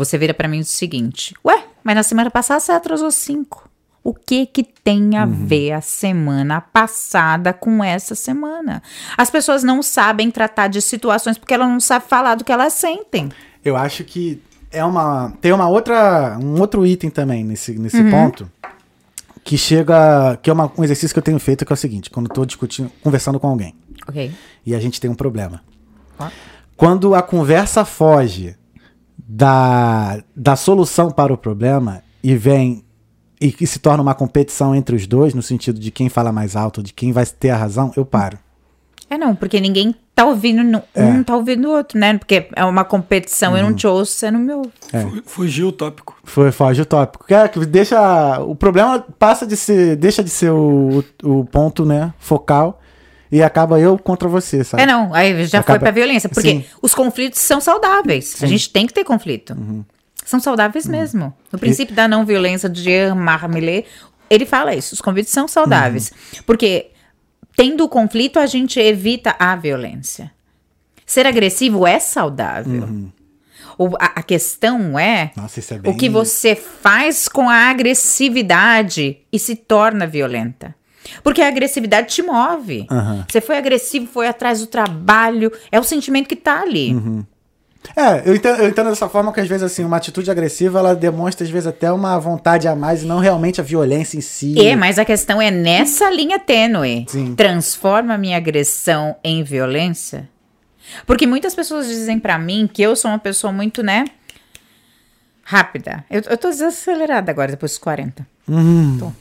[0.00, 3.68] Você vira pra mim o seguinte: Ué, mas na semana passada você atrasou 5.
[4.02, 8.82] O que que tem a ver a semana passada com essa semana?
[9.14, 12.72] As pessoas não sabem tratar de situações porque elas não sabem falar do que elas
[12.72, 13.30] sentem.
[13.62, 14.40] Eu acho que
[14.72, 15.34] é uma.
[15.42, 16.38] Tem uma outra.
[16.42, 18.50] um outro item também nesse, nesse ponto.
[19.44, 20.38] Que chega.
[20.42, 22.46] Que é uma- um exercício que eu tenho feito, que é o seguinte, quando tô
[22.46, 23.74] discutindo, conversando com alguém
[24.08, 24.32] Ok.
[24.64, 25.62] e a gente tem um problema.
[26.18, 26.26] Ó.
[26.74, 28.56] Quando a conversa foge
[29.34, 32.84] da, da solução para o problema e vem
[33.40, 36.56] e que se torna uma competição entre os dois, no sentido de quem fala mais
[36.56, 38.36] alto, de quem vai ter a razão, eu paro.
[39.08, 42.18] É não, porque ninguém tá ouvindo, no- um tá ouvindo o outro, né?
[42.18, 44.70] Porque é uma competição, eu não te ouço, você não me ouve.
[44.90, 46.16] Fu- Fugiu o tópico.
[46.22, 47.26] Foi, foge o tópico.
[47.26, 48.40] Que é, que deixa.
[48.40, 49.96] O problema passa de ser.
[49.96, 52.12] Deixa de ser o, o ponto, né?
[52.18, 52.80] Focal.
[53.32, 54.82] E acaba eu contra você, sabe?
[54.82, 56.64] É não, aí já Acaba- foi pra violência, porque Sim.
[56.82, 58.42] os conflitos são saudáveis.
[58.42, 59.56] A gente tem que ter conflito.
[60.24, 61.32] São saudáveis mesmo.
[61.52, 63.86] No princípio da não violência de Jean Marmelet,
[64.28, 66.12] ele fala isso, os conflitos são saudáveis.
[66.44, 66.90] Porque
[67.56, 70.30] tendo o conflito, a gente evita a violência.
[71.06, 73.10] Ser agressivo é saudável.
[73.78, 75.92] O- a, a questão é Nossa, é bem.
[75.92, 80.74] o que você faz com a agressividade e se torna violenta.
[81.22, 82.86] Porque a agressividade te move.
[82.90, 83.24] Aham.
[83.28, 85.50] Você foi agressivo, foi atrás do trabalho.
[85.70, 86.94] É o sentimento que tá ali.
[87.96, 90.94] É, eu entendo, eu entendo dessa forma que às vezes assim, uma atitude agressiva ela
[90.94, 94.54] demonstra às vezes até uma vontade a mais e não realmente a violência em si.
[94.60, 97.06] É, mas a questão é nessa linha tênue.
[97.08, 97.34] Sim.
[97.34, 100.28] Transforma a minha agressão em violência?
[101.06, 104.04] Porque muitas pessoas dizem pra mim que eu sou uma pessoa muito, né?
[105.42, 106.04] Rápida.
[106.10, 108.26] Eu, eu tô desacelerada agora, depois dos 40.
[108.98, 109.12] Tô.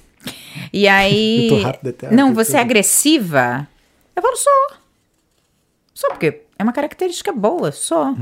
[0.73, 1.49] E aí.
[1.51, 3.67] Eu tô até- Não, você é agressiva?
[4.15, 4.77] Eu falo, sou.
[5.93, 8.13] Só porque é uma característica boa, só.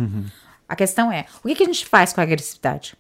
[0.67, 2.95] A questão é, o que, que a gente faz com a agressividade?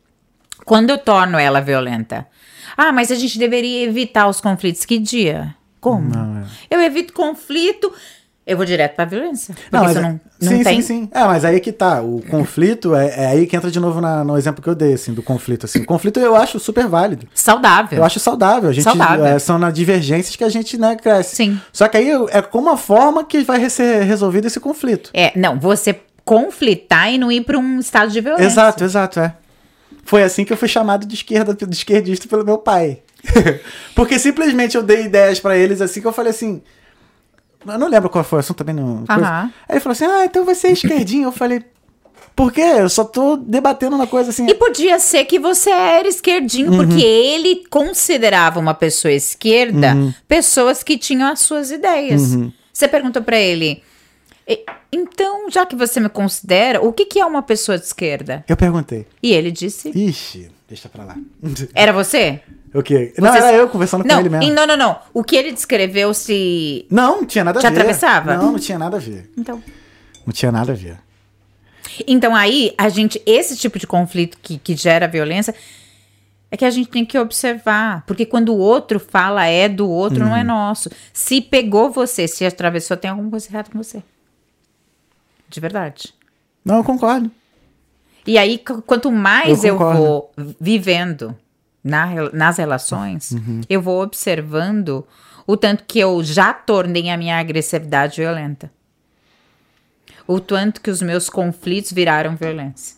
[0.65, 2.27] Quando eu torno ela violenta?
[2.75, 4.85] Ah, mas a gente deveria evitar os conflitos.
[4.85, 5.55] Que dia?
[5.79, 6.09] Como?
[6.09, 6.45] Não, é.
[6.69, 7.93] Eu evito conflito,
[8.47, 9.53] eu vou direto pra violência.
[9.71, 10.81] Não, mas isso é- não, não sim, tem.
[10.81, 11.09] sim, sim.
[11.13, 12.01] É, mas aí que tá.
[12.01, 14.93] O conflito é, é aí que entra de novo na- no exemplo que eu dei,
[14.93, 15.65] assim, do conflito.
[15.65, 15.79] Assim.
[15.81, 17.27] O conflito eu acho super válido.
[17.35, 17.97] Saudável.
[17.99, 18.69] Eu acho saudável.
[18.69, 19.25] A gente, Saudável.
[19.25, 21.35] é, são nas divergências que a gente né, cresce.
[21.35, 21.59] Sim.
[21.73, 25.09] Só que aí é como a forma que vai ser resolvido esse conflito.
[25.13, 28.45] É, não, você conflitar e não ir pra um estado de violência.
[28.45, 29.33] Exato, exato, é.
[30.03, 32.99] Foi assim que eu fui chamado de esquerda, de esquerdista pelo meu pai.
[33.95, 36.61] Porque simplesmente eu dei ideias pra eles assim que eu falei assim.
[37.65, 38.75] Eu não lembro qual foi o assunto também.
[38.75, 39.03] Não.
[39.09, 41.25] Aí ele falou assim: Ah, então você é esquerdinho.
[41.27, 41.63] eu falei:
[42.35, 42.61] Por quê?
[42.61, 44.45] Eu só tô debatendo uma coisa assim.
[44.47, 46.77] E podia ser que você era esquerdinho, Uhum.
[46.77, 50.13] porque ele considerava uma pessoa esquerda Uhum.
[50.27, 52.37] pessoas que tinham as suas ideias.
[52.71, 53.81] Você perguntou pra ele,
[54.47, 54.63] "E-
[54.93, 58.45] então, já que você me considera, o que, que é uma pessoa de esquerda?
[58.47, 61.15] Eu perguntei: E ele disse, Ixi, deixa pra lá.
[61.73, 62.41] era você?
[62.73, 63.13] o quê?
[63.17, 64.53] Não, Você- era eu conversando não, com ele mesmo.
[64.53, 64.99] não, não, não.
[65.13, 66.85] O que ele descreveu se...
[66.91, 67.73] Não, não tinha nada a Te ver.
[67.79, 68.35] atravessava?
[68.37, 69.31] Não, não tinha nada a ver.
[69.37, 69.63] Então...
[70.25, 70.97] Não tinha nada a ver.
[72.05, 75.55] Então aí, a gente, esse tipo de conflito que, que gera violência,
[76.51, 78.03] é que a gente tem que observar.
[78.05, 80.47] Porque quando o outro fala é do outro, não é Uhum.
[80.47, 80.89] nosso.
[81.13, 84.03] Se pegou você, se atravessou, tem alguma coisa errada com você.
[85.49, 86.13] De verdade.
[86.63, 87.31] Não, eu concordo.
[88.27, 91.35] E aí, qu- quanto mais Eu eu, vou vivendo
[91.83, 93.61] na nas relações, Uhum.
[93.69, 95.07] eu vou observando
[95.47, 98.69] o tanto que eu já tornei a minha agressividade violenta.
[100.27, 102.97] O tanto que os meus conflitos viraram violência.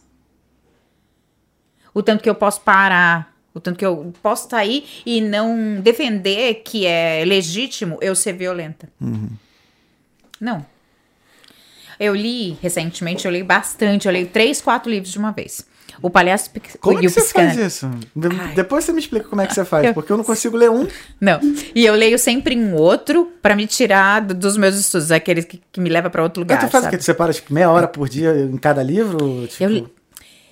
[1.94, 3.32] O tanto que eu posso parar.
[3.54, 8.90] O tanto que eu posso sair e não defender que é legítimo eu ser violenta.
[10.40, 10.66] Não.
[12.00, 15.66] Eu li recentemente, eu li bastante, eu li três, quatro livros de uma vez.
[16.02, 17.90] O palhaço Pic- Como é que você faz isso?
[18.16, 20.70] De- Depois você me explica como é que você faz, porque eu não consigo ler
[20.70, 20.88] um.
[21.20, 21.42] Não.
[21.76, 25.62] E eu leio sempre um outro pra me tirar do- dos meus estudos, aqueles que,
[25.72, 26.56] que me leva pra outro lugar.
[26.62, 26.98] Mas tu faz o quê?
[26.98, 29.46] Tu separa tipo, meia hora por dia em cada livro?
[29.48, 29.88] Tipo, Eu li-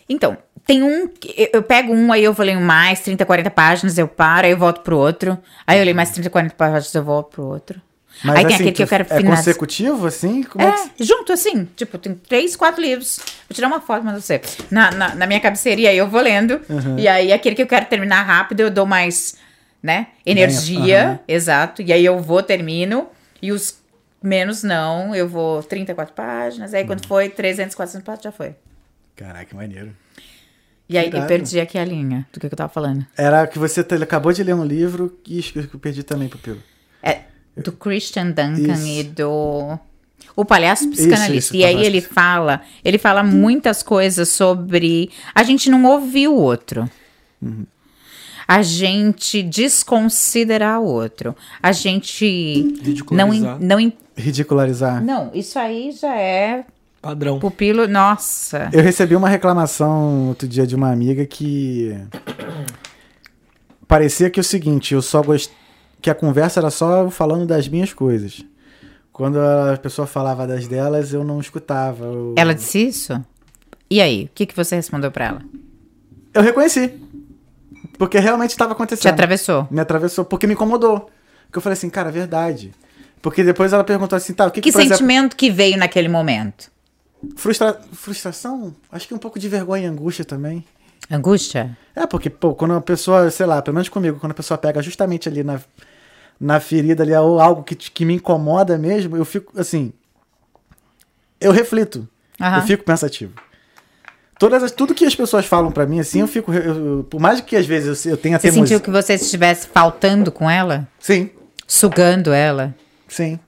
[0.09, 1.07] Então, tem um.
[1.07, 4.47] que Eu, eu pego um, aí eu vou ler mais 30, 40 páginas, eu paro,
[4.47, 5.37] aí eu volto pro outro.
[5.65, 7.81] Aí eu leio mais 30, 40 páginas, eu volto pro outro.
[8.23, 9.37] Mas, aí tem assim, aquele que eu quero É finalizar.
[9.37, 10.43] consecutivo, assim?
[10.43, 11.03] Como é, que...
[11.03, 11.65] É, junto assim.
[11.75, 13.17] Tipo, tem três, quatro livros.
[13.49, 14.41] Vou tirar uma foto, mas você.
[14.71, 16.59] Na, na, na minha cabeceirinha, aí eu vou lendo.
[16.69, 16.97] Uhum.
[16.97, 19.37] E aí, aquele que eu quero terminar rápido, eu dou mais,
[19.83, 20.07] né?
[20.25, 21.03] Energia.
[21.05, 21.19] Aham.
[21.27, 21.81] Exato.
[21.81, 23.07] E aí eu vou, termino.
[23.41, 23.77] E os
[24.21, 26.73] menos não, eu vou 34 páginas.
[26.73, 26.87] Aí Uhum.
[26.87, 28.55] quando foi 300, 400 páginas, já foi.
[29.15, 29.95] Caraca, que maneiro.
[30.89, 33.05] E aí eu perdi aqui a linha do que eu tava falando.
[33.17, 36.63] Era que você acabou de ler um livro e que eu perdi também, Pupilo.
[37.03, 37.21] É
[37.63, 38.87] do Christian Duncan Isso.
[38.87, 39.79] e do
[40.35, 41.35] o palhaço psicanalista.
[41.35, 46.35] isso, e aí ele fala, ele fala muitas coisas sobre a gente não ouvir o
[46.35, 46.87] outro.
[47.41, 47.65] Uhum.
[48.47, 51.35] A gente desconsiderar o outro.
[51.61, 52.63] A gente
[53.11, 53.57] não Ridicularizar.
[53.59, 55.03] não in- Ridicularizar.
[55.03, 56.63] não, isso aí já é
[57.01, 57.39] Padrão.
[57.39, 58.69] pupilo, nossa.
[58.71, 61.97] Eu recebi uma reclamação outro dia de uma amiga que
[63.87, 65.51] parecia que é o seguinte, eu só gost...
[66.01, 68.43] que a conversa era só eu falando das minhas coisas.
[69.11, 72.05] Quando a pessoa falava das delas, eu não escutava.
[72.05, 73.23] Eu, Ela disse isso?
[73.89, 75.41] E aí, o que, que você respondeu pra ela?
[76.33, 76.93] eu reconheci.
[77.97, 79.13] Porque realmente estava Te acontecendo.
[79.13, 79.67] atravessou?
[79.71, 81.09] Me atravessou, porque me incomodou.
[81.45, 82.71] Porque eu falei assim, cara, é verdade.
[83.21, 85.77] Porque depois ela perguntou assim, tá, o que, Que que por exemplo, sentimento que veio
[85.77, 86.69] naquele momento?
[87.35, 87.79] frustra...
[87.93, 88.75] frustração?
[88.91, 90.63] Acho que um pouco de vergonha e angústia também.
[91.09, 91.75] Angústia?
[91.95, 94.81] É, porque, pô, quando a pessoa, sei lá, pelo menos comigo, quando a pessoa pega
[94.83, 95.59] justamente ali na,
[96.39, 99.91] na ferida ali, ou algo que, que me incomoda mesmo, eu fico, assim,
[101.39, 102.07] eu reflito,
[102.39, 102.57] Aham.
[102.57, 103.33] eu fico pensativo.
[104.39, 107.41] Todas as, tudo que as pessoas falam pra mim, assim, eu fico, eu- por mais
[107.41, 110.87] que às vezes eu, eu tenha Você sentiu que você estivesse faltando com ela?
[110.99, 111.31] Sim,
[111.65, 112.73] Sugando ela?
[113.07, 113.39] sim.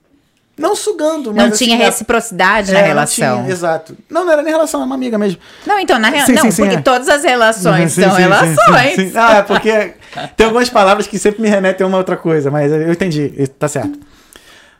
[0.60, 3.42] Não sugando, mas Não tinha assim, é- reciprocidade é, na relação.
[3.42, 3.96] tinha, exato.
[4.08, 5.40] Não, não era nem relação, é uma amiga mesmo.
[5.66, 6.80] Não, então, na real, não, sim, porque é.
[6.80, 9.16] todas as relações Sim, são sim, relações.
[9.16, 9.94] Ah, é porque
[10.36, 13.68] tem algumas palavras que sempre me remetem a uma outra coisa, mas eu entendi, tá
[13.68, 13.98] certo.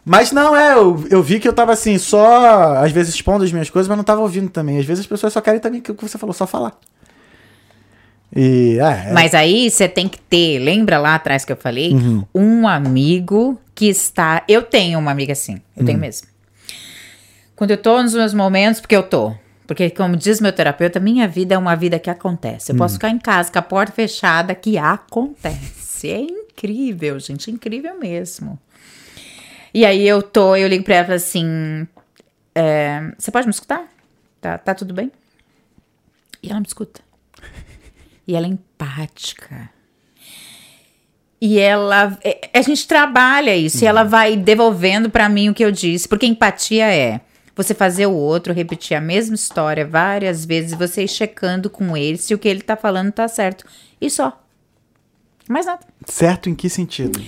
[0.04, 3.52] Mas não, é, eu, eu vi que eu tava assim, só, às vezes expondo as
[3.52, 4.78] minhas coisas, mas não tava ouvindo também.
[4.78, 6.72] Às vezes as pessoas só querem também o que você falou, só falar.
[8.34, 9.12] E, é, é.
[9.12, 11.92] Mas aí você tem que ter, lembra lá atrás que eu falei?
[11.92, 12.24] Uhum.
[12.34, 14.44] Um amigo que está.
[14.48, 15.86] Eu tenho uma amiga assim, eu Uhum.
[15.86, 16.28] tenho mesmo.
[17.56, 19.34] Quando eu tô nos meus momentos, porque eu tô.
[19.66, 22.70] Porque, como diz meu terapeuta, minha vida é uma vida que acontece.
[22.72, 22.78] Eu Uhum.
[22.78, 26.08] posso ficar em casa com a porta fechada, que acontece.
[26.10, 28.58] É incrível, gente, incrível mesmo.
[29.72, 31.86] E aí eu tô, eu ligo pra ela e falo assim:
[32.54, 33.86] é, Você pode me escutar?
[34.40, 35.12] Tá, tá tudo bem?
[36.42, 37.00] E ela me escuta.
[38.30, 39.68] E ela é empática.
[41.40, 42.16] E ela.
[42.22, 46.06] é- A gente trabalha isso e ela vai devolvendo pra mim o que eu disse.
[46.08, 47.20] Porque empatia é
[47.56, 52.18] você fazer o outro repetir a mesma história várias vezes, você ir checando com ele
[52.18, 53.64] se o que ele tá falando tá certo.
[54.00, 54.40] E só.
[55.48, 55.80] Mais nada.
[56.06, 57.20] Certo em que sentido?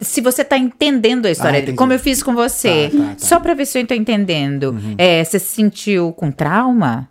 [0.00, 3.18] Se você tá entendendo a história, Ah, como eu fiz com você, Tá, tá, tá.
[3.18, 4.74] só pra ver se eu tô entendendo.
[4.96, 7.10] É, você se sentiu com trauma?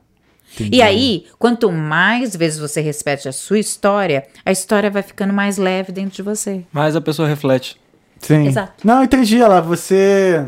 [0.55, 0.77] Entendi.
[0.77, 5.57] E aí, quanto mais vezes você repete a sua história, a história vai ficando mais
[5.57, 6.63] leve dentro de você.
[6.71, 7.79] Mas a pessoa reflete.
[8.19, 8.47] Sim.
[8.47, 8.73] Exato.
[8.85, 9.61] Não, entendi ela.
[9.61, 10.45] Você.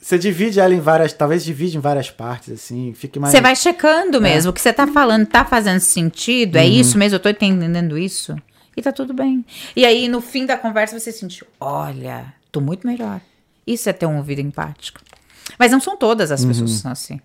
[0.00, 1.12] Você divide ela em várias.
[1.12, 2.92] Talvez divide em várias partes, assim.
[2.94, 3.32] Fique mais.
[3.32, 4.50] Você vai checando mesmo.
[4.50, 6.56] O que você tá falando tá fazendo sentido?
[6.56, 7.16] É isso mesmo?
[7.16, 8.36] Eu tô entendendo isso?
[8.76, 9.44] E tá tudo bem.
[9.76, 13.20] E aí, no fim da conversa, você sentiu: olha, tô muito melhor.
[13.66, 15.00] Isso é ter um ouvido empático.
[15.58, 17.20] Mas não são todas as pessoas que são assim.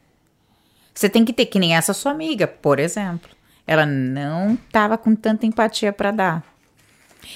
[0.97, 3.29] Você tem que ter, que nem essa sua amiga, por exemplo.
[3.67, 6.43] Ela não tava com tanta empatia pra dar.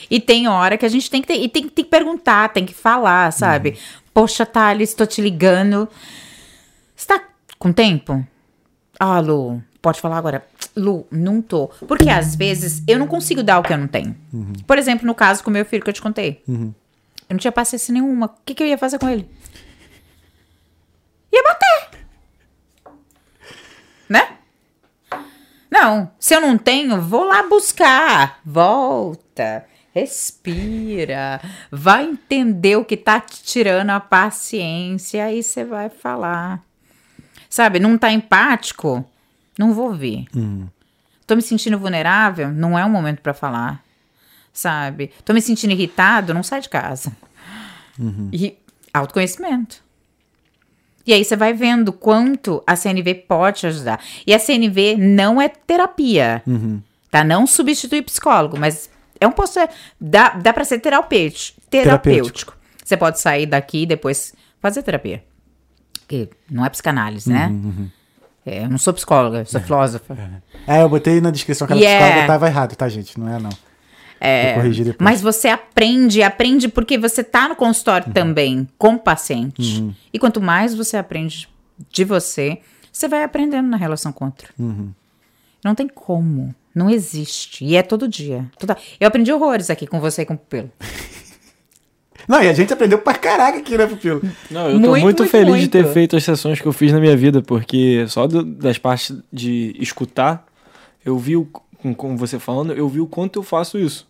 [0.09, 2.65] E tem hora que a gente tem que ter, e tem, tem que perguntar, tem
[2.65, 3.77] que falar, sabe?
[4.11, 5.87] Poxa, Thales, estou te ligando.
[6.95, 7.23] Você tá
[7.59, 8.25] com tempo?
[8.99, 10.43] Ah, Lu, pode falar agora.
[10.75, 11.67] Lu, não tô.
[11.87, 14.15] Porque às vezes eu não consigo dar o que eu não tenho.
[14.65, 16.41] Por exemplo, no caso com o meu filho que eu te contei.
[16.47, 16.73] Eu
[17.29, 18.25] não tinha paciência nenhuma.
[18.25, 19.29] O que, que eu ia fazer com ele?
[21.31, 21.80] Ia bater.
[24.11, 24.27] Né?
[25.71, 28.41] Não, se eu não tenho, vou lá buscar.
[28.43, 29.65] Volta,
[29.95, 31.39] respira,
[31.71, 36.61] vai entender o que tá te tirando a paciência, aí você vai falar.
[37.49, 39.05] Sabe, não tá empático?
[39.57, 40.27] Não vou ouvir.
[41.25, 42.51] Tô me sentindo vulnerável?
[42.51, 43.81] Não é um momento pra falar.
[44.51, 45.13] Sabe?
[45.23, 46.33] Tô me sentindo irritado?
[46.33, 47.15] Não sai de casa.
[48.33, 48.57] E
[48.93, 49.81] autoconhecimento.
[51.05, 53.99] E aí você vai vendo quanto a CNV pode te ajudar.
[54.25, 56.43] E a CNV não é terapia,
[57.09, 57.23] tá?
[57.23, 59.59] Não substitui psicólogo, mas é um posto.
[59.99, 62.55] Dá, dá pra ser terapêutico, terapêutico.
[62.83, 65.23] Você pode sair daqui e depois fazer terapia.
[66.01, 67.51] Porque não é psicanálise, né?
[68.45, 70.17] É, eu não sou psicóloga, sou filósofa.
[70.67, 73.19] É, eu botei na descrição que ela E é- psicóloga tava errado, tá, gente?
[73.19, 73.49] Não é, não.
[74.23, 75.03] É, Vou corrigir depois.
[75.03, 79.91] mas você aprende, aprende porque você tá no consultório também com o paciente.
[80.13, 81.49] E quanto mais você aprende
[81.89, 82.59] de você,
[82.91, 84.53] você vai aprendendo na relação com o outro.
[85.65, 86.53] Não tem como.
[86.73, 87.65] Não existe.
[87.65, 88.45] E é todo dia.
[88.59, 90.69] Toda- Eu aprendi horrores aqui com você e com o Pupilo.
[92.27, 94.21] Não, e a gente aprendeu pra caraca aqui, né, Pupilo?
[94.49, 95.93] Não, eu tô Muito, muito, muito, feliz de ter muito.
[95.93, 99.75] feito as sessões que eu fiz na minha vida, porque só do- das partes de
[99.79, 100.45] escutar,
[101.03, 101.45] eu vi, o,
[101.79, 104.07] com, com você falando, eu vi o quanto eu faço isso.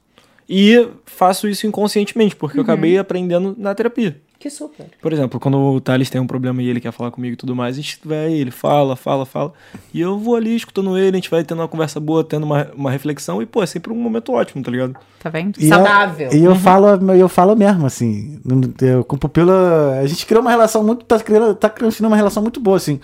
[0.53, 4.17] E faço isso inconscientemente, porque eu acabei aprendendo na terapia.
[4.37, 4.87] Que super.
[4.99, 7.55] Por exemplo, quando o Thales tem um problema e ele quer falar comigo e tudo
[7.55, 9.53] mais, a gente vai, ele fala, fala, fala.
[9.93, 12.67] E eu vou ali escutando ele, a gente vai tendo uma conversa boa, tendo uma,
[12.75, 14.95] uma reflexão, e, pô, é sempre um momento ótimo, tá ligado?
[15.19, 15.57] Tá vendo?
[15.59, 16.29] E Saudável.
[16.31, 18.41] Eu, e eu falo, eu falo mesmo, assim.
[18.81, 21.05] eu- com o Pupilo, a gente criou uma relação muito.
[21.05, 22.99] Tá criando, tá criando uma relação muito boa, assim.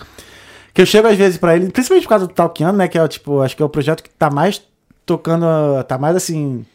[0.73, 2.87] Que eu chego às vezes pra ele, principalmente por causa do Talkiano, né?
[2.87, 4.59] Que é, tipo, acho que é o projeto que tá mais
[5.05, 5.45] tocando.
[5.87, 6.65] Tá mais assim.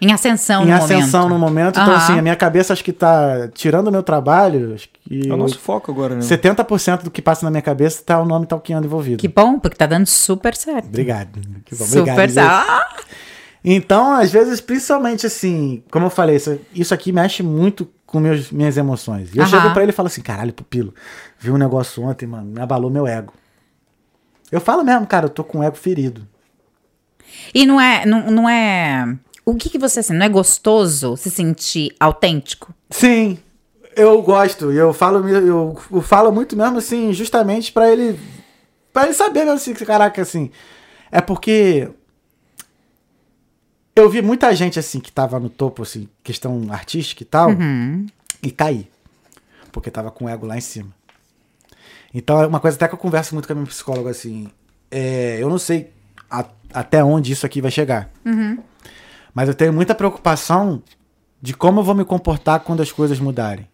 [0.00, 1.34] Em ascensão em no ascensão momento.
[1.34, 1.80] no momento.
[1.80, 1.96] Então, Aham.
[1.96, 3.48] assim, a minha cabeça acho que tá.
[3.52, 5.28] Tirando o meu trabalho, acho que.
[5.28, 6.20] É o nosso foco agora, né?
[6.20, 9.18] 70% do que passa na minha cabeça tá o nome Talkiano envolvido.
[9.20, 10.86] Que bom, porque tá dando super certo.
[10.86, 11.40] Obrigado.
[11.64, 12.70] Que bom, super obrigado, certo.
[12.70, 12.86] Ah!
[13.64, 18.52] Então, às vezes, principalmente assim, como eu falei, isso, isso aqui mexe muito com meus,
[18.52, 19.34] minhas emoções.
[19.34, 19.50] E eu Aham.
[19.50, 20.94] chego pra ele e falo assim: caralho, pupilo,
[21.38, 23.32] vi um negócio ontem, mano, me abalou meu ego.
[24.50, 26.26] Eu falo mesmo, cara, eu tô com o ego ferido.
[27.54, 29.14] E não é, não, não é.
[29.50, 32.74] O que que você assim, não é gostoso se sentir autêntico?
[32.90, 33.38] Sim,
[33.96, 34.70] eu gosto.
[34.72, 38.18] E eu falo, eu, eu falo muito mesmo assim, justamente pra ele.
[38.92, 40.50] para ele saber mesmo assim, caraca, assim.
[41.10, 41.88] É porque.
[43.96, 47.50] Eu vi muita gente assim que tava no topo, assim, questão artística e tal,
[48.42, 48.88] e cair.
[49.72, 50.90] Porque tava com o ego lá em cima.
[52.14, 54.48] Então é uma coisa até que eu converso muito com a minha psicóloga assim.
[54.90, 55.90] é, eu não sei
[56.30, 58.08] a- até onde isso aqui vai chegar.
[59.34, 60.82] Mas eu tenho muita preocupação
[61.40, 63.68] de como eu vou me comportar quando as coisas mudarem.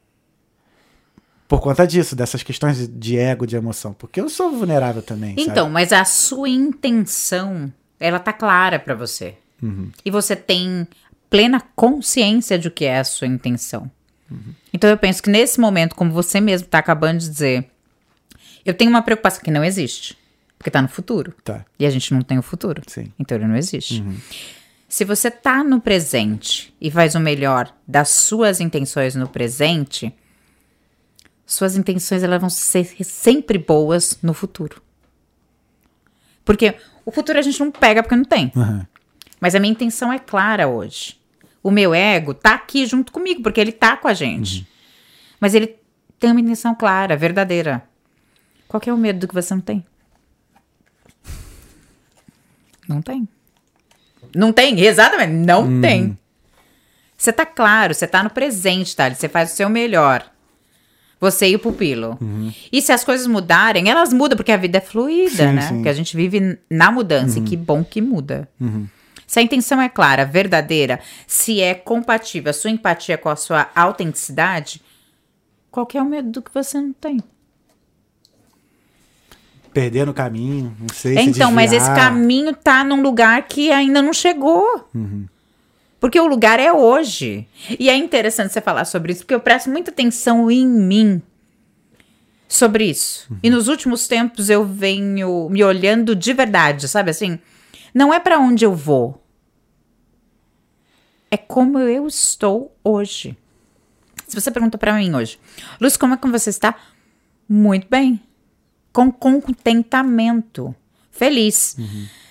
[1.47, 3.93] Por conta disso, dessas questões de ego, de emoção.
[3.93, 5.35] Porque eu sou vulnerável também.
[5.39, 5.71] Então, sabe?
[5.71, 9.37] mas a sua intenção, ela tá clara pra você.
[9.63, 9.91] Uhum.
[10.05, 10.87] E você tem
[11.29, 13.91] plena consciência de o que é a sua intenção.
[14.31, 14.55] Uhum.
[14.73, 17.71] Então eu penso que nesse momento, como você mesmo tá acabando de dizer,
[18.65, 20.17] eu tenho uma preocupação que não existe.
[20.59, 21.35] Porque tá no futuro.
[21.45, 21.65] Tá.
[21.79, 22.83] E a gente não tem o futuro.
[22.87, 23.13] Sim.
[23.19, 24.03] Então ele não existe.
[24.95, 30.15] Se você tá no presente e faz o melhor das suas intenções no presente,
[31.45, 34.81] suas intenções elas vão ser sempre boas no futuro.
[36.45, 38.53] Porque o futuro a gente não pega porque não tem.
[38.55, 38.87] Aham.
[39.41, 41.21] Mas a minha intenção é clara hoje.
[41.61, 44.65] O meu ego tá aqui junto comigo, porque ele tá com a gente.
[45.41, 45.77] Mas ele
[46.21, 47.83] tem uma intenção clara, verdadeira.
[48.69, 49.85] Qual é o medo do que você não tem?
[52.87, 53.29] Não tem.
[54.35, 56.19] Não tem, exatamente, não tem.
[57.17, 59.09] Você tá claro, você tá no presente, tá?
[59.13, 60.25] Você faz o seu melhor.
[61.21, 62.19] Você e o pupilo.
[62.71, 65.61] E se as coisas mudarem, elas mudam, porque a vida é fluida, Sim, né?
[65.63, 65.75] sim.
[65.77, 68.49] Porque a gente vive na mudança, e que bom que muda.
[69.27, 73.71] Se a intenção é clara, verdadeira, se é compatível a sua empatia com a sua
[73.75, 74.83] autenticidade,
[75.71, 77.21] qual é o medo do que você não tem?
[79.75, 84.01] Perder no caminho, não sei se então, mas esse caminho tá num lugar que ainda
[84.01, 84.89] não chegou.
[85.99, 87.49] Porque o lugar é hoje.
[87.79, 91.21] E é interessante você falar sobre isso, porque eu presto muita atenção em mim
[92.49, 93.27] sobre isso.
[93.43, 97.39] E nos últimos tempos eu venho me olhando de verdade, sabe assim?
[97.93, 99.21] Não é pra onde eu vou.
[101.31, 103.37] É como eu estou hoje.
[104.29, 105.39] Se você pergunta pra mim hoje,
[105.81, 106.77] Luz, como é que você está?
[107.49, 108.21] Muito bem.
[108.95, 110.75] Com contentamento.
[111.11, 111.77] Feliz.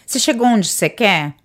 [0.06, 1.36] Você chegou onde você quer?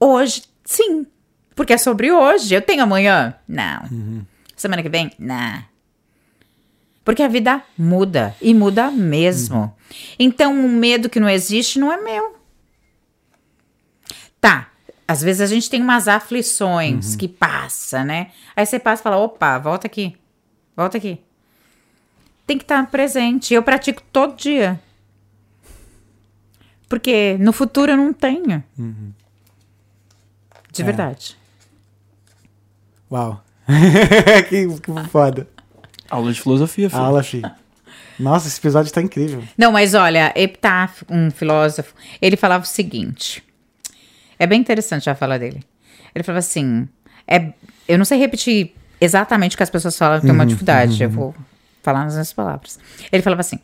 [0.00, 1.06] Hoje, sim.
[1.54, 2.54] Porque é sobre hoje.
[2.54, 3.34] Eu tenho amanhã?
[3.46, 4.24] Não.
[4.56, 5.12] Semana que vem?
[5.18, 5.62] Não.
[7.04, 8.34] Porque a vida muda.
[8.40, 9.76] E muda mesmo.
[10.18, 12.36] Então, um medo que não existe não é meu.
[14.40, 14.70] Tá.
[15.06, 18.30] Às vezes a gente tem umas aflições que passa, né?
[18.56, 20.16] Aí você passa e fala: opa, volta aqui.
[20.74, 21.20] Volta aqui.
[22.46, 23.54] Tem que estar presente.
[23.54, 24.80] Eu pratico todo dia.
[26.88, 28.62] Porque no futuro eu não tenho.
[30.72, 30.84] De É.
[30.84, 31.36] verdade.
[33.10, 33.42] Uau.
[34.48, 35.48] que, que foda.
[36.10, 37.02] Aula de filosofia, filho.
[37.02, 37.50] Aula, filho.
[38.18, 39.42] Nossa, esse episódio tá incrível.
[39.56, 43.42] Não, mas olha, Epitáfio, um filósofo, ele falava o seguinte.
[44.38, 45.64] É bem interessante a fala dele.
[46.14, 46.86] Ele falava assim:
[47.26, 47.52] é,
[47.88, 51.08] eu não sei repetir exatamente o que as pessoas falam, eu tenho uma dificuldade, eu
[51.08, 51.34] vou
[51.82, 52.78] falar nas minhas palavras.
[53.10, 53.58] Ele falava assim: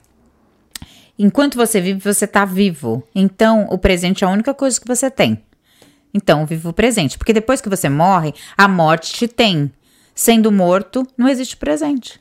[1.19, 3.03] enquanto você vive, você tá vivo.
[3.15, 5.43] Então, o presente é a única coisa que você tem.
[6.13, 7.19] Então, viva o presente.
[7.19, 9.73] Porque depois que você morre, a morte te tem.
[10.15, 12.19] Sendo morto, não existe presente.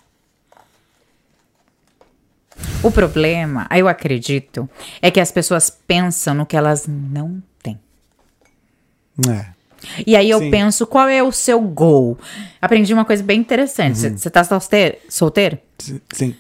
[2.84, 4.70] O problema, eu acredito,
[5.02, 7.80] é que as pessoas pensam no que elas não têm.
[9.30, 9.57] É.
[10.06, 10.52] E aí eu Sim.
[10.52, 12.18] penso, qual é o seu gol?
[12.62, 14.06] Aprendi uma coisa bem interessante.
[14.08, 14.18] Uhum.
[14.18, 14.98] Você tá solteiro?
[15.10, 15.58] solteiro?
[15.80, 16.36] S- Sim.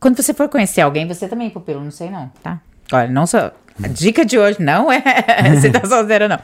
[0.00, 2.60] Quando você for conhecer alguém, você também, pupilo, não sei não, tá?
[2.92, 3.40] Olha, não sou...
[3.82, 5.02] A dica de hoje não é
[5.60, 6.38] se tá solteiro ou não.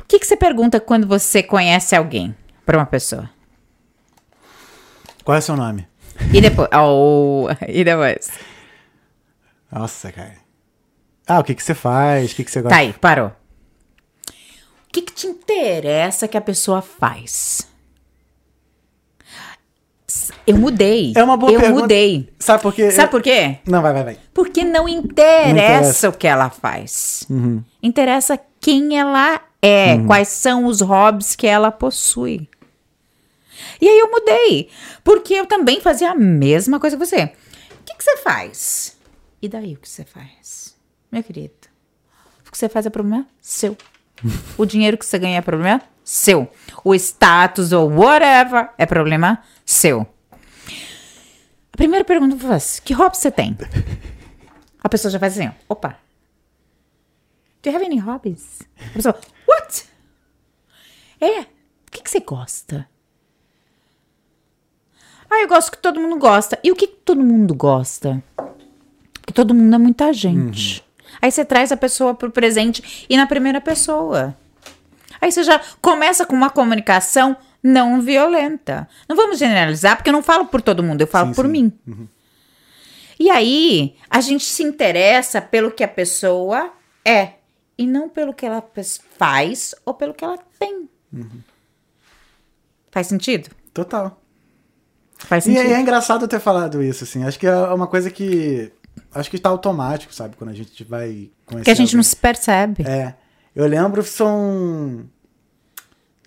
[0.00, 2.34] O que, que você pergunta quando você conhece alguém
[2.66, 3.28] pra uma pessoa?
[5.24, 5.86] Qual é o seu nome?
[6.32, 6.68] E depois...
[6.74, 8.30] Oh, e depois?
[9.70, 10.34] Nossa, cara.
[11.26, 12.32] Ah, o que que você faz?
[12.32, 12.74] O que que você gosta?
[12.76, 13.32] Tá aí, parou.
[14.90, 17.64] O que, que te interessa que a pessoa faz?
[20.44, 21.12] Eu mudei.
[21.14, 21.82] É uma boa Eu pergunta.
[21.82, 22.32] mudei.
[22.40, 22.90] Sabe por quê?
[22.90, 23.58] Sabe por quê?
[23.64, 24.18] Não, vai, vai, vai.
[24.34, 26.08] Porque não interessa, Não interessa.
[26.08, 27.24] o que ela faz.
[27.80, 32.48] Interessa quem ela é, quais são os hobbies que ela possui.
[33.80, 34.68] E aí eu mudei.
[35.04, 37.24] Porque eu também fazia a mesma coisa que você.
[37.26, 38.96] O que, que você faz?
[39.40, 40.74] E daí o que você faz?
[41.12, 41.54] Meu querido,
[42.46, 43.76] o que você faz é problema seu.
[44.56, 46.50] O dinheiro que você ganha é problema seu.
[46.84, 50.06] O status ou whatever é problema seu.
[51.72, 53.56] A primeira pergunta que eu faço, que hobby você tem?
[54.82, 55.96] A pessoa já faz assim, opa.
[57.62, 58.62] Do you have any hobbies?
[58.90, 59.84] A pessoa, what?
[61.20, 61.46] É, o
[61.90, 62.88] que, que você gosta?
[65.30, 66.58] Ah, eu gosto que todo mundo gosta.
[66.64, 68.22] E o que, que todo mundo gosta?
[69.12, 70.84] Porque todo mundo é muita gente.
[71.22, 74.34] Aí você traz a pessoa pro presente e na primeira pessoa.
[75.20, 78.88] Aí você já começa com uma comunicação não violenta.
[79.08, 81.50] Não vamos generalizar, porque eu não falo por todo mundo, eu falo Sim, por sim.
[81.52, 81.72] mim.
[83.18, 86.72] E aí, a gente se interessa pelo que a pessoa
[87.04, 87.32] é
[87.76, 88.64] e não pelo que ela
[89.18, 90.88] faz ou pelo que ela tem.
[92.90, 93.50] Faz sentido?
[93.74, 94.18] Total.
[95.18, 95.70] Faz E sentido.
[95.70, 97.24] é, é engraçado ter falado isso, assim.
[97.24, 98.72] Acho que é uma coisa que.
[99.14, 100.36] Acho que tá automático, sabe?
[100.36, 101.64] Quando a gente vai conhecer.
[101.64, 102.08] que a gente não alguém.
[102.10, 102.84] se percebe.
[102.86, 103.14] É.
[103.54, 105.04] Eu lembro, são.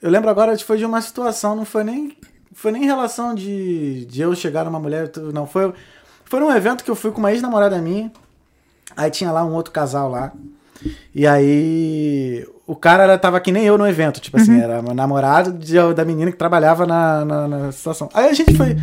[0.02, 2.18] Eu lembro agora, foi de uma situação, não foi nem.
[2.52, 5.10] Foi nem em relação de, de eu chegar numa mulher.
[5.34, 5.74] Não, foi.
[6.26, 8.12] Foi num evento que eu fui com uma ex-namorada minha.
[8.98, 10.32] Aí tinha lá um outro casal lá.
[11.16, 12.46] E aí.
[12.66, 15.94] O cara era, tava que nem eu no evento, tipo assim, era meu namorado de-
[15.94, 18.10] da menina que trabalhava na, na, na situação.
[18.14, 18.76] Aí a gente foi.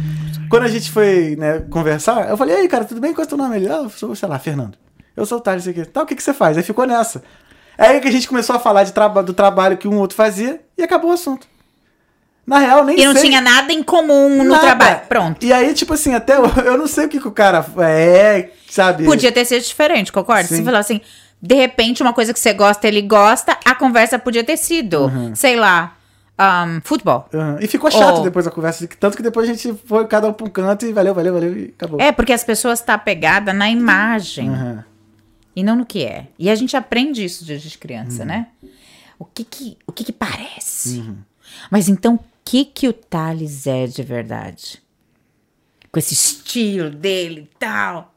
[0.50, 3.14] Quando a gente foi né, conversar, eu falei, e aí, cara, tudo bem?
[3.14, 3.56] Qual é o teu nome?
[3.56, 4.76] Ele, ah, eu sou, sei lá, Fernando.
[5.16, 5.88] Eu sou o Thales, isso aqui.
[5.88, 6.56] Tá, o que, que você faz?
[6.56, 7.22] Aí ficou nessa.
[7.78, 10.60] Aí que a gente começou a falar de traba do trabalho que um outro fazia
[10.76, 11.46] e acabou o assunto.
[12.46, 13.22] Na real, nem E não sei.
[13.28, 14.60] tinha nada em comum no nada.
[14.60, 15.00] trabalho.
[15.08, 15.44] Pronto.
[15.46, 18.50] E aí, tipo assim, até eu, eu não sei o que, que o cara é,
[18.68, 19.04] sabe?
[19.04, 20.44] Podia ter sido diferente, concorda?
[20.48, 20.56] Sim.
[20.56, 21.00] Você falou assim,
[21.40, 25.34] de repente, uma coisa que você gosta, ele gosta, a conversa podia ter sido, Uhum.
[25.34, 25.96] sei lá,
[26.40, 27.28] ahn, futebol.
[27.34, 27.58] Aham.
[27.60, 28.22] E ficou chato Oh.
[28.22, 28.86] depois a conversa.
[28.98, 31.56] Tanto que depois a gente foi cada um pra um canto e valeu, valeu, valeu
[31.58, 32.00] e acabou.
[32.00, 34.84] É, porque as pessoas estão apegadas na imagem Aham.
[35.54, 36.28] e não no que é.
[36.38, 37.80] E a gente aprende isso desde Uhum.
[37.80, 38.48] criança, né?
[39.18, 41.04] O que que, o que que parece?
[41.70, 44.82] Mas então, o que que o Thales é de verdade?
[45.92, 48.14] Com esse estilo dele e tal.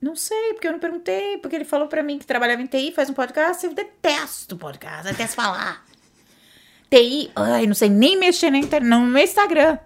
[0.00, 2.92] Não sei, porque eu não perguntei, porque ele falou pra mim que trabalhava em TI,
[2.92, 5.82] faz um podcast, eu detesto podcast, detesto falar.
[6.94, 9.78] TI, ai, não sei nem mexer na internet, no meu Instagram.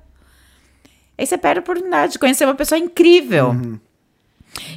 [1.17, 3.81] Aí você perde a oportunidade de conhecer uma pessoa incrível.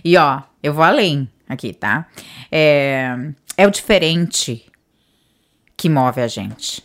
[0.03, 2.07] E ó, eu vou além aqui, tá?
[2.51, 3.15] É,
[3.57, 4.65] é o diferente
[5.75, 6.83] que move a gente.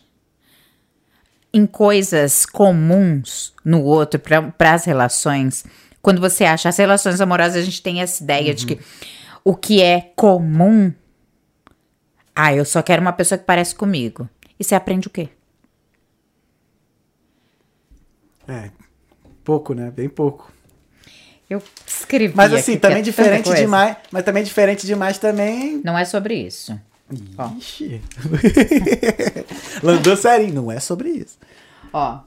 [1.52, 5.64] Em coisas comuns no outro, para as relações,
[6.02, 8.78] quando você acha as relações amorosas, a gente tem essa ideia de que
[9.44, 10.92] o que é comum.
[12.34, 14.28] Ah, eu só quero uma pessoa que parece comigo.
[14.58, 15.30] E você aprende o quê?
[18.48, 18.70] É.
[19.44, 19.90] Pouco, né?
[19.94, 20.52] Bem pouco.
[21.48, 22.34] Eu escrevi.
[22.34, 23.96] Mas assim, também é diferente demais.
[24.10, 25.80] Mas também diferente demais também.
[25.84, 26.78] Não é sobre isso.
[27.58, 28.00] Ixi.
[29.82, 31.38] Landou sério, não é sobre isso.
[31.92, 32.18] Ó,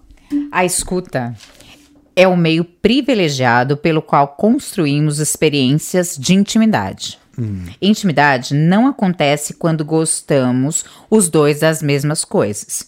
[0.52, 1.36] a escuta
[2.16, 7.20] é o meio privilegiado pelo qual construímos experiências de intimidade.
[7.82, 12.88] Intimidade não acontece quando gostamos os dois das mesmas coisas.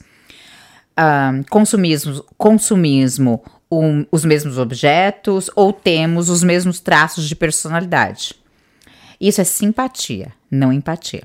[0.96, 8.36] Ah, consumismo, consumismo um- os mesmos objetos ou temos os mesmos traços de personalidade.
[9.20, 11.24] Isso é simpatia, não empatia.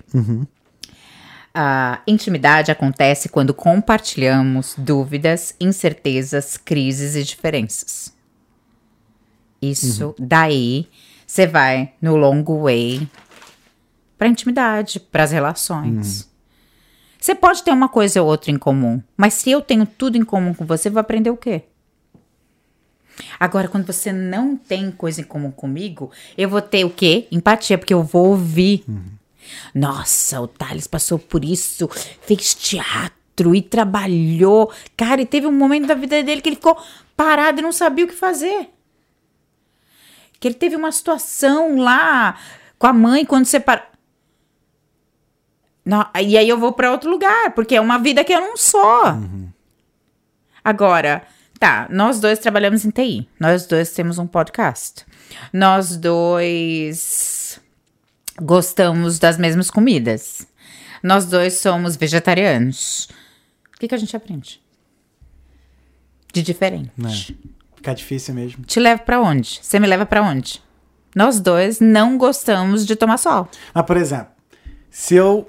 [1.55, 8.14] A intimidade acontece quando compartilhamos dúvidas, incertezas, crises e diferenças.
[9.60, 10.86] Isso, daí,
[11.26, 13.09] você vai no long way
[14.18, 16.28] para intimidade, para as relações.
[17.18, 20.24] Você pode ter uma coisa ou outra em comum, mas se eu tenho tudo em
[20.24, 21.62] comum com você, vai aprender o quê?
[23.38, 27.26] Agora, quando você não tem coisa em comum comigo, eu vou ter o quê?
[27.30, 28.84] Empatia, porque eu vou ouvir.
[29.74, 31.88] Nossa, o Thales passou por isso,
[32.22, 34.70] fez teatro e trabalhou.
[34.97, 36.78] Cara, e teve um momento da vida dele que ele ficou
[37.16, 38.70] parado e não sabia o que fazer.
[40.38, 42.38] Que ele teve uma situação lá
[42.78, 43.95] com a mãe quando separa.
[45.86, 48.56] Não, e aí eu vou pra outro lugar, porque é uma vida que eu não
[48.56, 49.04] sou.
[50.64, 51.22] Agora,
[51.60, 53.28] tá, nós dois trabalhamos em TI.
[53.38, 55.06] Nós dois temos um podcast.
[55.52, 57.60] Nós dois
[58.42, 60.46] gostamos das mesmas comidas.
[61.02, 63.08] Nós dois somos vegetarianos.
[63.74, 64.60] O que, que a gente aprende?
[66.32, 67.38] De diferente.
[67.76, 68.64] Fica difícil mesmo.
[68.64, 69.60] Te levo pra onde?
[69.62, 70.60] Você me leva pra onde?
[71.14, 73.48] Nós dois não gostamos de tomar sol.
[73.72, 74.28] Mas, por exemplo,
[74.90, 75.48] se eu.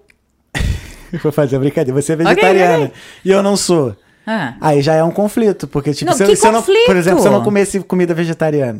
[1.23, 1.99] Vou fazer uma brincadeira.
[2.01, 2.93] Você é vegetariana ok.
[3.25, 3.95] e eu não sou.
[4.25, 4.55] Ah.
[4.59, 5.67] Aí já é um conflito.
[5.67, 6.59] Porque, tipo, Não, se, eu- que se eu não.
[6.59, 6.85] conflito?
[6.85, 8.79] Por exemplo, se eu não comesse comida vegetariana,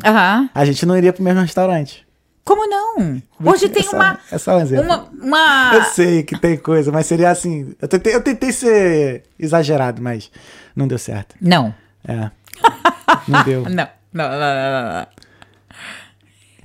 [0.54, 2.06] a gente não iria pro mesmo restaurante.
[2.44, 3.22] Como não?
[3.44, 4.20] Hoje tem só- uma.
[4.32, 4.86] É só um exemplo.
[4.86, 5.08] Uma.
[5.22, 5.72] uma...
[5.76, 7.74] Eu sei que tem coisa, mas seria assim.
[7.82, 10.32] Eu tentei, eu tentei ser exagerado, mas
[10.76, 11.36] não deu certo.
[11.42, 11.74] Não.
[12.08, 12.32] É.
[13.28, 13.64] Não deu.
[13.70, 13.88] Não.
[14.14, 15.08] Não, não, não, não, não.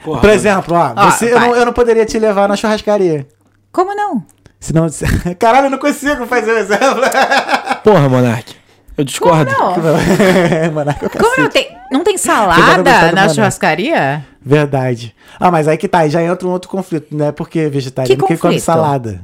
[0.05, 3.27] Porra, Por exemplo, ó, Ó, você, eu, não, eu não poderia te levar na churrascaria.
[3.71, 4.25] Como não?
[4.63, 4.87] Senão.
[5.39, 7.03] Caralho, eu não consigo fazer o exemplo.
[7.83, 8.55] Porra, Monark.
[8.97, 9.51] Eu discordo.
[9.51, 9.75] Não.
[10.73, 13.29] Manaca, eu Como não tem, não tem salada na banana.
[13.35, 14.25] churrascaria?
[14.41, 15.15] Verdade.
[15.41, 18.15] Ah, mas aí que tá, aí já entra um outro conflito, não é porque vegetariano,
[18.15, 19.23] Que porque come salada.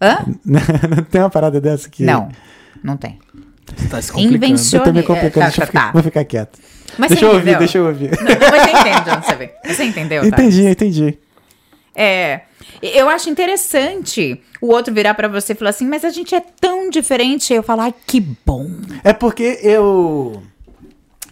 [0.00, 0.18] Hã?
[0.44, 2.04] não tem uma parada dessa que.
[2.04, 2.28] Não,
[2.84, 3.18] não tem.
[3.76, 4.36] Você tá se complicando.
[4.36, 4.80] Invenção.
[4.80, 5.92] Eu tô me complicando, Tá, deixa eu tá, ficar, tá.
[5.92, 6.58] vou ficar quieto.
[6.98, 7.58] Mas deixa eu ouvir, entendeu?
[7.58, 8.10] deixa eu ouvir.
[8.10, 9.50] Não, não, mas você entende onde você vem.
[9.64, 10.28] Você entendeu, tá?
[10.28, 11.18] entendi, entendi.
[11.94, 12.42] É,
[12.80, 16.40] eu acho interessante o outro virar pra você e falar assim, mas a gente é
[16.40, 17.52] tão diferente.
[17.52, 18.68] Eu falo, ai, que bom.
[19.04, 20.42] É porque eu.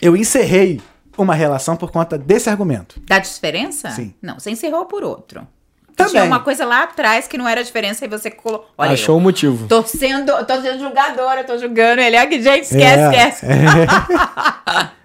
[0.00, 0.80] Eu encerrei
[1.16, 3.00] uma relação por conta desse argumento.
[3.06, 3.90] Dá diferença?
[3.90, 4.14] Sim.
[4.22, 5.46] Não, você encerrou por outro.
[5.94, 6.12] Também.
[6.12, 8.66] Tinha uma coisa lá atrás que não era diferença e você colocou.
[8.78, 9.68] Olha, Achou o motivo.
[9.68, 12.16] tô sendo, tô sendo julgadora, tô julgando ele.
[12.16, 13.46] Ai, gente, esquece, É, esquece.
[13.46, 14.90] é.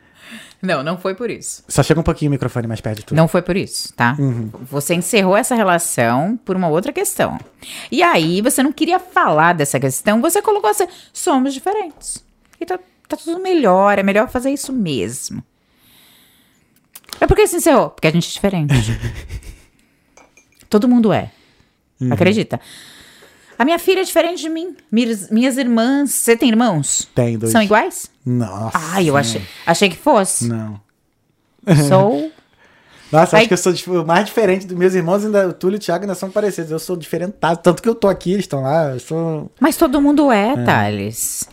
[0.65, 1.63] Não, não foi por isso.
[1.67, 3.17] Só chega um pouquinho o microfone mais perto de tudo.
[3.17, 4.15] Não foi por isso, tá?
[4.17, 4.49] Uhum.
[4.63, 7.37] Você encerrou essa relação por uma outra questão.
[7.91, 12.23] E aí, você não queria falar dessa questão, você colocou assim: somos diferentes.
[12.59, 15.43] E tá, tá tudo melhor, é melhor fazer isso mesmo.
[17.19, 17.89] É por que se encerrou?
[17.89, 18.73] Porque a gente é diferente.
[20.69, 21.31] Todo mundo é.
[21.99, 22.11] Uhum.
[22.11, 22.59] Acredita?
[23.57, 24.75] A minha filha é diferente de mim.
[24.91, 26.11] Minhas, minhas irmãs.
[26.11, 27.07] Você tem irmãos?
[27.15, 27.51] Tem dois.
[27.51, 28.09] São iguais?
[28.25, 28.77] Nossa.
[28.93, 30.47] Ai, eu achei, achei que fosse.
[30.47, 30.79] Não.
[31.87, 32.31] Sou.
[33.11, 33.41] Nossa, Ai.
[33.41, 35.77] acho que eu sou dif- o mais diferente dos meus irmãos, ainda o Túlio e
[35.77, 36.71] o Thiago ainda são parecidos.
[36.71, 37.59] Eu sou diferentado.
[37.61, 38.91] Tanto que eu tô aqui, eles estão lá.
[38.91, 39.51] Eu sou.
[39.59, 41.47] Mas todo mundo é, Thales.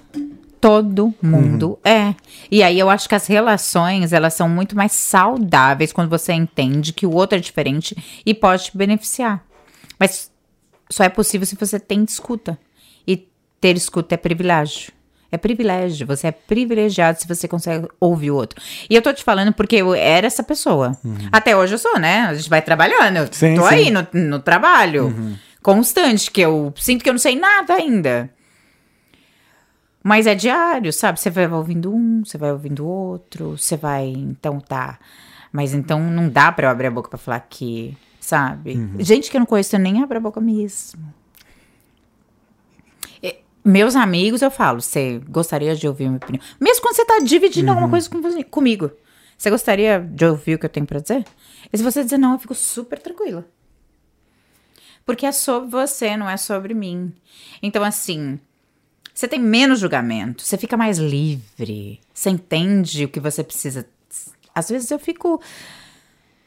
[0.60, 2.14] Todo mundo é.
[2.50, 6.92] E aí eu acho que as relações, elas são muito mais saudáveis quando você entende
[6.92, 9.44] que o outro é diferente e pode te beneficiar.
[9.98, 10.30] Mas
[10.92, 12.58] só é possível se você tem escuta.
[13.06, 13.28] E
[13.60, 14.92] ter escuta é privilégio.
[15.30, 16.06] É privilégio.
[16.06, 18.60] Você é privilegiado se você consegue ouvir o outro.
[18.88, 20.92] E eu tô te falando porque eu era essa pessoa.
[21.32, 22.20] Até hoje eu sou, né?
[22.20, 23.16] A gente vai trabalhando.
[23.16, 23.74] Eu Sim, tô sim.
[23.74, 25.38] aí no, no trabalho.
[25.62, 28.30] Constante, que eu sinto que eu não sei nada ainda.
[30.02, 31.20] Mas é diário, sabe?
[31.20, 34.98] Você vai ouvindo um, você vai ouvindo outro, você vai, então tá.
[35.52, 37.96] Mas então não dá pra eu abrir a boca pra falar que,
[38.32, 38.74] sabe?
[39.00, 41.12] Gente que eu não conheço, eu nem abro a boca mesmo.
[43.22, 46.42] E- Meus amigos, eu falo, você gostaria de ouvir minha opinião?
[46.58, 48.90] Mesmo quando você tá dividindo alguma coisa com comigo.
[49.36, 51.24] Você gostaria de ouvir o que eu tenho pra dizer?
[51.70, 53.46] E se você dizer não, eu fico super tranquila.
[55.04, 57.12] Porque é sobre você, não é sobre mim.
[57.62, 58.38] Então, assim,
[59.12, 63.86] você tem menos julgamento, você fica mais livre, você entende o que você precisa.
[64.54, 65.40] Às vezes eu fico.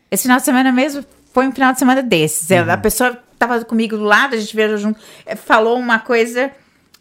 [0.09, 1.03] Esse final de semana mesmo
[1.35, 2.49] foi um final de semana desses.
[2.49, 6.49] Eu- A pessoa tava comigo do lado, a gente viajou junto, eh, falou uma coisa,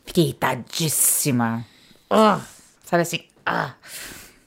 [0.05, 1.65] fiquei irritadíssima.
[2.11, 2.40] Ah,
[2.85, 3.20] sabe assim?
[3.47, 3.74] Ah.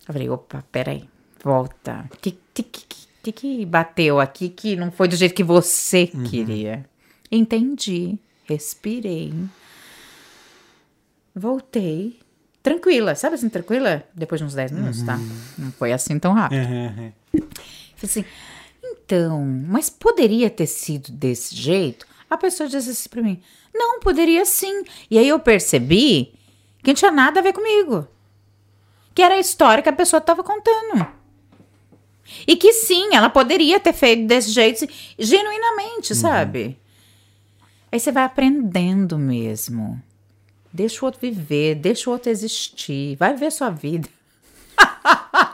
[0.06, 1.08] Eu falei, opa, peraí,
[1.42, 2.06] volta.
[2.14, 6.86] O que, que, que, que, bateu aqui que não foi do jeito que você queria?
[7.32, 9.34] Entendi, respirei.
[11.34, 12.20] Voltei,
[12.62, 14.04] tranquila, sabe assim, tranquila?
[14.14, 15.18] Depois de uns 10 minutos, tá?
[15.58, 16.60] Não foi assim tão rápido.
[16.68, 17.12] Uhum.
[17.96, 18.26] Falei assim,
[19.08, 22.06] então, mas poderia ter sido desse jeito?
[22.30, 23.42] A pessoa disse assim pra mim,
[23.74, 24.84] não, poderia sim.
[25.10, 26.34] E aí eu percebi
[26.84, 28.06] que não tinha nada a ver comigo.
[29.16, 31.08] Que era a história que a pessoa tava contando.
[32.46, 34.86] E que sim, ela poderia ter feito desse jeito,
[35.18, 36.78] genuinamente, sabe?
[37.90, 40.04] Aí você vai aprendendo mesmo.
[40.74, 44.10] Deixa o outro viver, deixa o outro existir, vai ver sua vida.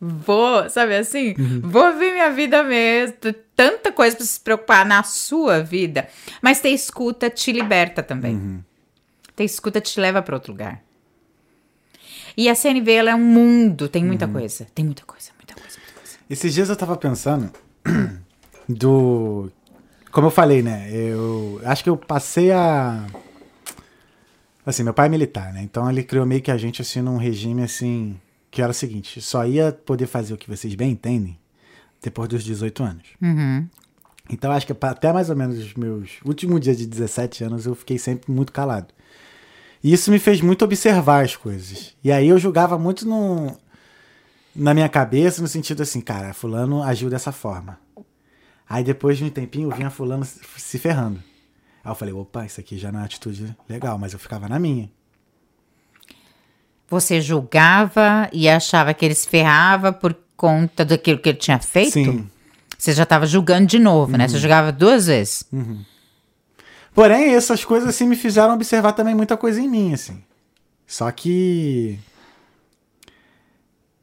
[0.00, 1.34] Vou, sabe assim?
[1.60, 3.16] Vou ver minha vida mesmo.
[3.56, 6.08] Tanta coisa pra se preocupar na sua vida.
[6.40, 8.64] Mas ter escuta te liberta também.
[9.34, 10.82] Ter escuta te leva pra outro lugar.
[12.36, 13.88] E a CNV, ela é um mundo.
[13.88, 14.66] Tem muita coisa.
[14.72, 16.18] Tem muita coisa, muita coisa, muita coisa.
[16.30, 17.50] Esses dias eu tava pensando
[18.68, 19.50] do.
[20.12, 20.88] Como eu falei, né?
[20.92, 23.04] Eu acho que eu passei a.
[24.64, 25.62] Assim, meu pai é militar, né?
[25.62, 28.16] Então ele criou meio que a gente assim num regime assim.
[28.50, 31.38] Que era o seguinte: só ia poder fazer o que vocês bem entendem
[32.02, 33.06] depois dos 18 anos.
[34.30, 37.74] Então acho que até mais ou menos os meus últimos dias de 17 anos eu
[37.74, 38.88] fiquei sempre muito calado.
[39.82, 41.94] E isso me fez muito observar as coisas.
[42.02, 43.56] E aí eu julgava muito no,
[44.54, 47.78] na minha cabeça, no sentido assim, cara, fulano agiu dessa forma.
[48.68, 51.22] Aí depois de um tempinho eu vinha fulano se se ferrando.
[51.82, 54.48] Aí eu falei, opa, isso aqui já não é uma atitude legal, mas eu ficava
[54.48, 54.90] na minha.
[56.90, 61.92] Você julgava e achava que ele se ferrava por conta daquilo que ele tinha feito?
[61.92, 62.28] Sim.
[62.78, 64.26] Você já estava julgando de novo, né?
[64.28, 65.44] Você julgava duas vezes.
[66.94, 70.22] Porém, essas coisas assim me fizeram observar também muita coisa em mim, assim.
[70.86, 71.98] Só que.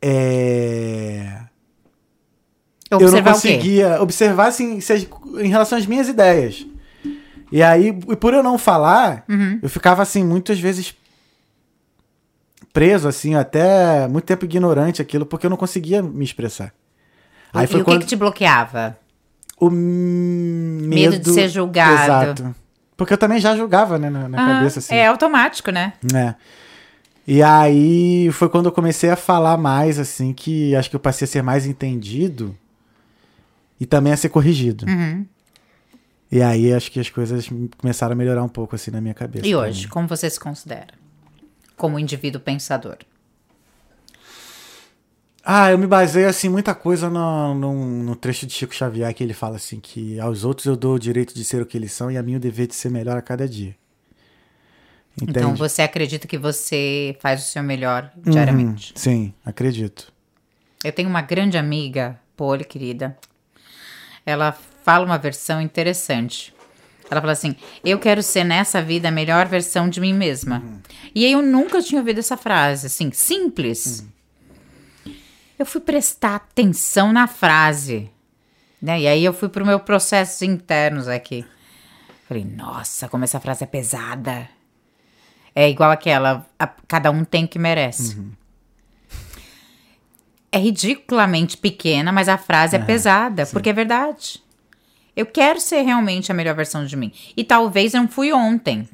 [0.02, 1.40] É.
[2.92, 3.54] eu não Observar o quê?
[3.54, 4.80] conseguia observar assim,
[5.40, 6.66] em relação às minhas ideias.
[7.52, 9.60] E aí, por eu não falar, Uhum.
[9.62, 10.94] eu ficava assim, muitas vezes
[12.76, 16.74] preso, assim, até muito tempo ignorante aquilo, porque eu não conseguia me expressar.
[17.54, 18.98] Aí e foi o que que te bloqueava?
[19.58, 22.04] o medo, Medo de ser julgado.
[22.04, 22.56] Exato.
[22.98, 24.94] Porque eu também já julgava, né, na, na Ah, cabeça, assim.
[24.94, 25.94] É automático, né?
[26.14, 26.36] É.
[27.28, 31.26] E aí foi quando eu comecei a falar mais, assim, que acho que eu passei
[31.26, 32.56] a ser mais entendido
[33.80, 34.86] e também a ser corrigido.
[34.86, 35.26] Uhum.
[36.32, 39.48] E aí acho que as coisas começaram a melhorar um pouco, assim, na minha cabeça.
[39.48, 39.90] E hoje, também.
[39.90, 41.05] como você se considera?
[41.78, 42.98] Como indivíduo pensador.
[45.44, 47.74] Ah, eu me baseio, assim, muita coisa no, no,
[48.04, 51.00] no trecho de Chico Xavier, que ele fala assim, que aos outros eu dou o
[51.00, 53.16] direito de ser o que eles são e a mim o dever de ser melhor
[53.18, 53.76] a cada dia.
[55.22, 55.28] Entende?
[55.32, 58.94] Então você acredita que você faz o seu melhor Uhum, diariamente.
[58.94, 60.12] sim, acredito.
[60.84, 63.18] Eu tenho uma grande amiga, Poli, querida.
[64.26, 66.55] Ela fala uma versão interessante.
[67.10, 70.64] Ela fala assim: Eu quero ser nessa vida a melhor versão de mim mesma.
[71.14, 74.06] E aí eu nunca tinha ouvido essa frase, assim, simples.
[75.58, 78.10] Eu fui prestar atenção na frase.
[78.82, 79.02] Né?
[79.02, 81.46] E aí eu fui pro meu processos internos aqui.
[82.28, 84.50] Falei, nossa, como essa frase é pesada.
[85.54, 88.18] É igual aquela, a- cada um tem o que merece.
[90.52, 94.42] É ridiculamente pequena, mas a frase é, pesada, porque é verdade.
[95.16, 97.12] Eu quero ser realmente a melhor versão de mim.
[97.36, 98.88] E talvez eu não fui ontem.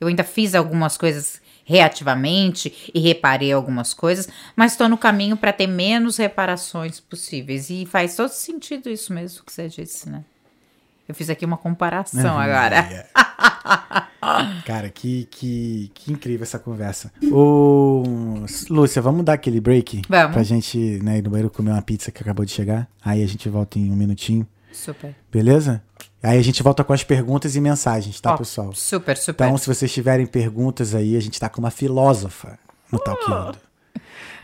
[0.00, 5.52] Eu ainda fiz algumas coisas reativamente e reparei algumas coisas, mas estou no caminho para
[5.52, 7.70] ter menos reparações possíveis.
[7.70, 10.24] E faz todo sentido isso mesmo que você disse, né?
[11.06, 13.08] Eu fiz aqui uma comparação agora.
[14.64, 17.12] Cara, que, que, que incrível essa conversa.
[17.30, 18.02] Ô,
[18.70, 20.02] Lúcia, vamos dar aquele break?
[20.08, 20.32] Vamos.
[20.32, 22.88] Pra gente né, ir no banheiro comer uma pizza que acabou de chegar.
[23.04, 25.14] Aí a gente volta em um minutinho, Super.
[25.32, 25.82] beleza?
[26.22, 28.72] Aí a gente volta com as perguntas e mensagens, tá, Ó, pessoal?
[28.74, 29.44] Super, super.
[29.44, 32.58] Então, se vocês tiverem perguntas aí, a gente tá com uma filósofa
[32.90, 33.58] no Talkando.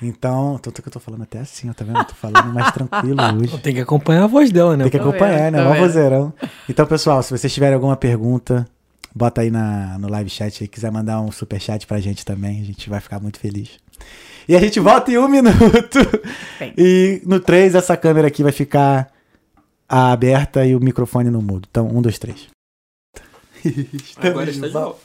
[0.02, 1.98] Então, tanto que eu tô falando até assim, ó, tá vendo?
[1.98, 3.58] Eu tô falando mais tranquilo hoje.
[3.58, 4.84] Tem que acompanhar a voz dela, né?
[4.84, 5.64] Tem que Tô acompanhar, vendo, né?
[5.64, 6.32] Mó vozeirão.
[6.68, 8.66] Então, pessoal, se vocês tiverem alguma pergunta,
[9.14, 10.68] bota aí na, no live chat aí.
[10.68, 13.70] Quiser mandar um super chat pra gente também, a gente vai ficar muito feliz.
[14.48, 15.98] E a gente volta em um minuto.
[16.58, 16.72] Bem.
[16.76, 19.10] E no 3, essa câmera aqui vai ficar
[19.98, 21.66] aberta e o microfone no mudo.
[21.70, 22.48] Então, um, dois, três.
[24.16, 25.00] Agora está de volta.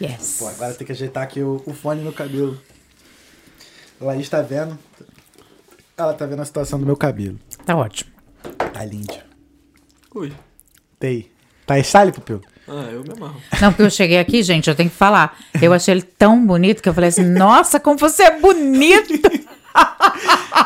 [0.00, 0.36] Yes.
[0.38, 2.60] Pô, agora tem que ajeitar aqui o, o fone no cabelo.
[4.00, 4.76] A Laís tá vendo.
[5.96, 7.38] Ela tá vendo a situação do meu cabelo.
[7.64, 8.10] Tá ótimo.
[8.72, 9.14] Tá lindo.
[10.14, 10.32] Ui.
[10.98, 11.30] Tem.
[11.64, 12.40] Tá style, Pupil?
[12.66, 13.40] Ah, eu me amarro.
[13.60, 15.38] Não, porque eu cheguei aqui, gente, eu tenho que falar.
[15.62, 19.12] Eu achei ele tão bonito que eu falei assim: nossa, como você é bonito!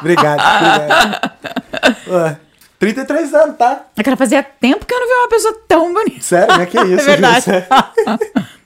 [0.01, 1.32] Obrigado, obrigado.
[2.09, 2.40] Ué,
[2.78, 3.86] 33 anos, tá?
[3.96, 6.20] É que fazia tempo que eu não vi uma pessoa tão bonita.
[6.22, 6.66] Sério, né?
[6.66, 7.00] Que isso?
[7.10, 7.46] É verdade.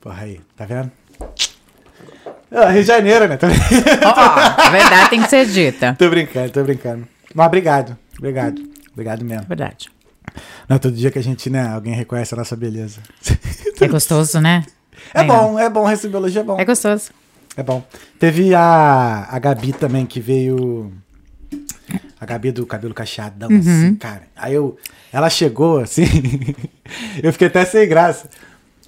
[0.00, 0.90] Porra aí, tá vendo?
[2.50, 3.36] Ah, Rio de Janeiro, né?
[3.36, 5.94] Tô, ó, a verdade tem que ser dita.
[5.98, 7.06] tô brincando, tô brincando.
[7.34, 8.62] Mas obrigado, obrigado.
[8.92, 9.46] Obrigado mesmo.
[9.46, 9.90] Verdade.
[10.68, 13.00] Não é todo dia que a gente, né, alguém reconhece a nossa beleza.
[13.80, 14.64] É gostoso, né?
[15.12, 15.50] É Legal.
[15.52, 16.58] bom, é bom receber elogio, é bom.
[16.58, 17.10] É gostoso.
[17.56, 17.82] É bom.
[18.18, 20.92] Teve a, a Gabi também, que veio.
[22.20, 23.58] A Gabi do cabelo cacheadão, Uhum.
[23.60, 24.22] assim, cara.
[24.36, 24.76] Aí eu.
[25.12, 26.02] Ela chegou, assim.
[27.22, 28.28] eu fiquei até sem graça.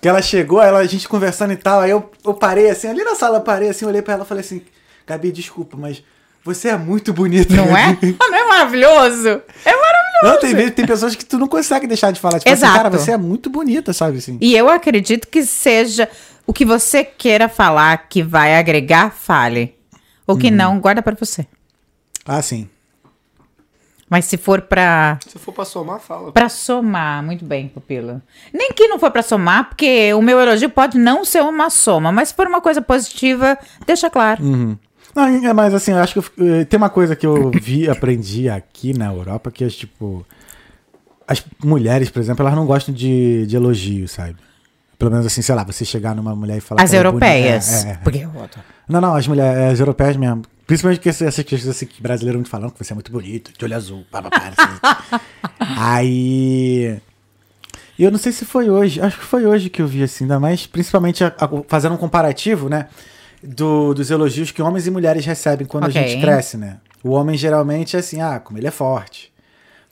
[0.00, 1.80] Que ela chegou, ela, a gente conversando e tal.
[1.80, 4.26] Aí eu, eu parei assim, ali na sala eu parei assim, olhei pra ela e
[4.26, 4.62] falei assim:
[5.06, 6.02] Gabi, desculpa, mas
[6.44, 7.54] você é muito bonita.
[7.54, 7.96] Não é?
[8.18, 9.28] Não é maravilhoso?
[9.64, 10.00] É maravilhoso.
[10.22, 12.38] Não, tem, tem pessoas que tu não consegue deixar de falar.
[12.40, 12.76] Tipo assim, Exato.
[12.76, 14.36] cara, você é muito bonita, sabe assim?
[14.40, 16.08] E eu acredito que seja
[16.46, 19.74] o que você queira falar que vai agregar, fale.
[20.26, 20.38] O Uhum.
[20.38, 21.46] que não, guarda pra você.
[22.26, 22.68] Ah, sim.
[24.10, 26.32] Mas se for pra, Se for pra somar, fala.
[26.32, 28.20] pra somar, muito bem, Pupila.
[28.52, 32.10] Nem que não for pra somar, porque o meu elogio pode não ser uma soma,
[32.10, 33.56] mas se for uma coisa positiva,
[33.86, 34.42] deixa claro.
[35.14, 37.86] Não, é, mas assim, eu acho que eu eh, tem uma coisa que eu vi,
[37.90, 40.26] aprendi aqui na Europa, que é tipo.
[41.26, 44.34] As mulheres, por exemplo, elas não gostam de, de elogio, sabe?
[45.00, 46.82] Pelo menos assim, sei lá, você chegar numa mulher e falar.
[46.82, 47.84] As é europeias.
[47.86, 47.94] É, é.
[48.04, 48.50] Porque eu adoro.
[48.86, 50.42] Não, não, as mulheres as europeias mesmo.
[50.66, 53.64] Principalmente que essas questões assim, que brasileiro muito falando, que você é muito bonito, de
[53.64, 55.18] olho azul, pá, pá, pá, assim.
[55.58, 57.00] Aí.
[57.98, 60.24] E eu não sei se foi hoje, acho que foi hoje que eu vi assim,
[60.24, 62.86] ainda mais, principalmente a- a- fazendo um comparativo, né?
[63.42, 65.98] do- dos elogios que homens e mulheres recebem quando Ok.
[65.98, 66.76] a gente cresce, né?
[67.02, 69.32] O homem geralmente é assim, ah, como ele é forte.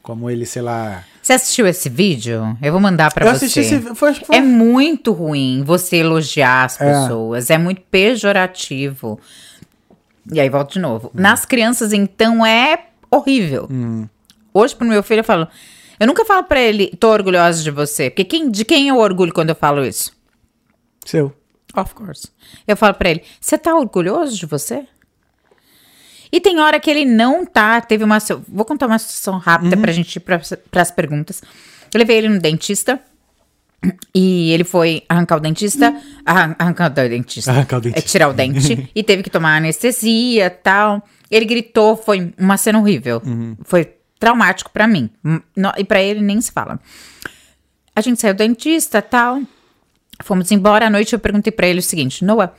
[0.02, 1.02] Como ele, sei lá.
[1.28, 2.56] Você assistiu esse vídeo?
[2.62, 3.44] Eu vou mandar pra eu você.
[3.44, 3.94] assisti esse.
[3.94, 4.34] Foi, foi.
[4.34, 6.90] É muito ruim você elogiar as É.
[6.90, 7.50] pessoas.
[7.50, 9.20] É, muito pejorativo.
[10.32, 11.08] E aí, volto de novo.
[11.08, 11.20] Hum.
[11.20, 13.68] Nas crianças, então, é horrível.
[14.54, 15.46] Hoje, pro meu filho, eu falo...
[16.00, 18.08] Eu nunca falo pra ele, tô orgulhosa de você.
[18.08, 20.10] Porque quem, de quem eu orgulho quando eu falo isso?
[21.04, 21.30] Seu.
[21.76, 22.28] Of course.
[22.66, 24.86] Eu falo pra ele, você tá orgulhoso de você?
[26.30, 27.80] E tem hora que ele não tá.
[27.80, 28.18] Teve uma.
[28.48, 30.40] Vou contar uma situação rápida pra gente ir pra,
[30.70, 31.42] pras perguntas.
[31.92, 33.00] Eu levei ele no dentista.
[34.14, 35.94] E ele foi arrancar o dentista.
[36.26, 37.50] arran- Arrancar o dentista.
[37.52, 37.98] Arrancar o dente.
[37.98, 38.90] É tirar o dente.
[38.94, 41.02] e teve que tomar anestesia e tal.
[41.30, 43.22] Ele gritou, foi uma cena horrível.
[43.64, 45.08] Foi traumático pra mim.
[45.24, 45.40] Hum,
[45.76, 46.80] E pra ele nem se fala.
[47.94, 49.40] A gente saiu do dentista tal.
[50.24, 51.12] Fomos embora à noite.
[51.12, 52.52] Eu perguntei pra ele o seguinte: Noah,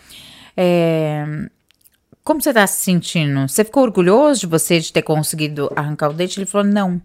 [0.56, 1.26] é,
[2.30, 3.48] como você tá se sentindo?
[3.48, 6.38] Você ficou orgulhoso de você de ter conseguido arrancar o dente?
[6.38, 7.02] Ele falou: Não.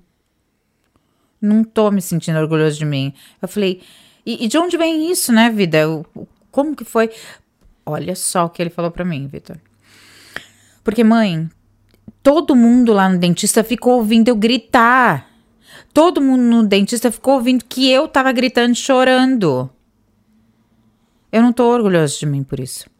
[1.41, 3.11] Não tô me sentindo orgulhoso de mim.
[3.41, 3.81] Eu falei:
[4.27, 5.79] E, e de onde vem isso, né, vida?
[5.79, 6.05] Eu-
[6.51, 7.11] como que foi?
[7.87, 9.57] Olha só o que ele falou pra mim, Vitor.
[10.85, 11.49] Porque, mãe,
[12.23, 15.31] todo mundo lá no dentista ficou ouvindo eu gritar.
[15.95, 19.71] Todo mundo no dentista ficou ouvindo que eu tava gritando chorando.
[21.33, 22.93] Eu não tô orgulhoso de mim por isso.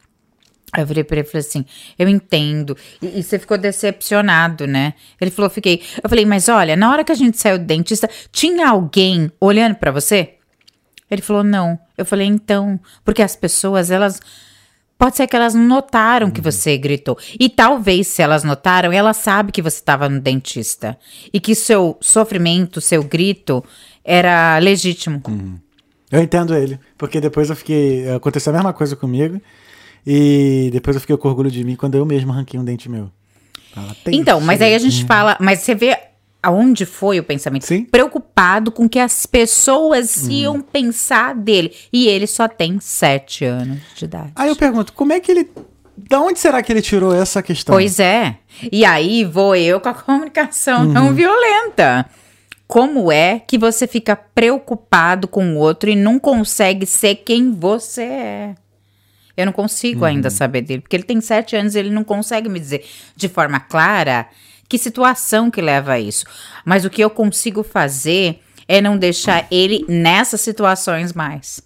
[0.75, 1.65] Aí eu virei pra ele e falei assim:
[1.97, 2.77] eu entendo.
[3.01, 4.95] E, e você ficou decepcionado, né?
[5.21, 5.81] Ele falou: fiquei.
[6.03, 9.77] Eu falei: mas olha, na hora que a gente saiu do dentista, tinha alguém olhando
[9.77, 10.35] pra você?
[11.09, 11.79] Ele falou: não.
[11.97, 12.79] Eu falei: então.
[13.05, 14.21] Porque as pessoas, elas.
[14.99, 17.17] Pode ser que elas não notaram que você gritou.
[17.39, 20.97] E talvez, se elas notaram, ela sabe que você estava no dentista.
[21.33, 23.63] E que seu sofrimento, seu grito,
[24.05, 25.23] era legítimo.
[26.11, 26.81] Eu entendo ele.
[26.99, 28.11] Porque depois eu fiquei.
[28.11, 29.41] Aconteceu a mesma coisa comigo.
[30.07, 33.11] E depois eu fiquei com orgulho de mim quando eu mesmo arranquei um dente meu.
[33.75, 35.97] Fala, "Tem Então, mas aí a cheiro." gente fala, mas você vê
[36.43, 37.65] aonde foi o pensamento?
[37.65, 37.85] Sim.
[37.87, 41.73] Preocupado com que as pessoas iam pensar dele.
[41.93, 44.33] E ele só tem sete anos de idade.
[44.37, 45.49] Aí eu pergunto, como é que ele.
[45.97, 47.75] Da onde será que ele tirou essa questão?
[47.75, 48.37] Pois é.
[48.71, 52.05] E aí vou eu com a comunicação não violenta.
[52.67, 58.03] Como é que você fica preocupado com o outro e não consegue ser quem você
[58.03, 58.55] é?
[59.37, 62.49] Eu não consigo ainda saber dele, porque ele tem sete anos e ele não consegue
[62.49, 62.85] me dizer
[63.17, 64.27] de forma clara
[64.69, 66.25] que situação que leva a isso.
[66.65, 71.61] Mas o que eu consigo fazer é não deixar ele nessas situações mais.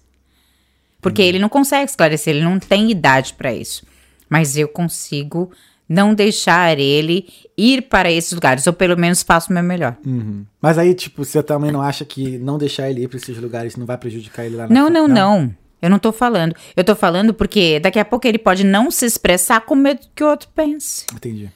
[1.01, 3.85] Porque ele não consegue esclarecer, ele não tem idade para isso.
[4.29, 5.51] Mas eu consigo
[5.87, 7.27] não deixar ele
[7.57, 9.95] ir para esses lugares, ou pelo menos faço o meu melhor.
[10.05, 10.45] Uhum.
[10.61, 13.75] Mas aí, tipo, você também não acha que não deixar ele ir pra esses lugares
[13.75, 14.93] não vai prejudicar ele lá na Não, frente?
[14.95, 15.55] não, não.
[15.81, 16.55] Eu não tô falando.
[16.75, 20.23] Eu tô falando porque daqui a pouco ele pode não se expressar com medo que
[20.23, 21.05] o outro pense.
[21.13, 21.49] Entendi.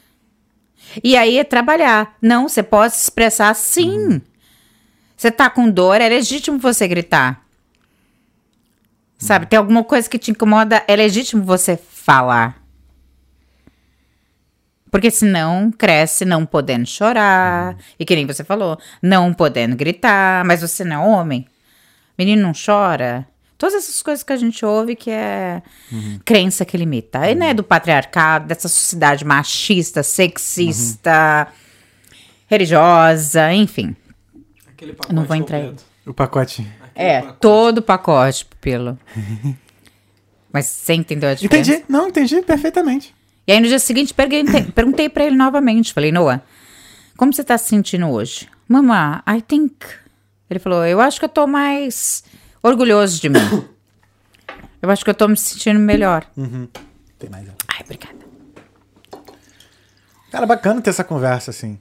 [1.03, 2.15] E aí é trabalhar.
[2.21, 4.21] Não, você pode se expressar sim.
[5.15, 7.43] Você tá com dor, é legítimo você gritar.
[9.17, 12.61] Sabe, tem alguma coisa que te incomoda, é legítimo você falar.
[14.91, 17.75] Porque senão cresce não podendo chorar.
[17.97, 20.45] E que nem você falou, não podendo gritar.
[20.45, 21.47] Mas você não é homem.
[22.15, 23.27] Menino não chora.
[23.57, 25.61] Todas essas coisas que a gente ouve que é
[25.91, 26.19] Uhum.
[26.25, 27.19] crença que limita.
[27.19, 31.47] Aí, né, do patriarcado, dessa sociedade machista, sexista,
[32.47, 33.95] religiosa, enfim.
[34.67, 35.73] Aquele Não vou entrar aí.
[36.05, 36.67] O pacote.
[36.95, 38.97] É, todo o pacote, pelo.
[40.51, 41.71] Mas você entendeu a diferença?
[41.71, 41.85] Entendi.
[41.89, 43.15] Não, entendi perfeitamente.
[43.47, 45.93] E aí no dia seguinte perguntei, perguntei pra ele novamente.
[45.93, 46.41] Falei, Noah,
[47.17, 48.47] como você tá se sentindo hoje?
[48.67, 49.75] Mama, I think.
[50.49, 52.23] Ele falou, eu acho que eu tô mais
[52.63, 53.39] orgulhoso de mim.
[54.81, 56.25] eu acho que eu tô me sentindo melhor.
[57.19, 57.47] Tem mais.
[57.47, 57.51] ó.
[57.67, 58.15] Ai, obrigada.
[60.31, 61.79] Cara, bacana ter essa conversa, assim.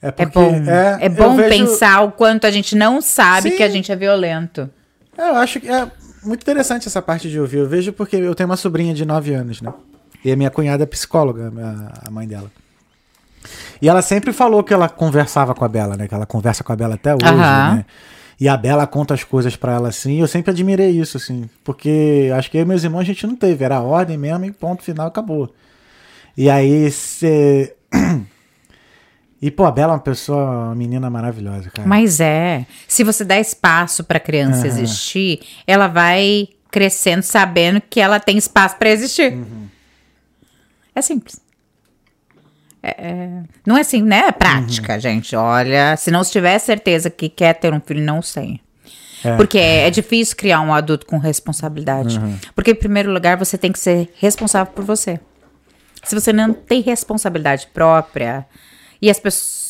[0.00, 0.50] É, É bom.
[0.68, 3.56] É, eu bom vejo- pensar o quanto a gente não sabe Sim.
[3.56, 4.70] que a gente é violento.
[5.18, 5.90] É, Eu acho que é
[6.22, 7.58] muito interessante essa parte de ouvir.
[7.58, 9.72] Eu vejo porque eu tenho uma sobrinha de 9 anos, né?
[10.24, 11.52] E a minha cunhada é psicóloga,
[12.04, 12.50] a- mãe dela.
[13.80, 16.06] E ela sempre falou que ela conversava com a Bela, né?
[16.08, 17.84] Que ela conversa com a Bela até hoje, né?
[18.38, 20.16] E a Bela conta as coisas pra ela assim.
[20.16, 21.48] E eu sempre admirei isso, assim.
[21.64, 23.64] Porque acho que eu e meus irmãos a gente não teve.
[23.64, 25.54] Era a ordem mesmo e ponto final, acabou.
[26.36, 27.74] E aí você.
[29.40, 30.38] E, pô, a Bela é uma pessoa,
[30.68, 31.86] uma menina maravilhosa, cara.
[31.86, 32.64] Mas é.
[32.88, 34.66] Se você dá espaço pra criança Aham.
[34.66, 39.34] existir, ela vai crescendo sabendo que ela tem espaço pra existir.
[39.34, 39.68] Uhum.
[40.94, 41.38] É simples.
[42.82, 44.24] É- é- não é assim, né?
[44.28, 45.00] É prática, Uhum.
[45.00, 45.34] gente.
[45.34, 48.60] Olha, se não tiver certeza que quer ter um filho, não sei.
[49.24, 49.34] É.
[49.36, 52.18] Porque é, é difícil criar um adulto com responsabilidade.
[52.18, 52.36] Uhum.
[52.54, 55.18] Porque, em primeiro lugar, você tem que ser responsável por você.
[56.04, 58.46] Se você não tem responsabilidade própria,
[59.02, 59.66] e as pessoas.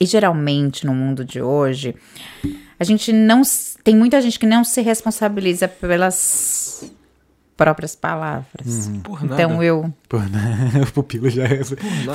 [0.00, 1.94] E geralmente no mundo de hoje,
[2.78, 3.40] a gente não.
[3.82, 6.65] Tem muita gente que não se responsabiliza pelas
[7.56, 8.90] próprias palavras.
[9.02, 9.42] Por nada.
[9.42, 9.92] Então eu.
[10.30, 10.82] Né?
[10.82, 11.60] O pupilo já é.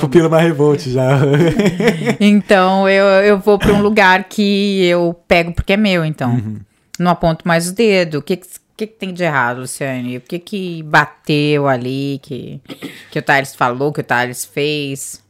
[0.00, 1.18] Pupilo mais revolte já.
[2.20, 6.40] Então eu, eu vou pra um lugar que eu pego porque é meu, então.
[6.98, 8.18] Não aponto mais o dedo.
[8.18, 10.18] O que, que, que tem de errado, Luciane?
[10.18, 12.60] O que que bateu ali, que,
[13.10, 15.22] que o Thales falou, que o Thales fez?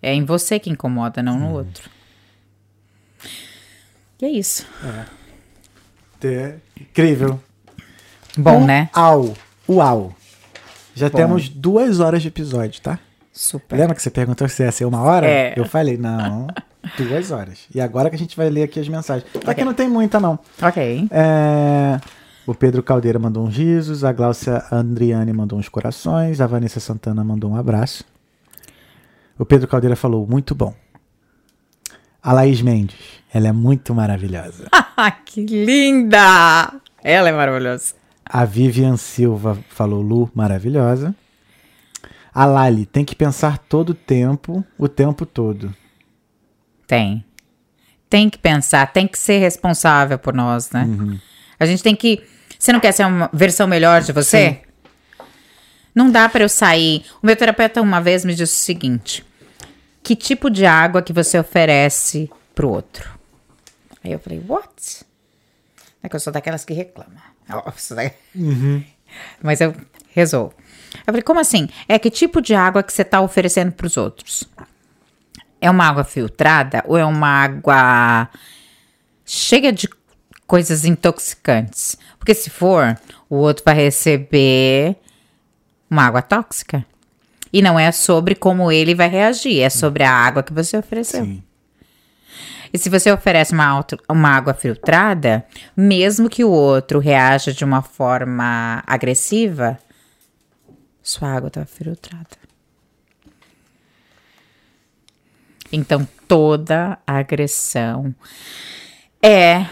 [0.00, 1.90] É em você que incomoda, não no outro.
[4.20, 4.66] E é isso.
[6.22, 7.40] É incrível.
[8.42, 8.88] Bom, né?
[8.96, 9.34] Uau.
[9.68, 10.14] Uau.
[10.94, 11.16] Já Bom.
[11.16, 12.98] temos duas horas de episódio, tá?
[13.32, 13.76] Super.
[13.78, 15.26] Lembra que você perguntou se ia ser uma hora?
[15.26, 15.54] É.
[15.56, 16.48] Eu falei, não,
[16.96, 17.60] duas horas.
[17.74, 19.24] E agora que a gente vai ler aqui as mensagens.
[19.46, 20.38] Aqui não tem muita, não.
[20.60, 21.08] Ok.
[21.10, 22.00] É,
[22.46, 27.22] O Pedro Caldeira mandou uns risos, a Gláucia Andriane mandou uns corações, a Vanessa Santana
[27.22, 28.04] mandou um abraço.
[29.38, 30.74] O Pedro Caldeira falou, muito bom.
[32.22, 32.96] A Laís Mendes,
[33.32, 34.66] ela é muito maravilhosa.
[35.24, 36.74] Que linda!
[37.02, 37.94] Ela é maravilhosa.
[38.32, 41.12] A Vivian Silva falou, Lu, maravilhosa.
[42.32, 45.74] A Lali, tem que pensar todo o tempo, o tempo todo.
[46.86, 47.24] Tem.
[48.08, 50.86] Tem que pensar, tem que ser responsável por nós, né?
[51.58, 52.22] A gente tem que.
[52.56, 54.60] Você não quer ser uma versão melhor de você?
[55.92, 57.04] Não dá pra eu sair.
[57.20, 59.24] O meu terapeuta uma vez me disse o seguinte:
[60.02, 63.18] que tipo de água que você oferece pro outro?
[64.04, 65.04] Aí eu falei, what?
[66.02, 67.29] É que eu sou daquelas que reclama.
[67.76, 68.12] Isso daí-
[69.42, 69.74] Mas eu
[70.14, 70.54] resolvo.
[70.98, 71.68] Eu falei, como assim?
[71.88, 74.44] É que tipo de água que você tá oferecendo pros outros?
[75.60, 78.28] É uma água filtrada ou é uma água
[79.24, 79.88] cheia de
[80.46, 81.96] coisas intoxicantes?
[82.18, 82.98] Porque se for,
[83.28, 84.96] o outro vai receber
[85.90, 86.84] uma água tóxica.
[87.52, 91.24] E não é sobre como ele vai reagir, é sobre a água que você ofereceu.
[91.24, 91.42] Sim.
[92.72, 95.44] E se você oferece uma, auto- uma água filtrada,
[95.76, 99.78] mesmo que o outro reaja de uma forma agressiva,
[101.02, 102.28] sua água está filtrada.
[105.72, 108.14] Então, toda agressão
[109.22, 109.66] é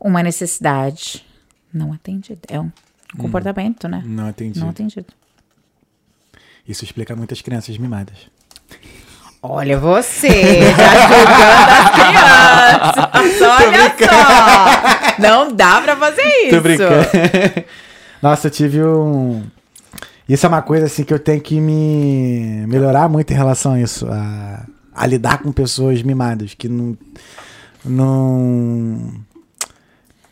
[0.00, 1.24] uma necessidade
[1.72, 2.40] não atendida.
[2.48, 2.70] É um
[3.16, 4.02] comportamento, né?
[4.04, 4.60] Não entendi.
[4.60, 5.06] Não atendido.
[6.66, 8.30] Isso explica muitas crianças mimadas.
[9.42, 11.90] Olha você, já julgando as
[12.98, 13.40] crianças.
[13.40, 15.22] Olha só.
[15.22, 16.56] Não dá pra fazer isso.
[16.56, 17.06] Tô brincando.
[18.20, 19.44] Nossa, eu tive um.
[20.28, 23.80] Isso é uma coisa assim que eu tenho que me melhorar muito em relação a
[23.80, 24.08] isso.
[24.10, 26.96] A, a lidar com pessoas mimadas que não.
[27.84, 29.12] Não.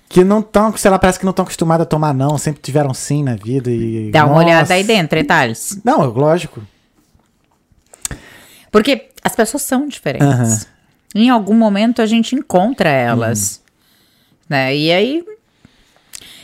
[0.08, 2.92] Que não estão, sei lá, parece que não estão acostumadas a tomar não, sempre tiveram
[2.92, 4.10] sim na vida e.
[4.10, 4.46] Dá uma Nossa.
[4.46, 5.78] olhada aí dentro, detalhes.
[5.84, 6.60] Não, lógico.
[8.76, 10.68] Porque as pessoas são diferentes.
[11.14, 13.62] Em algum momento a gente encontra elas.
[14.46, 14.76] Né?
[14.76, 15.24] E aí.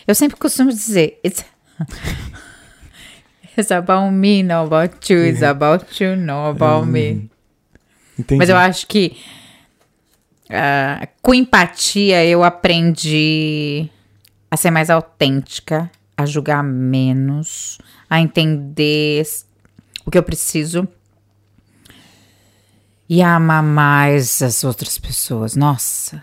[0.08, 1.20] Eu sempre costumo dizer.
[1.22, 1.44] It's,
[3.56, 5.26] it's about me, not about you.
[5.26, 7.30] It's about you, not about me.
[8.18, 8.38] Entendi.
[8.38, 9.14] Mas eu acho que
[10.48, 13.90] ah, com empatia eu aprendi
[14.50, 17.76] a ser mais autêntica, a julgar menos,
[18.08, 19.22] a entender
[20.06, 20.88] o que eu preciso
[23.14, 25.54] e amar mais as outras pessoas.
[25.54, 26.22] Nossa.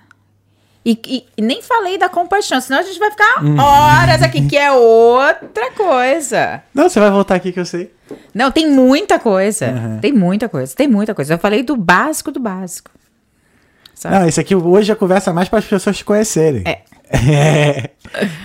[0.83, 4.57] E, e- e nem falei da compaixão, senão a gente vai ficar horas aqui, que
[4.57, 6.63] é outra coisa.
[6.73, 7.93] Não, você vai voltar aqui que eu sei.
[8.33, 9.67] Não, tem muita coisa.
[9.67, 9.99] Uhum.
[9.99, 11.35] Tem muita coisa, tem muita coisa.
[11.35, 12.89] Eu falei do básico do básico.
[13.93, 14.15] Sabe?
[14.17, 16.63] Não, esse aqui hoje a conversa é mais para as pessoas te conhecerem.
[16.65, 16.81] É.
[17.11, 17.89] É.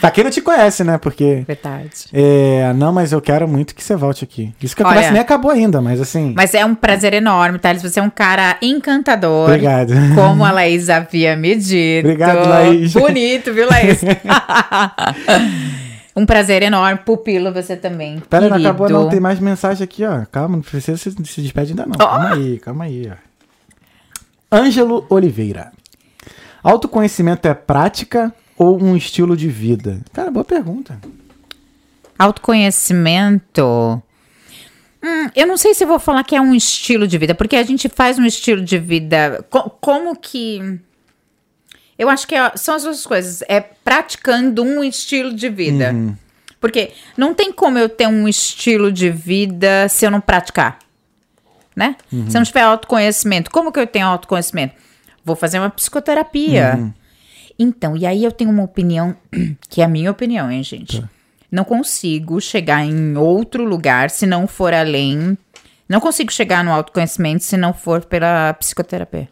[0.01, 0.97] pra quem não te conhece, né?
[0.97, 1.45] Porque.
[1.47, 1.91] Verdade.
[2.13, 4.55] É, não, mas eu quero muito que você volte aqui.
[4.63, 6.33] Isso que a Olha- conversa nem acabou ainda, mas assim.
[6.35, 7.83] Mas é um prazer enorme, Thales.
[7.83, 9.49] Você é um cara encantador.
[9.51, 9.93] Obrigado.
[10.15, 12.07] Como a Laís havia me dito.
[12.07, 12.93] Obrigado, Laís.
[12.95, 14.01] Bonito, viu, Laís?
[16.17, 17.01] um prazer enorme.
[17.05, 18.23] Pupilo, você também.
[18.31, 20.25] Pera, não acabou não, tem mais mensagem aqui, ó.
[20.33, 21.99] Calma, não precisa se, se despede ainda não.
[21.99, 24.57] Calma aí, calma aí, ó.
[24.57, 25.73] Ângelo Oliveira.
[26.63, 30.01] Autoconhecimento é prática ou um estilo de vida?
[30.13, 30.99] Cara, boa pergunta.
[32.19, 34.03] Autoconhecimento.
[35.03, 37.57] Hum, eu não sei se eu vou falar que é um estilo de vida, porque
[37.57, 39.45] a gente faz um estilo de vida.
[39.51, 40.79] co- como que.
[41.99, 43.43] Eu acho que é- são as duas coisas.
[43.49, 45.95] É praticando um estilo de vida.
[46.61, 50.79] Porque não tem como eu ter um estilo de vida se eu não praticar.
[51.77, 51.97] Né?
[52.31, 54.75] Se eu não tiver autoconhecimento, como que eu tenho autoconhecimento?
[55.25, 56.93] Vou fazer uma psicoterapia.
[57.59, 59.17] Então, e aí eu tenho uma opinião,
[59.69, 61.03] que é a minha opinião, hein, gente?
[61.51, 65.39] Não consigo chegar em outro lugar se não for além.
[65.89, 69.29] Não consigo chegar no autoconhecimento se não for pela psicoterapia.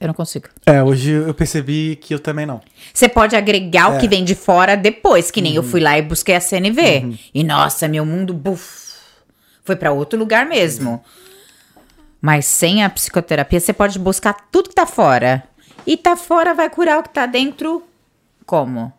[0.00, 0.48] Eu não consigo.
[0.66, 2.60] É, hoje eu percebi que eu também não.
[2.92, 3.96] Você pode agregar É.
[3.96, 5.58] o que vem de fora depois, que nem Uhum.
[5.58, 7.16] eu fui lá e busquei a CNV.
[7.32, 8.94] E nossa, meu mundo buf,
[9.64, 11.02] foi pra outro lugar mesmo.
[12.20, 15.44] Mas sem a psicoterapia, você pode buscar tudo que tá fora.
[15.86, 17.82] E tá fora vai curar o que tá dentro
[18.44, 18.92] como?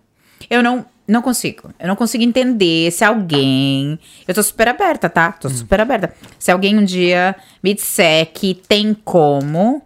[0.49, 1.73] Eu não não consigo.
[1.79, 3.97] Eu não consigo entender se alguém.
[4.27, 5.31] Eu tô super aberta, tá?
[5.31, 6.13] Tô super aberta.
[6.37, 9.81] Se alguém um dia me disser que tem como,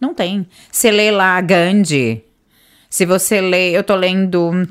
[0.00, 0.46] não tem.
[0.70, 2.24] Você lê lá Gandhi.
[2.90, 4.68] Se você lê, eu tô lendo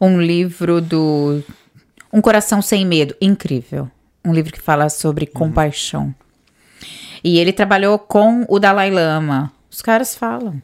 [0.00, 1.42] um livro do
[2.12, 3.90] Um Coração Sem Medo, incrível.
[4.24, 6.14] Um livro que fala sobre compaixão.
[7.22, 9.52] E ele trabalhou com o Dalai Lama.
[9.78, 10.60] Os caras falam,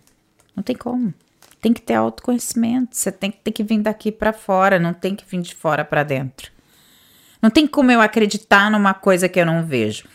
[0.57, 1.15] não tem como.
[1.61, 5.15] Tem que ter autoconhecimento, você tem que ter que vir daqui pra fora, não tem
[5.15, 6.51] que vir de fora pra dentro.
[7.41, 10.09] Não tem como eu acreditar numa coisa que eu não vejo.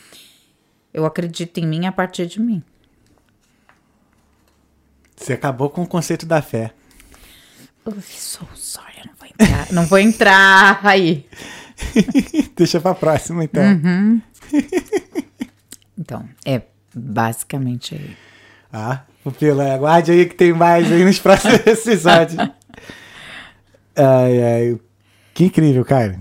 [0.94, 2.62] Eu acredito em mim a partir de mim.
[5.16, 6.74] Você acabou com o conceito da fé.
[7.86, 9.72] Ui, sou sorry, eu não vou entrar.
[9.72, 11.26] não vou entrar aí.
[12.54, 13.64] Deixa pra próxima, então.
[13.64, 14.22] Uhum.
[15.98, 16.64] Então, é
[16.94, 18.29] basicamente aí.
[18.72, 22.40] Ah, Pupila, aguarde aí que tem mais aí nos próximos episódios.
[23.96, 24.80] Ai, ai.
[25.34, 26.20] Que incrível, cara.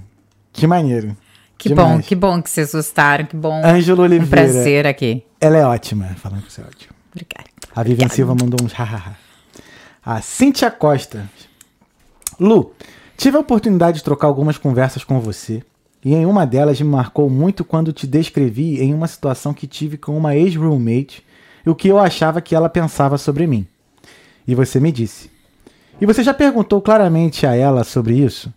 [0.52, 1.16] Que maneiro.
[1.56, 1.88] Que Demais.
[1.96, 3.60] bom, que bom que vocês gostaram, que bom.
[3.64, 4.30] Ângelo um Oliveira.
[4.30, 5.24] prazer aqui.
[5.40, 6.94] Ela é ótima, falando que você é ótimo.
[7.12, 7.48] Obrigada.
[7.74, 9.16] A Vivian Silva mandou uns hahaha.
[10.04, 11.28] A Cíntia Costa.
[12.38, 12.72] Lu,
[13.16, 15.62] tive a oportunidade de trocar algumas conversas com você.
[16.04, 19.96] E em uma delas me marcou muito quando te descrevi em uma situação que tive
[19.98, 21.24] com uma ex-roommate
[21.66, 23.66] o que eu achava que ela pensava sobre mim.
[24.46, 25.30] E você me disse.
[26.00, 28.52] E você já perguntou claramente a ela sobre isso?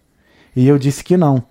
[0.55, 1.43] E eu disse que não.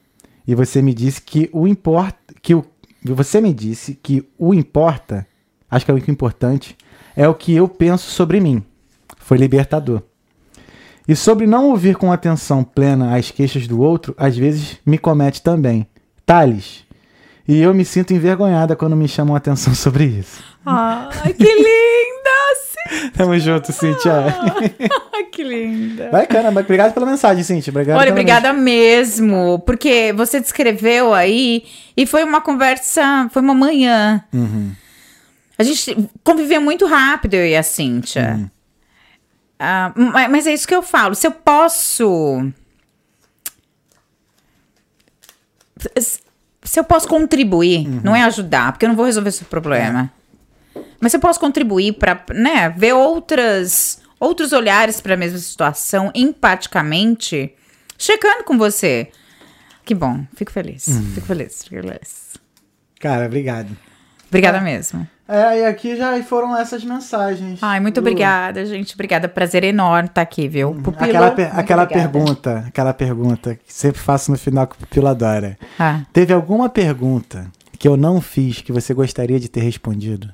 [0.46, 2.18] E você me disse que o importa.
[2.42, 2.64] Que o,
[3.04, 5.26] você me disse que o importa,
[5.70, 6.76] acho que é o que importante,
[7.16, 8.62] é o que eu penso sobre mim.
[9.18, 10.02] Foi libertador.
[11.08, 15.42] E sobre não ouvir com atenção plena as queixas do outro, às vezes me comete
[15.42, 15.86] também.
[16.24, 16.84] Thales.
[17.50, 20.40] E eu me sinto envergonhada quando me chamam a atenção sobre isso.
[20.64, 23.10] Ai, que linda!
[23.16, 24.12] Tamo junto, Cíntia.
[25.12, 26.10] Ai, que linda.
[26.10, 27.70] Bacana, obrigado pela mensagem, Cíntia.
[27.72, 31.64] Obrigado Olha, obrigada mesmo, porque você descreveu aí
[31.96, 34.22] e foi uma conversa, foi uma manhã.
[34.32, 34.70] Uhum.
[35.58, 38.34] A gente conviveu muito rápido, eu e a Cíntia.
[38.38, 40.10] Uhum.
[40.12, 41.16] Ma- mas é isso que eu falo.
[41.16, 42.52] Se eu posso.
[46.70, 48.00] Se eu posso contribuir, Uhum.
[48.04, 50.08] não é ajudar, porque eu não vou resolver esse problema.
[51.00, 56.12] Mas se eu posso contribuir para, né, ver outras outros olhares para a mesma situação
[56.14, 57.52] empaticamente,
[57.98, 59.10] checando com você.
[59.84, 60.86] Que bom, fico feliz.
[60.86, 61.10] Uhum.
[61.12, 62.34] Fico feliz, fico feliz.
[63.00, 63.76] Cara, obrigado.
[64.28, 65.08] Obrigada mesmo.
[65.30, 67.60] É, e aqui já foram essas mensagens.
[67.62, 68.02] Ai, muito Lu.
[68.02, 68.94] obrigada, gente.
[68.94, 69.28] Obrigada.
[69.28, 70.74] Prazer enorme estar aqui, viu?
[70.74, 72.08] Pupila, Aquela, per- aquela obrigada.
[72.10, 75.56] pergunta, aquela pergunta que sempre faço no final que o Pupilo adora.
[75.78, 77.46] Ah, Teve alguma pergunta
[77.78, 80.28] que eu não fiz que você gostaria de ter respondido?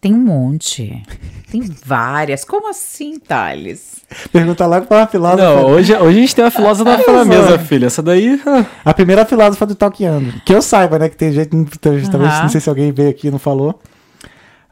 [0.00, 1.02] Tem um monte.
[1.50, 2.44] Tem várias.
[2.44, 4.04] Como assim, Thales?
[4.30, 5.42] Pergunta logo pra uma filósofa.
[5.42, 7.86] Não, hoje, hoje a gente tem uma filósofa na mesa, filha.
[7.86, 8.40] Essa daí.
[8.84, 10.32] A primeira filósofa do Talkando.
[10.44, 11.08] Que eu saiba, né?
[11.08, 11.48] Que tem gente.
[11.80, 13.80] Talvez, não sei se alguém veio aqui e não falou.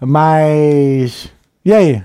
[0.07, 1.33] Mas.
[1.65, 2.03] E aí?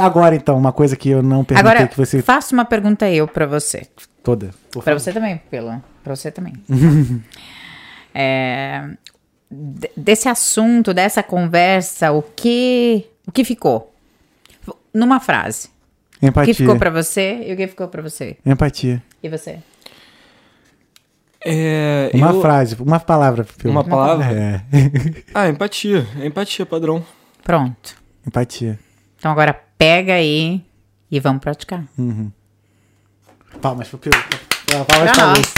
[0.00, 2.22] Agora, então, uma coisa que eu não perguntei Agora, que você.
[2.22, 3.86] faço uma pergunta eu pra você.
[4.22, 4.50] Toda.
[4.72, 4.98] Favor.
[4.98, 5.82] você também, Pelo.
[6.02, 6.54] Pra você também.
[8.18, 8.82] É,
[9.50, 13.92] de- desse assunto, dessa conversa, o que, o que ficou?
[14.94, 15.68] Numa frase.
[16.22, 16.54] O Empatia.
[16.54, 18.38] que ficou pra você e o que ficou pra você?
[18.46, 19.02] Empatia.
[19.22, 19.58] E você?
[21.48, 23.44] É, Uma eu- frase, uma palavra.
[23.44, 23.70] Phil.
[23.70, 24.26] Uma palavra?
[24.26, 24.60] É.
[25.34, 26.06] Ah, empatia.
[26.20, 27.04] É empatia, padrão.
[27.44, 27.94] Pronto.
[28.26, 28.78] Empatia.
[29.18, 30.64] Então agora pega aí
[31.10, 31.84] e vamos praticar.
[33.60, 34.10] Palmas pro Pio.
[34.66, 35.54] Palmas Pra pra nós.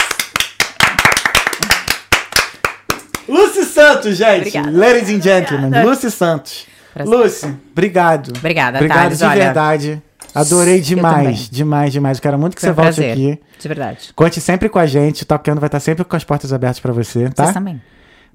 [3.27, 4.39] Lucy Santos, gente.
[4.57, 4.71] Obrigada.
[4.71, 5.65] Ladies and gentlemen.
[5.67, 5.89] Obrigada.
[5.89, 6.67] Lucy Santos.
[6.93, 7.13] Prazer.
[7.15, 8.29] Lucy, obrigado.
[8.37, 9.43] Obrigada, Obrigado Thales, de olha.
[9.45, 10.01] verdade.
[10.33, 12.17] Adorei demais, demais, demais.
[12.17, 13.11] Eu quero muito que Foi você um volte prazer.
[13.13, 13.39] aqui.
[13.59, 14.13] De verdade.
[14.15, 15.23] Conte sempre com a gente.
[15.23, 17.43] O Tocando vai estar sempre com as portas abertas pra você, tá?
[17.45, 17.81] Vocês também.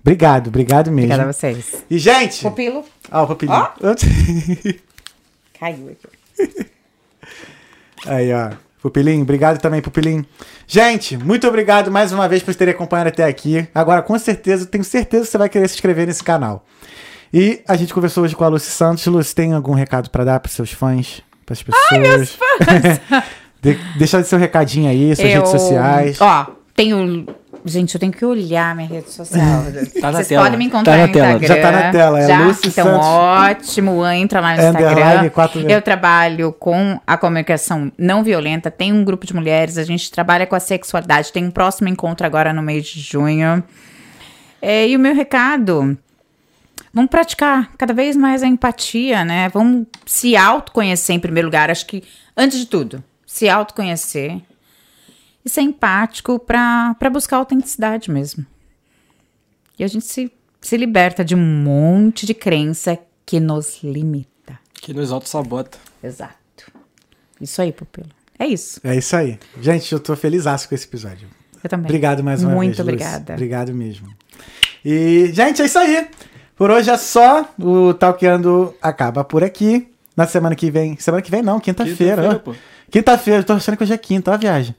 [0.00, 1.12] Obrigado, obrigado mesmo.
[1.12, 1.84] Obrigada a vocês.
[1.88, 2.42] E, gente...
[2.42, 3.68] Pupilo, Ó, o papilinho.
[5.58, 6.66] caiu aqui.
[8.06, 8.50] Aí, ó.
[8.82, 10.26] Pupilinho, obrigado também, Pupilinho.
[10.66, 13.66] Gente, muito obrigado mais uma vez por terem acompanhado até aqui.
[13.74, 16.66] Agora, com certeza, tenho certeza que você vai querer se inscrever nesse canal.
[17.32, 19.06] E a gente conversou hoje com a Lucy Santos.
[19.06, 21.22] Lucy, tem algum recado pra dar pros seus fãs?
[21.46, 22.38] Pras pessoas?
[23.62, 26.20] De- deixa seu recadinho aí, suas redes sociais.
[26.20, 27.26] Ó, tenho.
[27.66, 29.64] Gente, eu tenho que olhar minha rede social.
[29.98, 30.42] Tá na Vocês tela.
[30.42, 31.32] podem me encontrar Tá na no tela.
[31.32, 31.48] Instagram.
[31.56, 32.38] Já tá na tela, é Já?
[32.44, 33.06] Lucy então, Santos.
[33.06, 34.06] ótimo.
[34.06, 35.30] Entra lá no Underline, Instagram.
[35.30, 38.70] quatro- Eu trabalho com a comunicação não violenta.
[38.70, 39.78] Tem um grupo de mulheres.
[39.78, 41.32] A gente trabalha com a sexualidade.
[41.32, 43.64] Tem um próximo encontro agora no mês de junho.
[44.60, 45.96] É, e o meu recado.
[46.94, 49.48] Vamos praticar cada vez mais a empatia, né?
[49.48, 51.68] Vamos se autoconhecer em primeiro lugar.
[51.68, 52.04] Acho que,
[52.36, 54.40] antes de tudo, se autoconhecer
[55.44, 58.46] e ser empático para buscar autenticidade mesmo.
[59.76, 60.30] E a gente se,
[60.60, 62.96] se liberta de um monte de crença
[63.26, 64.56] que nos limita.
[64.74, 65.78] Que nos auto-sabota.
[66.00, 66.72] Exato.
[67.40, 68.08] Isso aí, Pupilo.
[68.38, 68.80] É isso.
[68.84, 69.38] É isso aí.
[69.60, 71.28] Gente, eu tô feliz com esse episódio.
[71.62, 71.86] Eu também.
[71.86, 72.78] Obrigado mais uma Muito vez.
[72.78, 73.04] Lucy.
[73.04, 73.32] obrigada.
[73.32, 74.14] Obrigado mesmo.
[74.84, 76.08] E, gente, é isso aí.
[76.56, 77.48] Por hoje é só.
[77.58, 79.88] O Talkeando acaba por aqui.
[80.16, 80.96] Na semana que vem.
[80.96, 82.42] Semana que vem não, quinta-feira.
[82.90, 84.74] Quinta-feira, eu tô achando que hoje é quinta, ó a viagem.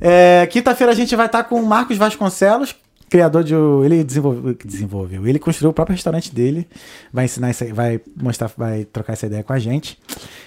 [0.00, 2.74] É, quinta-feira a gente vai estar com o Marcos Vasconcelos,
[3.08, 3.54] criador de.
[3.84, 5.28] Ele desenvolveu, desenvolveu.
[5.28, 6.66] Ele construiu o próprio restaurante dele.
[7.12, 9.96] Vai ensinar isso aí, vai mostrar, vai trocar essa ideia com a gente.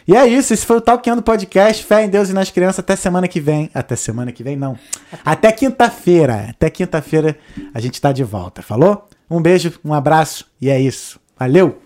[0.05, 1.85] E é isso, esse foi o Talkeando Podcast.
[1.85, 2.79] Fé em Deus e nas crianças.
[2.79, 3.69] Até semana que vem.
[3.73, 4.77] Até semana que vem, não.
[5.23, 6.47] Até quinta-feira.
[6.49, 7.37] Até quinta-feira
[7.73, 8.61] a gente tá de volta.
[8.61, 9.07] Falou?
[9.29, 11.19] Um beijo, um abraço e é isso.
[11.37, 11.84] Valeu!